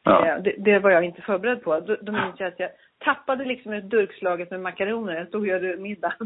Ja. 0.04 0.26
Eh, 0.26 0.42
Det, 0.42 0.54
det 0.58 0.78
var 0.78 0.90
jag 0.90 1.04
inte 1.04 1.22
förberedd 1.22 1.62
på. 1.62 1.80
Då, 1.80 1.96
då 2.02 2.12
minns 2.12 2.40
jag 2.40 2.48
att 2.48 2.60
jag 2.60 2.70
tappade 3.00 3.44
liksom 3.44 3.72
ett 3.72 3.90
durkslaget 3.90 4.50
med 4.50 4.60
makaroner. 4.60 5.14
Jag 5.14 5.28
stod 5.28 5.40
och 5.40 5.46
gjorde 5.46 5.76
middag. 5.76 6.14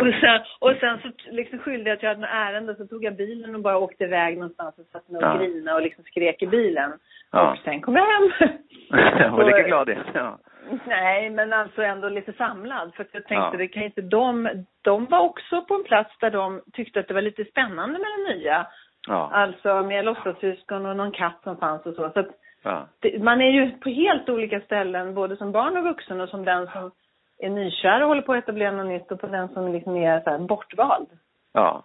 och 0.00 0.14
sen, 0.20 0.40
och 0.58 0.72
sen 0.80 0.98
så 1.02 1.08
liksom 1.30 1.58
skyllde 1.58 1.90
jag 1.90 1.96
att 1.96 2.02
jag 2.02 2.10
hade 2.10 2.20
något 2.20 2.30
ärende. 2.32 2.74
Så 2.74 2.86
tog 2.86 3.04
jag 3.04 3.16
bilen 3.16 3.54
och 3.54 3.60
bara 3.60 3.78
åkte 3.78 4.04
iväg 4.04 4.38
någonstans 4.38 4.78
och 4.78 4.86
satt 4.92 5.08
mig 5.08 5.18
och 5.18 5.28
Ja. 5.28 5.36
grinade 5.38 5.76
och 5.76 5.82
liksom 5.82 6.04
skrek 6.04 6.42
i 6.42 6.46
bilen. 6.46 6.92
Ja. 7.32 7.52
Och 7.52 7.58
sen 7.64 7.80
kom 7.80 7.96
jag 7.96 8.06
hem. 8.06 8.50
Jag 9.18 9.30
var 9.30 9.44
lika 9.44 9.62
glad 9.62 9.86
det. 9.86 9.98
Ja. 10.14 10.38
Nej, 10.86 11.30
men 11.30 11.52
alltså 11.52 11.82
ändå 11.82 12.08
lite 12.08 12.32
samlad. 12.32 12.94
För 12.94 13.06
jag 13.12 13.24
tänkte, 13.24 13.34
Ja. 13.52 13.58
det 13.58 13.68
kan 13.68 13.82
inte 13.82 14.00
de... 14.00 14.48
De 14.82 15.04
var 15.04 15.20
också 15.20 15.62
på 15.64 15.74
en 15.74 15.84
plats 15.84 16.18
där 16.20 16.30
de 16.30 16.60
tyckte 16.72 17.00
att 17.00 17.08
det 17.08 17.14
var 17.14 17.22
lite 17.22 17.44
spännande 17.44 17.98
med 17.98 18.08
det 18.18 18.34
nya. 18.34 18.66
Ja. 19.08 19.30
Alltså 19.32 19.82
med 19.82 20.04
låtsassyskon 20.04 20.86
och 20.86 20.96
någon 20.96 21.12
katt 21.12 21.40
som 21.42 21.56
fanns 21.56 21.86
och 21.86 21.94
så. 21.94 22.10
så 22.10 22.20
att 22.20 22.30
Ja. 22.66 22.86
det, 23.00 23.22
man 23.22 23.40
är 23.40 23.50
ju 23.50 23.70
på 23.70 23.88
helt 23.88 24.28
olika 24.28 24.60
ställen, 24.60 25.14
både 25.14 25.36
som 25.36 25.52
barn 25.52 25.76
och 25.76 25.84
vuxen 25.84 26.20
och 26.20 26.28
som 26.28 26.44
den 26.44 26.66
som 26.66 26.90
är 27.38 27.50
nykär 27.50 28.02
och 28.02 28.08
håller 28.08 28.22
på 28.22 28.32
att 28.32 28.42
etablera 28.42 28.70
något 28.70 28.86
nytt 28.86 29.12
och 29.12 29.20
på 29.20 29.26
den 29.26 29.48
som 29.48 29.72
liksom 29.72 29.96
är 29.96 30.20
så 30.20 30.30
här 30.30 30.38
bortvald. 30.38 31.08
Ja. 31.52 31.82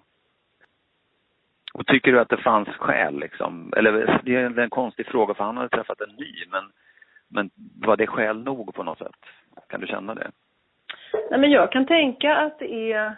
Och 1.73 1.87
tycker 1.87 2.11
du 2.11 2.19
att 2.19 2.29
det 2.29 2.37
fanns 2.37 2.67
skäl 2.67 3.19
liksom? 3.19 3.73
Eller 3.77 4.21
det 4.23 4.35
är 4.35 4.59
en 4.59 4.69
konstig 4.69 5.07
fråga 5.07 5.33
för 5.33 5.43
han 5.43 5.57
hade 5.57 5.69
träffat 5.69 6.01
en 6.01 6.15
ny 6.15 6.45
men, 6.51 6.63
men 7.27 7.49
var 7.87 7.97
det 7.97 8.07
skäl 8.07 8.43
nog 8.43 8.73
på 8.73 8.83
något 8.83 8.97
sätt? 8.97 9.15
Kan 9.67 9.81
du 9.81 9.87
känna 9.87 10.15
det? 10.15 10.31
Nej, 11.29 11.39
men 11.39 11.51
jag 11.51 11.71
kan 11.71 11.85
tänka 11.85 12.35
att 12.35 12.59
det 12.59 12.93
är 12.93 13.15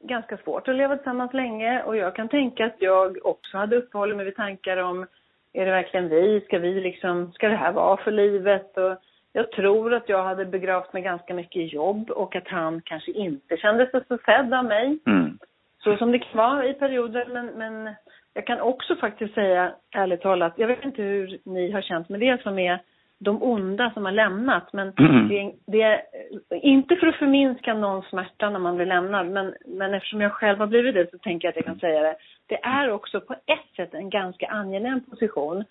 ganska 0.00 0.36
svårt 0.36 0.68
att 0.68 0.76
leva 0.76 0.96
tillsammans 0.96 1.32
länge 1.32 1.82
och 1.82 1.96
jag 1.96 2.16
kan 2.16 2.28
tänka 2.28 2.66
att 2.66 2.76
jag 2.78 3.26
också 3.26 3.58
hade 3.58 3.76
uppehållit 3.76 4.16
mig 4.16 4.24
vid 4.24 4.36
tankar 4.36 4.76
om 4.76 5.06
är 5.52 5.66
det 5.66 5.72
verkligen 5.72 6.08
vi? 6.08 6.40
Ska 6.40 6.58
vi 6.58 6.80
liksom, 6.80 7.32
ska 7.32 7.48
det 7.48 7.56
här 7.56 7.72
vara 7.72 7.96
för 7.96 8.10
livet? 8.10 8.76
Och 8.76 8.96
jag 9.32 9.50
tror 9.50 9.94
att 9.94 10.08
jag 10.08 10.24
hade 10.24 10.44
begravt 10.44 10.92
mig 10.92 11.02
ganska 11.02 11.34
mycket 11.34 11.72
jobb 11.72 12.10
och 12.10 12.36
att 12.36 12.48
han 12.48 12.82
kanske 12.84 13.10
inte 13.10 13.56
kände 13.56 13.90
sig 13.90 14.00
så 14.08 14.18
sedd 14.24 14.54
av 14.54 14.64
mig. 14.64 14.98
Mm. 15.06 15.38
Så 15.84 15.96
som 15.96 16.12
det 16.12 16.22
vara 16.32 16.66
i 16.66 16.74
perioder, 16.74 17.26
men, 17.26 17.46
men 17.46 17.94
jag 18.34 18.46
kan 18.46 18.60
också 18.60 18.96
faktiskt 18.96 19.34
säga, 19.34 19.72
ärligt 19.94 20.20
talat, 20.20 20.52
jag 20.56 20.68
vet 20.68 20.84
inte 20.84 21.02
hur 21.02 21.38
ni 21.44 21.70
har 21.70 21.82
känt 21.82 22.08
med 22.08 22.20
det 22.20 22.42
som 22.42 22.58
är 22.58 22.80
de 23.24 23.42
onda 23.42 23.90
som 23.90 24.04
har 24.04 24.12
lämnat, 24.12 24.72
men 24.72 24.92
Mm. 24.98 25.28
det, 25.66 25.82
är- 25.82 26.02
det 26.48 26.56
inte 26.58 26.96
för 26.96 27.06
att 27.06 27.16
förminska 27.16 27.74
någon 27.74 28.02
smärta 28.02 28.50
när 28.50 28.58
man 28.58 28.76
blir 28.76 28.86
lämnad, 28.86 29.26
men, 29.26 29.54
men 29.66 29.94
eftersom 29.94 30.20
jag 30.20 30.32
själv 30.32 30.58
har 30.58 30.66
blivit 30.66 30.94
det 30.94 31.10
så 31.10 31.18
tänker 31.18 31.46
jag 31.48 31.50
att 31.50 31.56
jag 31.56 31.64
kan 31.64 31.78
säga 31.78 32.00
det. 32.02 32.16
Det 32.46 32.58
är 32.64 32.90
också 32.90 33.20
på 33.20 33.32
ett 33.32 33.76
sätt 33.76 33.94
en 33.94 34.10
ganska 34.10 34.46
angenäm 34.46 35.00
position. 35.00 35.64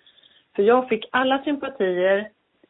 För 0.56 0.64
jag 0.64 0.90
fick 0.90 1.06
alla 1.12 1.44
sympatier, 1.44 2.30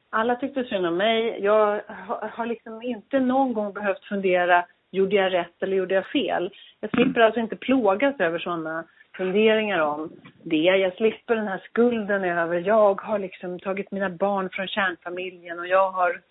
alla 0.09 0.35
tyckte 0.35 0.63
synd 0.63 0.85
om 0.85 0.97
mig. 0.97 1.37
Jag 1.41 1.81
har, 1.87 2.29
har 2.33 2.45
liksom 2.45 2.81
inte 2.81 3.19
någon 3.19 3.53
gång 3.53 3.73
behövt 3.73 4.03
fundera, 4.03 4.65
gjorde 4.91 5.15
jag 5.15 5.33
rätt 5.33 5.63
eller 5.63 5.77
gjorde 5.77 5.95
jag 5.95 6.05
fel? 6.07 6.53
Jag 6.79 6.89
slipper 6.91 7.21
alltså 7.21 7.39
inte 7.39 7.55
plågas 7.55 8.19
över 8.19 8.39
sådana 8.39 8.83
funderingar 9.17 9.79
om 9.79 10.11
det. 10.43 10.55
Jag 10.55 10.93
slipper 10.93 11.35
den 11.35 11.47
här 11.47 11.61
skulden 11.69 12.23
över, 12.23 12.59
jag 12.59 13.01
har 13.01 13.19
liksom 13.19 13.59
tagit 13.59 13.91
mina 13.91 14.09
barn 14.09 14.49
från 14.51 14.67
kärnfamiljen 14.67 15.59
och 15.59 15.67
jag 15.67 15.91
har 15.91 16.21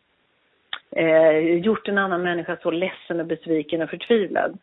eh, 0.90 1.38
gjort 1.38 1.88
en 1.88 1.99
annan 1.99 2.23
människa 2.23 2.57
så 2.62 2.71
ledsen 2.71 3.21
och 3.21 3.27
besviken 3.27 3.83
och 3.83 3.90
förtvivlad. 3.90 4.59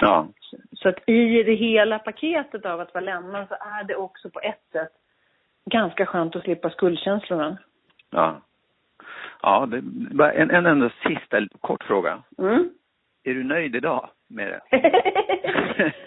Ja. 0.00 0.28
Så 0.72 0.88
att 0.88 1.08
i 1.08 1.42
det 1.42 1.54
hela 1.54 1.98
paketet 1.98 2.66
av 2.66 2.80
att 2.80 2.94
vara 2.94 3.04
lämnad 3.04 3.48
så 3.48 3.54
är 3.54 3.84
det 3.84 3.96
också 3.96 4.30
på 4.30 4.40
ett 4.40 4.64
sätt 4.72 4.92
ganska 5.70 6.06
skönt 6.06 6.36
att 6.36 6.42
slippa 6.42 6.70
skuldkänslorna. 6.70 7.58
Ja. 8.10 8.40
Ja, 9.42 9.66
det, 9.66 9.80
bara 10.14 10.32
en, 10.32 10.50
en 10.50 10.66
enda 10.66 10.90
sista 11.06 11.48
kort 11.60 11.84
fråga. 11.84 12.22
Mm. 12.38 12.70
Är 13.24 13.34
du 13.34 13.44
nöjd 13.44 13.76
idag 13.76 14.10
med 14.28 14.48
det? 14.48 14.82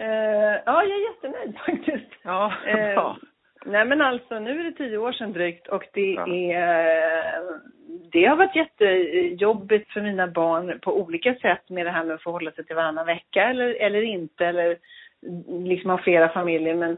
Eh, 0.00 0.60
ja, 0.66 0.82
jag 0.84 0.98
är 0.98 1.10
jättenöjd 1.14 1.58
faktiskt. 1.66 2.12
Ja, 2.22 2.52
Eh, 2.66 2.94
bra. 2.94 3.16
Nej 3.64 3.84
men 3.84 4.00
alltså 4.02 4.38
nu 4.38 4.60
är 4.60 4.64
det 4.64 4.72
tio 4.72 4.98
år 4.98 5.12
sedan 5.12 5.32
drygt 5.32 5.66
och 5.68 5.84
det 5.92 6.12
Ja. 6.12 6.26
är 6.28 7.42
Det 8.12 8.24
har 8.26 8.36
varit 8.36 8.56
jättejobbigt 8.56 9.90
för 9.92 10.00
mina 10.00 10.26
barn 10.26 10.78
på 10.82 11.00
olika 11.00 11.34
sätt 11.34 11.68
med 11.70 11.86
det 11.86 11.90
här 11.90 12.04
med 12.04 12.14
att 12.14 12.22
förhålla 12.22 12.50
sig 12.50 12.64
till 12.66 12.76
varannan 12.76 13.06
vecka 13.06 13.44
eller, 13.50 13.74
eller 13.74 14.02
inte 14.02 14.46
eller 14.46 14.76
liksom 15.66 15.90
ha 15.90 15.98
flera 15.98 16.28
familjer 16.28 16.74
men 16.74 16.90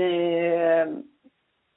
eh, 0.00 0.86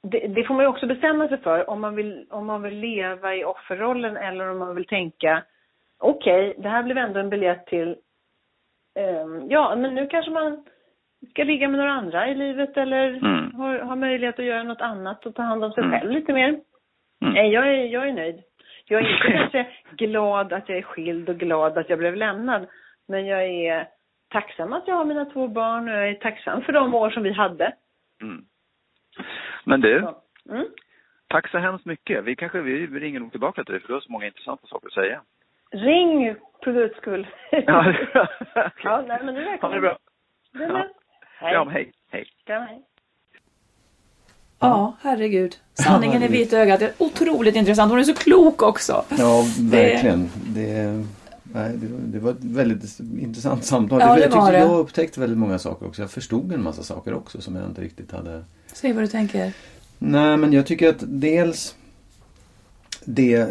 det, 0.02 0.26
det 0.28 0.44
får 0.44 0.54
man 0.54 0.64
ju 0.64 0.68
också 0.68 0.86
bestämma 0.86 1.28
sig 1.28 1.38
för 1.38 1.70
om 1.70 1.80
man 1.80 1.94
vill, 1.96 2.26
om 2.30 2.46
man 2.46 2.62
vill 2.62 2.78
leva 2.78 3.34
i 3.36 3.44
offerrollen 3.44 4.16
eller 4.16 4.50
om 4.50 4.58
man 4.58 4.74
vill 4.74 4.86
tänka 4.86 5.42
okej, 5.98 6.54
det 6.58 6.68
här 6.68 6.82
blev 6.82 6.98
ändå 6.98 7.20
en 7.20 7.30
biljett 7.30 7.66
till 7.66 7.96
ja, 9.48 9.76
men 9.76 9.94
nu 9.94 10.06
kanske 10.06 10.30
man 10.30 10.64
ska 11.30 11.44
ligga 11.44 11.68
med 11.68 11.78
några 11.78 11.92
andra 11.92 12.28
i 12.28 12.34
livet 12.34 12.76
eller 12.76 13.08
Mm. 13.08 13.54
har, 13.54 13.78
har 13.78 13.96
möjlighet 13.96 14.38
att 14.38 14.44
göra 14.44 14.62
något 14.62 14.80
annat 14.80 15.26
och 15.26 15.34
ta 15.34 15.42
hand 15.42 15.64
om 15.64 15.72
sig 15.72 15.84
Mm. 15.84 15.98
själv 16.00 16.10
lite 16.12 16.32
mer. 16.32 16.60
Mm. 17.24 17.50
Jag 17.50 17.68
är, 17.68 17.84
jag 17.84 18.08
är 18.08 18.12
nöjd. 18.12 18.42
Jag 18.84 19.02
är 19.02 19.10
inte 19.14 19.32
kanske 19.38 19.66
glad 19.96 20.52
att 20.52 20.68
jag 20.68 20.78
är 20.78 20.82
skild 20.82 21.28
och 21.28 21.36
glad 21.38 21.78
att 21.78 21.88
jag 21.90 21.98
blev 21.98 22.16
lämnad. 22.16 22.66
Men 23.08 23.26
jag 23.26 23.44
är 23.44 23.88
tacksam 24.30 24.72
att 24.72 24.88
jag 24.88 24.94
har 24.94 25.04
mina 25.04 25.24
två 25.24 25.48
barn 25.48 25.88
och 25.88 25.94
jag 25.94 26.08
är 26.08 26.14
tacksam 26.14 26.62
för 26.62 26.72
de 26.72 26.94
år 26.94 27.10
som 27.10 27.22
vi 27.22 27.32
hade. 27.32 27.72
Mm. 28.22 28.44
Men 29.64 29.80
du, 29.80 30.06
Mm. 30.50 30.66
tack 31.28 31.50
så 31.50 31.58
hemskt 31.58 31.86
mycket. 31.86 32.24
Vi 32.24 32.36
kanske 32.36 32.60
vi 32.60 32.86
ringer 32.86 33.20
nog 33.20 33.30
tillbaka 33.30 33.64
till 33.64 33.72
dig 33.72 33.80
för 33.80 33.88
du 33.88 33.94
har 33.94 34.00
så 34.00 34.12
många 34.12 34.26
intressanta 34.26 34.66
saker 34.66 34.86
att 34.86 34.92
säga. 34.92 35.20
Ring 35.70 36.34
för 36.64 36.72
guds 36.72 36.96
skull. 36.96 37.26
Ja, 37.50 37.58
det 37.82 37.88
är 37.90 38.12
bra. 38.12 38.28
ja 38.84 39.04
nej, 39.08 39.20
men 39.24 39.34
du 39.34 39.40
är 39.40 39.44
Ha 39.44 39.50
välkommen. 39.50 39.74
det 39.76 39.80
bra. 39.80 39.98
Det 40.52 40.62
Ja. 40.64 40.68
bra. 40.68 40.84
Hej. 41.40 41.52
Kram, 41.52 41.68
hej. 41.68 41.92
Hej. 42.10 42.24
Kram, 42.46 42.62
hej. 42.62 42.82
Ja, 44.60 44.96
herregud. 45.02 45.56
Sanningen 45.74 46.22
i 46.22 46.28
vitögat. 46.28 46.80
Det 46.80 46.86
är 46.86 46.92
otroligt 46.98 47.56
intressant. 47.56 47.90
Hon 47.90 47.98
är 48.00 48.04
så 48.04 48.14
klok 48.14 48.62
också. 48.62 49.04
Ja, 49.18 49.44
verkligen. 49.60 50.28
Det, 50.46 51.04
nej, 51.42 51.72
det, 51.76 51.86
det 52.12 52.18
var 52.18 52.30
ett 52.30 52.44
väldigt 52.44 52.98
intressant 53.00 53.64
samtal. 53.64 54.00
Ja, 54.00 54.14
det 54.14 54.20
jag 54.20 54.28
var 54.30 54.36
tyckte 54.46 54.52
det. 54.52 54.58
jag 54.58 54.78
upptäckte 54.78 55.20
väldigt 55.20 55.38
många 55.38 55.58
saker 55.58 55.86
också. 55.86 56.02
Jag 56.02 56.10
förstod 56.10 56.52
en 56.52 56.62
massa 56.62 56.82
saker 56.82 57.14
också 57.14 57.40
som 57.40 57.56
jag 57.56 57.64
inte 57.66 57.80
riktigt 57.80 58.12
hade... 58.12 58.44
Säg 58.66 58.92
vad 58.92 59.02
du 59.02 59.06
tänker. 59.08 59.52
Nej, 59.98 60.36
men 60.36 60.52
jag 60.52 60.66
tycker 60.66 60.88
att 60.88 61.04
dels 61.06 61.76
det 63.04 63.34
eh, 63.34 63.46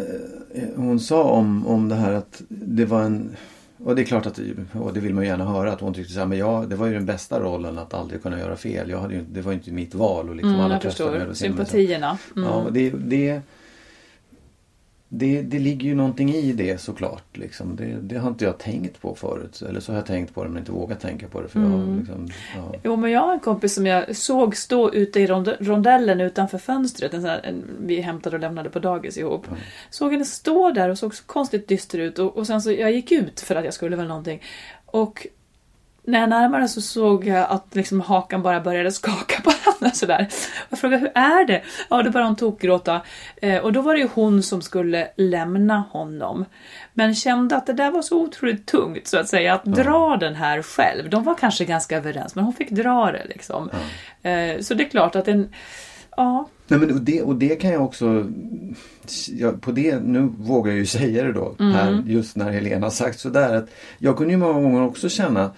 hon 0.76 1.00
sa 1.00 1.22
om, 1.22 1.66
om 1.66 1.88
det 1.88 1.94
här 1.94 2.12
att 2.12 2.42
det 2.48 2.84
var 2.84 3.02
en... 3.02 3.36
Och 3.84 3.96
det 3.96 4.02
är 4.02 4.04
klart 4.04 4.26
att 4.26 4.40
och 4.72 4.92
det 4.94 5.00
vill 5.00 5.14
man 5.14 5.24
ju 5.24 5.30
gärna 5.30 5.44
höra 5.44 5.72
att 5.72 5.80
hon 5.80 5.94
tyckte 5.94 6.12
så 6.12 6.18
här, 6.18 6.26
men 6.26 6.38
jag, 6.38 6.68
det 6.68 6.76
var 6.76 6.86
ju 6.86 6.94
den 6.94 7.06
bästa 7.06 7.40
rollen 7.40 7.78
att 7.78 7.94
aldrig 7.94 8.22
kunna 8.22 8.38
göra 8.38 8.56
fel. 8.56 8.90
Jag 8.90 9.00
hade 9.00 9.14
ju, 9.14 9.24
det 9.32 9.40
var 9.40 9.52
ju 9.52 9.58
inte 9.58 9.70
mitt 9.70 9.94
val 9.94 10.28
och 10.28 10.36
liksom 10.36 10.54
Mm, 10.54 10.64
alla 10.64 10.78
tröstade 10.78 11.26
mig. 11.26 11.36
Sympatierna. 11.36 12.18
Mm. 12.36 12.48
Ja, 12.48 12.66
det, 12.70 12.90
det, 12.90 13.40
det, 15.10 15.42
det 15.42 15.58
ligger 15.58 15.88
ju 15.88 15.94
någonting 15.94 16.30
i 16.34 16.52
det 16.52 16.80
såklart. 16.80 17.36
Liksom. 17.36 17.76
Det, 17.76 17.84
det 17.84 18.18
har 18.18 18.28
inte 18.28 18.44
jag 18.44 18.58
tänkt 18.58 19.00
på 19.00 19.14
förut. 19.14 19.62
Eller 19.68 19.80
så 19.80 19.92
har 19.92 19.96
jag 19.98 20.06
tänkt 20.06 20.34
på 20.34 20.44
det 20.44 20.50
men 20.50 20.58
inte 20.58 20.72
vågat 20.72 21.00
tänka 21.00 21.28
på 21.28 21.40
det. 21.40 21.48
För 21.48 21.60
jag, 21.60 21.72
Mm. 21.72 21.98
liksom, 21.98 22.28
ja. 22.56 22.74
Jo, 22.84 22.96
men 22.96 23.10
jag 23.10 23.20
har 23.20 23.32
en 23.32 23.40
kompis 23.40 23.74
som 23.74 23.86
jag 23.86 24.16
såg 24.16 24.56
stå 24.56 24.92
ute 24.92 25.20
i 25.20 25.26
rond- 25.26 25.56
rondellen 25.60 26.20
utanför 26.20 26.58
fönstret. 26.58 27.14
En 27.14 27.20
sån 27.20 27.30
här, 27.30 27.40
en, 27.44 27.64
vi 27.80 28.00
hämtade 28.00 28.36
och 28.36 28.40
lämnade 28.40 28.70
på 28.70 28.78
dagis 28.78 29.18
ihop. 29.18 29.46
Såg 29.90 30.12
henne 30.12 30.24
stå 30.24 30.70
där 30.70 30.88
och 30.88 30.98
såg 30.98 31.14
så 31.14 31.24
konstigt 31.24 31.68
dyster 31.68 31.98
ut. 31.98 32.18
Och, 32.18 32.36
och 32.36 32.46
sen 32.46 32.62
så, 32.62 32.72
jag 32.72 32.92
gick 32.92 33.12
ut 33.12 33.40
för 33.40 33.54
att 33.54 33.64
jag 33.64 33.74
skulle 33.74 33.96
väl 33.96 34.08
någonting. 34.08 34.42
Och 34.86 35.26
när 36.08 36.20
jag 36.20 36.28
närmade 36.28 36.68
så 36.68 36.80
såg 36.80 37.26
jag 37.26 37.46
att 37.50 37.74
liksom 37.74 38.00
hakan 38.00 38.42
bara 38.42 38.60
började 38.60 38.92
skaka 38.92 39.42
på 39.42 39.50
henne 39.50 39.94
sådär. 39.94 40.28
Jag 40.68 40.78
frågade 40.78 41.00
hur 41.00 41.12
är 41.14 41.46
det? 41.46 41.62
Ja, 41.90 42.02
då 42.02 42.10
började 42.10 42.28
hon 42.28 42.36
tokgråta. 42.36 43.00
Eh, 43.36 43.58
och 43.58 43.72
då 43.72 43.80
var 43.80 43.94
det 43.94 44.00
ju 44.00 44.08
hon 44.14 44.42
som 44.42 44.62
skulle 44.62 45.08
lämna 45.16 45.84
honom. 45.90 46.44
Men 46.94 47.14
kände 47.14 47.56
att 47.56 47.66
det 47.66 47.72
där 47.72 47.90
var 47.90 48.02
så 48.02 48.22
otroligt 48.22 48.66
tungt 48.66 49.06
så 49.06 49.18
att 49.18 49.28
säga. 49.28 49.54
Att 49.54 49.64
dra 49.64 50.16
den 50.16 50.34
här 50.34 50.62
själv. 50.62 51.10
De 51.10 51.24
var 51.24 51.34
kanske 51.34 51.64
ganska 51.64 51.96
överens 51.96 52.34
men 52.34 52.44
hon 52.44 52.54
fick 52.54 52.70
dra 52.70 53.12
det 53.12 53.26
liksom. 53.28 53.70
Eh, 54.22 54.60
så 54.60 54.74
det 54.74 54.84
är 54.84 54.88
klart 54.88 55.16
att 55.16 55.28
en... 55.28 55.48
Ja, 56.16 56.48
Nej, 56.66 56.80
men 56.80 56.92
och, 56.92 57.00
det, 57.00 57.22
och 57.22 57.34
det 57.34 57.56
kan 57.56 57.70
jag 57.70 57.84
också... 57.84 58.26
Ja, 59.28 59.52
på 59.60 59.72
det, 59.72 60.00
nu 60.00 60.20
vågar 60.38 60.72
jag 60.72 60.78
ju 60.78 60.86
säga 60.86 61.24
det 61.24 61.32
då. 61.32 61.56
Mm. 61.60 61.72
Här, 61.72 62.02
just 62.06 62.36
när 62.36 62.50
Helena 62.50 62.90
sagt 62.90 63.20
sådär. 63.20 63.54
Att 63.54 63.70
jag 63.98 64.16
kunde 64.16 64.32
ju 64.32 64.38
många 64.38 64.60
gånger 64.60 64.82
också 64.82 65.08
känna 65.08 65.50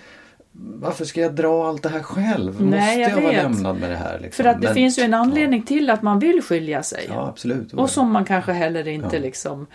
varför 0.62 1.04
ska 1.04 1.20
jag 1.20 1.34
dra 1.34 1.68
allt 1.68 1.82
det 1.82 1.88
här 1.88 2.02
själv? 2.02 2.60
Nej, 2.62 2.80
Måste 2.80 3.00
jag 3.00 3.10
jag, 3.10 3.22
vara 3.22 3.32
lämnad 3.42 3.80
med 3.80 3.90
det 3.90 3.96
här? 3.96 4.18
Liksom? 4.18 4.44
för 4.44 4.50
att 4.50 4.60
det 4.60 4.66
Men- 4.66 4.74
finns 4.74 4.98
ju 4.98 5.02
en 5.02 5.14
anledning 5.14 5.62
till 5.62 5.90
att 5.90 6.02
man 6.02 6.18
vill 6.18 6.42
skilja 6.42 6.82
sig. 6.82 7.06
Ja, 7.08 7.28
absolut. 7.28 7.72
Och 7.72 7.90
som 7.90 8.12
man 8.12 8.24
kanske 8.24 8.52
heller 8.52 8.88
inte 8.88 9.16
Ja. 9.16 9.22
liksom 9.22 9.66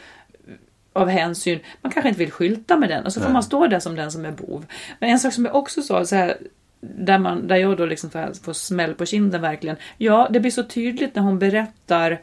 av 0.93 1.07
hänsyn, 1.09 1.59
man 1.81 1.91
kanske 1.91 2.09
inte 2.09 2.19
vill 2.19 2.31
skylta 2.31 2.77
med 2.77 2.89
den 2.89 3.05
och 3.05 3.13
så 3.13 3.19
får 3.19 3.27
Nej. 3.27 3.33
man 3.33 3.43
stå 3.43 3.67
där 3.67 3.79
som 3.79 3.95
den 3.95 4.11
som 4.11 4.25
är 4.25 4.31
bov. 4.31 4.65
Men 4.99 5.09
en 5.09 5.19
sak 5.19 5.33
som 5.33 5.45
jag 5.45 5.55
också 5.55 5.81
sa, 5.81 6.05
så 6.05 6.15
här, 6.15 6.37
där, 6.81 7.17
man, 7.17 7.47
där 7.47 7.55
jag 7.55 7.77
då 7.77 7.85
liksom 7.85 8.09
får, 8.43 8.53
smäll 8.53 8.93
på 8.93 9.05
kinden 9.05 9.41
verkligen. 9.41 9.75
Ja, 9.97 10.27
det 10.31 10.39
blir 10.39 10.51
så 10.51 10.63
tydligt 10.63 11.15
när 11.15 11.21
hon 11.23 11.39
berättar 11.39 12.21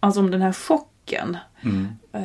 alltså 0.00 0.20
om 0.20 0.30
den 0.30 0.42
här 0.42 0.52
chocken. 0.52 1.36
Eh, 2.12 2.22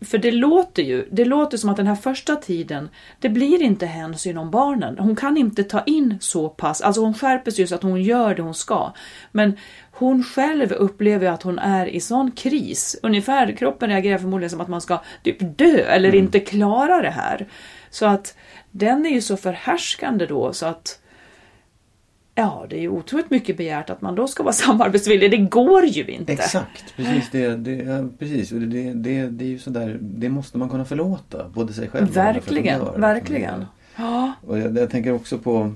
för 0.00 0.18
det 0.18 0.30
låter 0.30 0.82
ju, 0.82 1.08
det 1.10 1.24
låter 1.24 1.56
som 1.56 1.70
att 1.70 1.76
den 1.76 1.86
här 1.86 1.94
första 1.94 2.36
tiden, 2.36 2.88
det 3.18 3.28
blir 3.28 3.62
inte 3.62 3.86
hänsyn 3.86 4.38
om 4.38 4.50
barnen. 4.50 4.98
Hon 4.98 5.16
kan 5.16 5.36
inte 5.36 5.64
ta 5.64 5.82
in 5.82 6.18
så 6.20 6.48
pass, 6.48 6.80
alltså 6.80 7.00
hon 7.00 7.14
skärper 7.14 7.50
sig 7.50 7.60
ju 7.60 7.66
så 7.66 7.74
att 7.74 7.82
hon 7.82 8.02
gör 8.02 8.34
det 8.34 8.42
hon 8.42 8.54
ska. 8.54 8.92
Men 9.32 9.56
hon 9.90 10.24
själv 10.24 10.72
upplever 10.72 11.26
att 11.26 11.42
hon 11.42 11.58
är 11.58 11.86
i 11.86 12.00
sån 12.00 12.30
kris. 12.30 12.96
Ungefär, 13.02 13.52
kroppen 13.52 13.88
reagerar 13.90 14.18
förmodligen 14.18 14.50
som 14.50 14.60
att 14.60 14.68
man 14.68 14.80
ska 14.80 15.00
typ 15.22 15.58
dö 15.58 15.78
eller 15.78 16.14
inte 16.14 16.40
klara 16.40 17.02
det 17.02 17.10
här. 17.10 17.46
Så 17.90 18.06
att 18.06 18.36
den 18.70 19.06
är 19.06 19.10
ju 19.10 19.20
så 19.20 19.36
förhärskande 19.36 20.26
då 20.26 20.52
så 20.52 20.66
att 20.66 21.00
Ja, 22.38 22.66
det 22.70 22.76
är 22.76 22.80
ju 22.80 22.88
otroligt 22.88 23.30
mycket 23.30 23.56
begärt 23.56 23.90
att 23.90 24.00
man 24.02 24.14
då 24.14 24.26
ska 24.28 24.42
vara 24.42 24.52
samarbetsvillig. 24.66 25.30
Det 25.30 25.36
går 25.36 25.84
ju 25.84 26.04
inte. 26.06 26.32
Exakt, 26.32 26.96
precis 26.96 27.28
det, 27.32 27.56
det, 27.56 28.08
precis. 28.18 28.52
Och 28.52 28.60
Det, 28.60 28.92
det, 28.92 29.26
det 29.26 29.44
är 29.44 29.48
ju 29.48 29.58
sådär, 29.58 29.98
det 30.00 30.28
måste 30.28 30.58
man 30.58 30.68
kunna 30.68 30.84
förlåta. 30.84 31.48
Både 31.48 31.72
sig 31.72 31.88
själv 31.88 32.10
och 32.10 32.16
andra 32.16 32.32
Verkligen, 32.32 32.80
det. 32.84 33.00
verkligen. 33.00 33.64
Ja. 33.96 34.32
Och 34.46 34.58
jag, 34.58 34.78
jag 34.78 34.90
tänker 34.90 35.12
också 35.12 35.38
på 35.38 35.72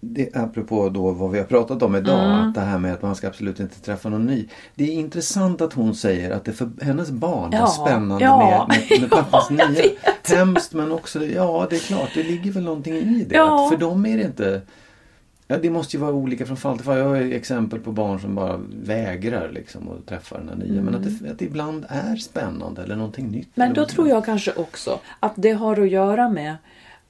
det, 0.00 0.36
apropå 0.36 0.88
då 0.88 1.10
vad 1.10 1.30
vi 1.30 1.38
har 1.38 1.44
pratat 1.46 1.82
om 1.82 1.96
idag, 1.96 2.24
Mm. 2.24 2.48
att 2.48 2.54
det 2.54 2.60
här 2.60 2.78
med 2.78 2.92
att 2.92 3.02
man 3.02 3.14
ska 3.16 3.28
absolut 3.28 3.60
inte 3.60 3.80
träffa 3.80 4.08
någon 4.08 4.26
ny. 4.26 4.48
Det 4.74 4.84
är 4.84 4.92
intressant 4.92 5.60
att 5.60 5.72
hon 5.72 5.94
säger 5.94 6.30
att 6.30 6.44
det 6.44 6.52
för 6.52 6.70
hennes 6.82 7.10
barn 7.10 7.50
Ja, 7.52 7.60
var 7.60 7.66
spännande 7.86 8.24
ja, 8.24 8.66
med, 8.70 8.78
med, 8.90 9.00
med 9.00 9.10
pappas 9.24 9.48
ja, 9.50 9.68
nya. 9.68 9.82
vet. 9.82 10.30
Hemskt 10.36 10.72
men 10.74 10.92
också, 10.92 11.24
ja 11.24 11.66
det 11.70 11.76
är 11.76 11.80
klart, 11.80 12.08
det 12.14 12.22
ligger 12.22 12.50
väl 12.52 12.64
någonting 12.64 12.94
i 12.94 13.24
det. 13.28 13.34
Ja. 13.36 13.64
Att 13.64 13.72
för 13.72 13.80
dem 13.80 14.06
är 14.06 14.16
det 14.16 14.22
inte 14.24 14.60
Ja, 15.50 15.56
det 15.62 15.70
måste 15.70 15.96
ju 15.96 16.00
vara 16.00 16.12
olika 16.12 16.46
från 16.46 16.56
fall 16.56 16.76
till 16.76 16.84
fall. 16.86 16.98
Jag 16.98 17.08
har 17.08 17.16
exempel 17.16 17.80
på 17.80 17.92
barn 17.92 18.20
som 18.20 18.34
bara 18.34 18.60
vägrar 18.82 19.50
liksom 19.52 19.88
att 19.88 20.06
träffa 20.06 20.38
den 20.38 20.48
här 20.48 20.56
nya. 20.56 20.82
Men 20.82 20.94
att 20.94 21.02
det, 21.22 21.30
att 21.30 21.38
det 21.38 21.44
ibland 21.44 21.84
är 21.88 22.16
spännande 22.16 22.82
eller 22.82 22.96
någonting 22.96 23.28
nytt. 23.30 23.48
Men 23.54 23.74
då 23.74 23.84
tror 23.84 24.08
jag 24.08 24.24
kanske 24.24 24.52
också 24.52 24.98
att 25.20 25.32
det 25.36 25.50
har 25.52 25.80
att 25.80 25.88
göra 25.90 26.28
med 26.28 26.56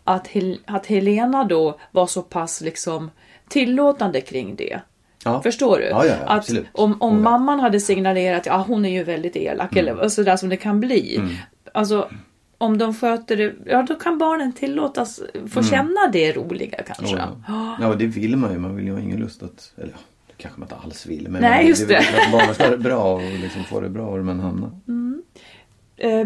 att, 0.09 0.27
Hel- 0.29 0.61
att 0.67 0.87
Helena 0.87 1.45
då 1.45 1.79
var 1.93 2.07
så 2.07 2.23
pass 2.23 2.61
liksom 2.61 3.11
tillåtande 3.49 4.21
kring 4.21 4.57
det. 4.57 4.81
Ja. 5.25 5.43
Förstår 5.43 5.79
du? 5.79 5.85
Ja, 5.85 6.07
ja, 6.07 6.15
ja, 6.21 6.27
att 6.33 6.51
om, 6.73 7.03
om 7.03 7.17
Ja. 7.17 7.23
mamman 7.23 7.61
hade 7.61 7.81
signalerat 7.81 8.41
att 8.41 8.47
ja, 8.47 8.65
hon 8.69 8.85
är 8.85 8.91
ju 8.91 9.05
väldigt 9.05 9.37
elak 9.37 9.77
Mm. 9.77 9.89
eller 9.99 10.09
sådär 10.09 10.37
som 10.37 10.49
det 10.49 10.57
kan 10.57 10.81
bli. 10.81 11.21
Alltså 11.75 12.09
om 12.59 12.79
de 12.79 12.95
sköter 12.95 13.37
det, 13.37 13.55
ja 13.67 13.83
då 13.83 13.95
kan 13.95 14.19
barnen 14.19 14.53
tillåtas 14.53 15.21
få 15.51 15.63
känna 15.63 16.07
det 16.13 16.33
roliga 16.33 16.79
kanske. 16.87 17.17
Mm. 17.17 17.29
Ja, 17.49 17.77
ja, 17.81 17.87
och 17.89 17.99
det 17.99 18.07
vill 18.07 18.37
man 18.37 18.53
ju. 18.53 18.59
Man 18.59 18.77
vill 18.77 18.85
ju 18.87 18.93
ha 18.93 19.01
ingen 19.01 19.19
lust 19.21 19.43
att... 19.43 19.73
Eller 19.77 19.89
ja, 19.93 19.99
det 20.27 20.33
kanske 20.43 20.61
man 20.61 20.67
inte 20.67 20.77
alls 20.85 21.07
vill. 21.07 21.29
Men 21.29 21.43
Nej, 21.43 21.59
man, 21.63 21.67
just 21.69 21.89
det. 21.89 21.95
det. 21.95 22.01
väl 22.13 22.21
att 22.27 22.33
barnen 22.33 22.55
ska 22.55 22.65
ha 22.65 22.71
det 22.71 22.79
bra 22.79 23.15
och 23.15 23.23
liksom 23.43 23.65
få 23.65 23.81
det 23.81 23.89
bra 23.89 24.11
var 24.11 24.19
man 24.19 24.41
hamnar. 24.41 24.69
Eh, 24.69 24.75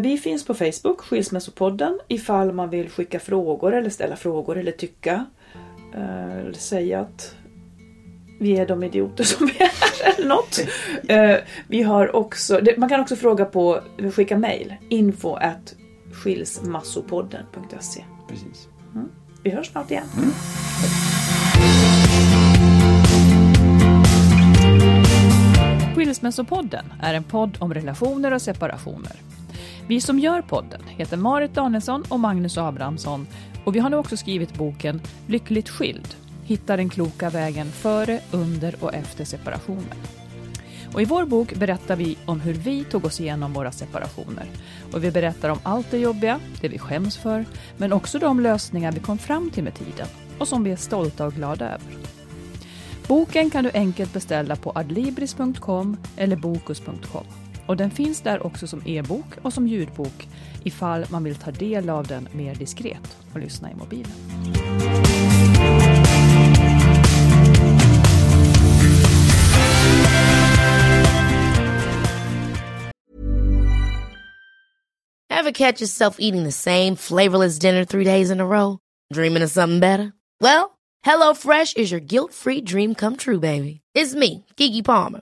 Vi 0.01 0.17
finns 0.17 0.45
på 0.45 0.53
Facebook, 0.53 1.01
Skilsmässopodden, 1.01 1.99
ifall 2.07 2.51
man 2.53 2.69
vill 2.69 2.89
skicka 2.89 3.19
frågor 3.19 3.73
eller 3.73 3.89
ställa 3.89 4.15
frågor 4.15 4.57
eller 4.57 4.71
tycka. 4.71 5.25
eh, 5.95 6.37
Eller 6.37 6.53
säga 6.53 6.99
att 6.99 7.35
vi 8.39 8.57
är 8.57 8.65
de 8.67 8.83
idioter 8.83 9.23
som 9.23 9.47
vi 9.47 9.53
är 9.63 9.71
eller 10.19 10.27
något. 10.29 10.59
Eh, 11.07 11.35
Vi 11.67 11.81
har 11.83 12.15
också, 12.15 12.59
man 12.77 12.89
kan 12.89 12.99
också 12.99 13.15
fråga 13.15 13.45
på, 13.45 13.79
skicka 14.13 14.37
mail, 14.37 14.73
info 14.89 15.33
at 15.35 15.75
skilsmassopodden.se. 16.13 18.03
Precis. 18.29 18.67
Vi 19.43 19.49
hörs 19.49 19.67
snart 19.71 19.91
igen. 19.91 20.05
Skilsmässopodden 25.95 26.85
är 27.01 27.13
en 27.13 27.23
podd 27.23 27.57
om 27.59 27.73
relationer 27.73 28.33
och 28.33 28.41
separationer. 28.41 29.11
Vi 29.87 30.01
som 30.01 30.19
gör 30.19 30.41
podden 30.41 30.81
heter 30.87 31.17
Marit 31.17 31.53
Danielsson 31.53 32.03
och 32.09 32.19
Magnus 32.19 32.57
Abrahamsson 32.57 33.27
och 33.65 33.75
vi 33.75 33.79
har 33.79 33.89
nu 33.89 33.95
också 33.95 34.17
skrivit 34.17 34.53
boken 34.53 35.01
Lyckligt 35.27 35.69
skild. 35.69 36.15
Hitta 36.43 36.77
den 36.77 36.89
kloka 36.89 37.29
vägen 37.29 37.71
före, 37.71 38.19
under 38.31 38.75
och 38.83 38.93
efter 38.93 39.25
separationen. 39.25 39.97
Och 40.93 41.01
I 41.01 41.05
vår 41.05 41.25
bok 41.25 41.53
berättar 41.55 41.95
vi 41.95 42.17
om 42.25 42.41
hur 42.41 42.53
vi 42.53 42.83
tog 42.83 43.05
oss 43.05 43.21
igenom 43.21 43.53
våra 43.53 43.71
separationer. 43.71 44.45
Och 44.93 45.03
Vi 45.03 45.11
berättar 45.11 45.49
om 45.49 45.59
allt 45.63 45.91
det 45.91 45.97
jobbiga, 45.97 46.39
det 46.61 46.67
vi 46.67 46.79
skäms 46.79 47.17
för, 47.17 47.45
men 47.77 47.93
också 47.93 48.19
de 48.19 48.39
lösningar 48.39 48.91
vi 48.91 48.99
kom 48.99 49.17
fram 49.17 49.49
till 49.49 49.63
med 49.63 49.73
tiden 49.73 50.07
och 50.37 50.47
som 50.47 50.63
vi 50.63 50.71
är 50.71 50.75
stolta 50.75 51.25
och 51.25 51.33
glada 51.33 51.65
över. 51.65 51.97
Boken 53.07 53.49
kan 53.49 53.63
du 53.63 53.71
enkelt 53.73 54.13
beställa 54.13 54.55
på 54.55 54.71
adlibris.com 54.75 55.97
eller 56.17 56.35
bokus.com. 56.35 57.42
Och 57.67 57.77
den 57.77 57.91
finns 57.91 58.21
där 58.21 58.45
också 58.45 58.67
som 58.67 58.81
e-bok 58.85 59.25
och 59.41 59.53
som 59.53 59.67
ljudbok 59.67 60.27
ifall 60.63 61.05
man 61.09 61.23
vill 61.23 61.35
ta 61.35 61.51
del 61.51 61.89
av 61.89 62.07
den 62.07 62.27
mer 62.31 62.55
diskret 62.55 63.17
och 63.33 63.39
lyssna 63.39 63.71
i 63.71 63.75
mobilen. 63.75 64.11
Ever 75.29 75.51
catch 75.51 75.81
yourself 75.81 76.17
eating 76.19 76.43
the 76.43 76.51
same 76.51 76.95
flavorless 76.95 77.59
dinner 77.59 77.83
three 77.83 78.05
days 78.05 78.31
in 78.31 78.39
a 78.39 78.45
row? 78.45 78.79
Dreaming 79.13 79.43
of 79.43 79.51
something 79.51 79.81
better? 79.81 80.13
Well, 80.39 80.77
HelloFresh 81.05 81.75
is 81.75 81.91
your 81.91 81.99
guilt-free 81.99 82.61
dream 82.61 82.95
come 82.95 83.17
true, 83.17 83.39
baby. 83.39 83.81
It's 83.93 84.15
me, 84.15 84.45
Gigi 84.55 84.81
Palmer. 84.81 85.21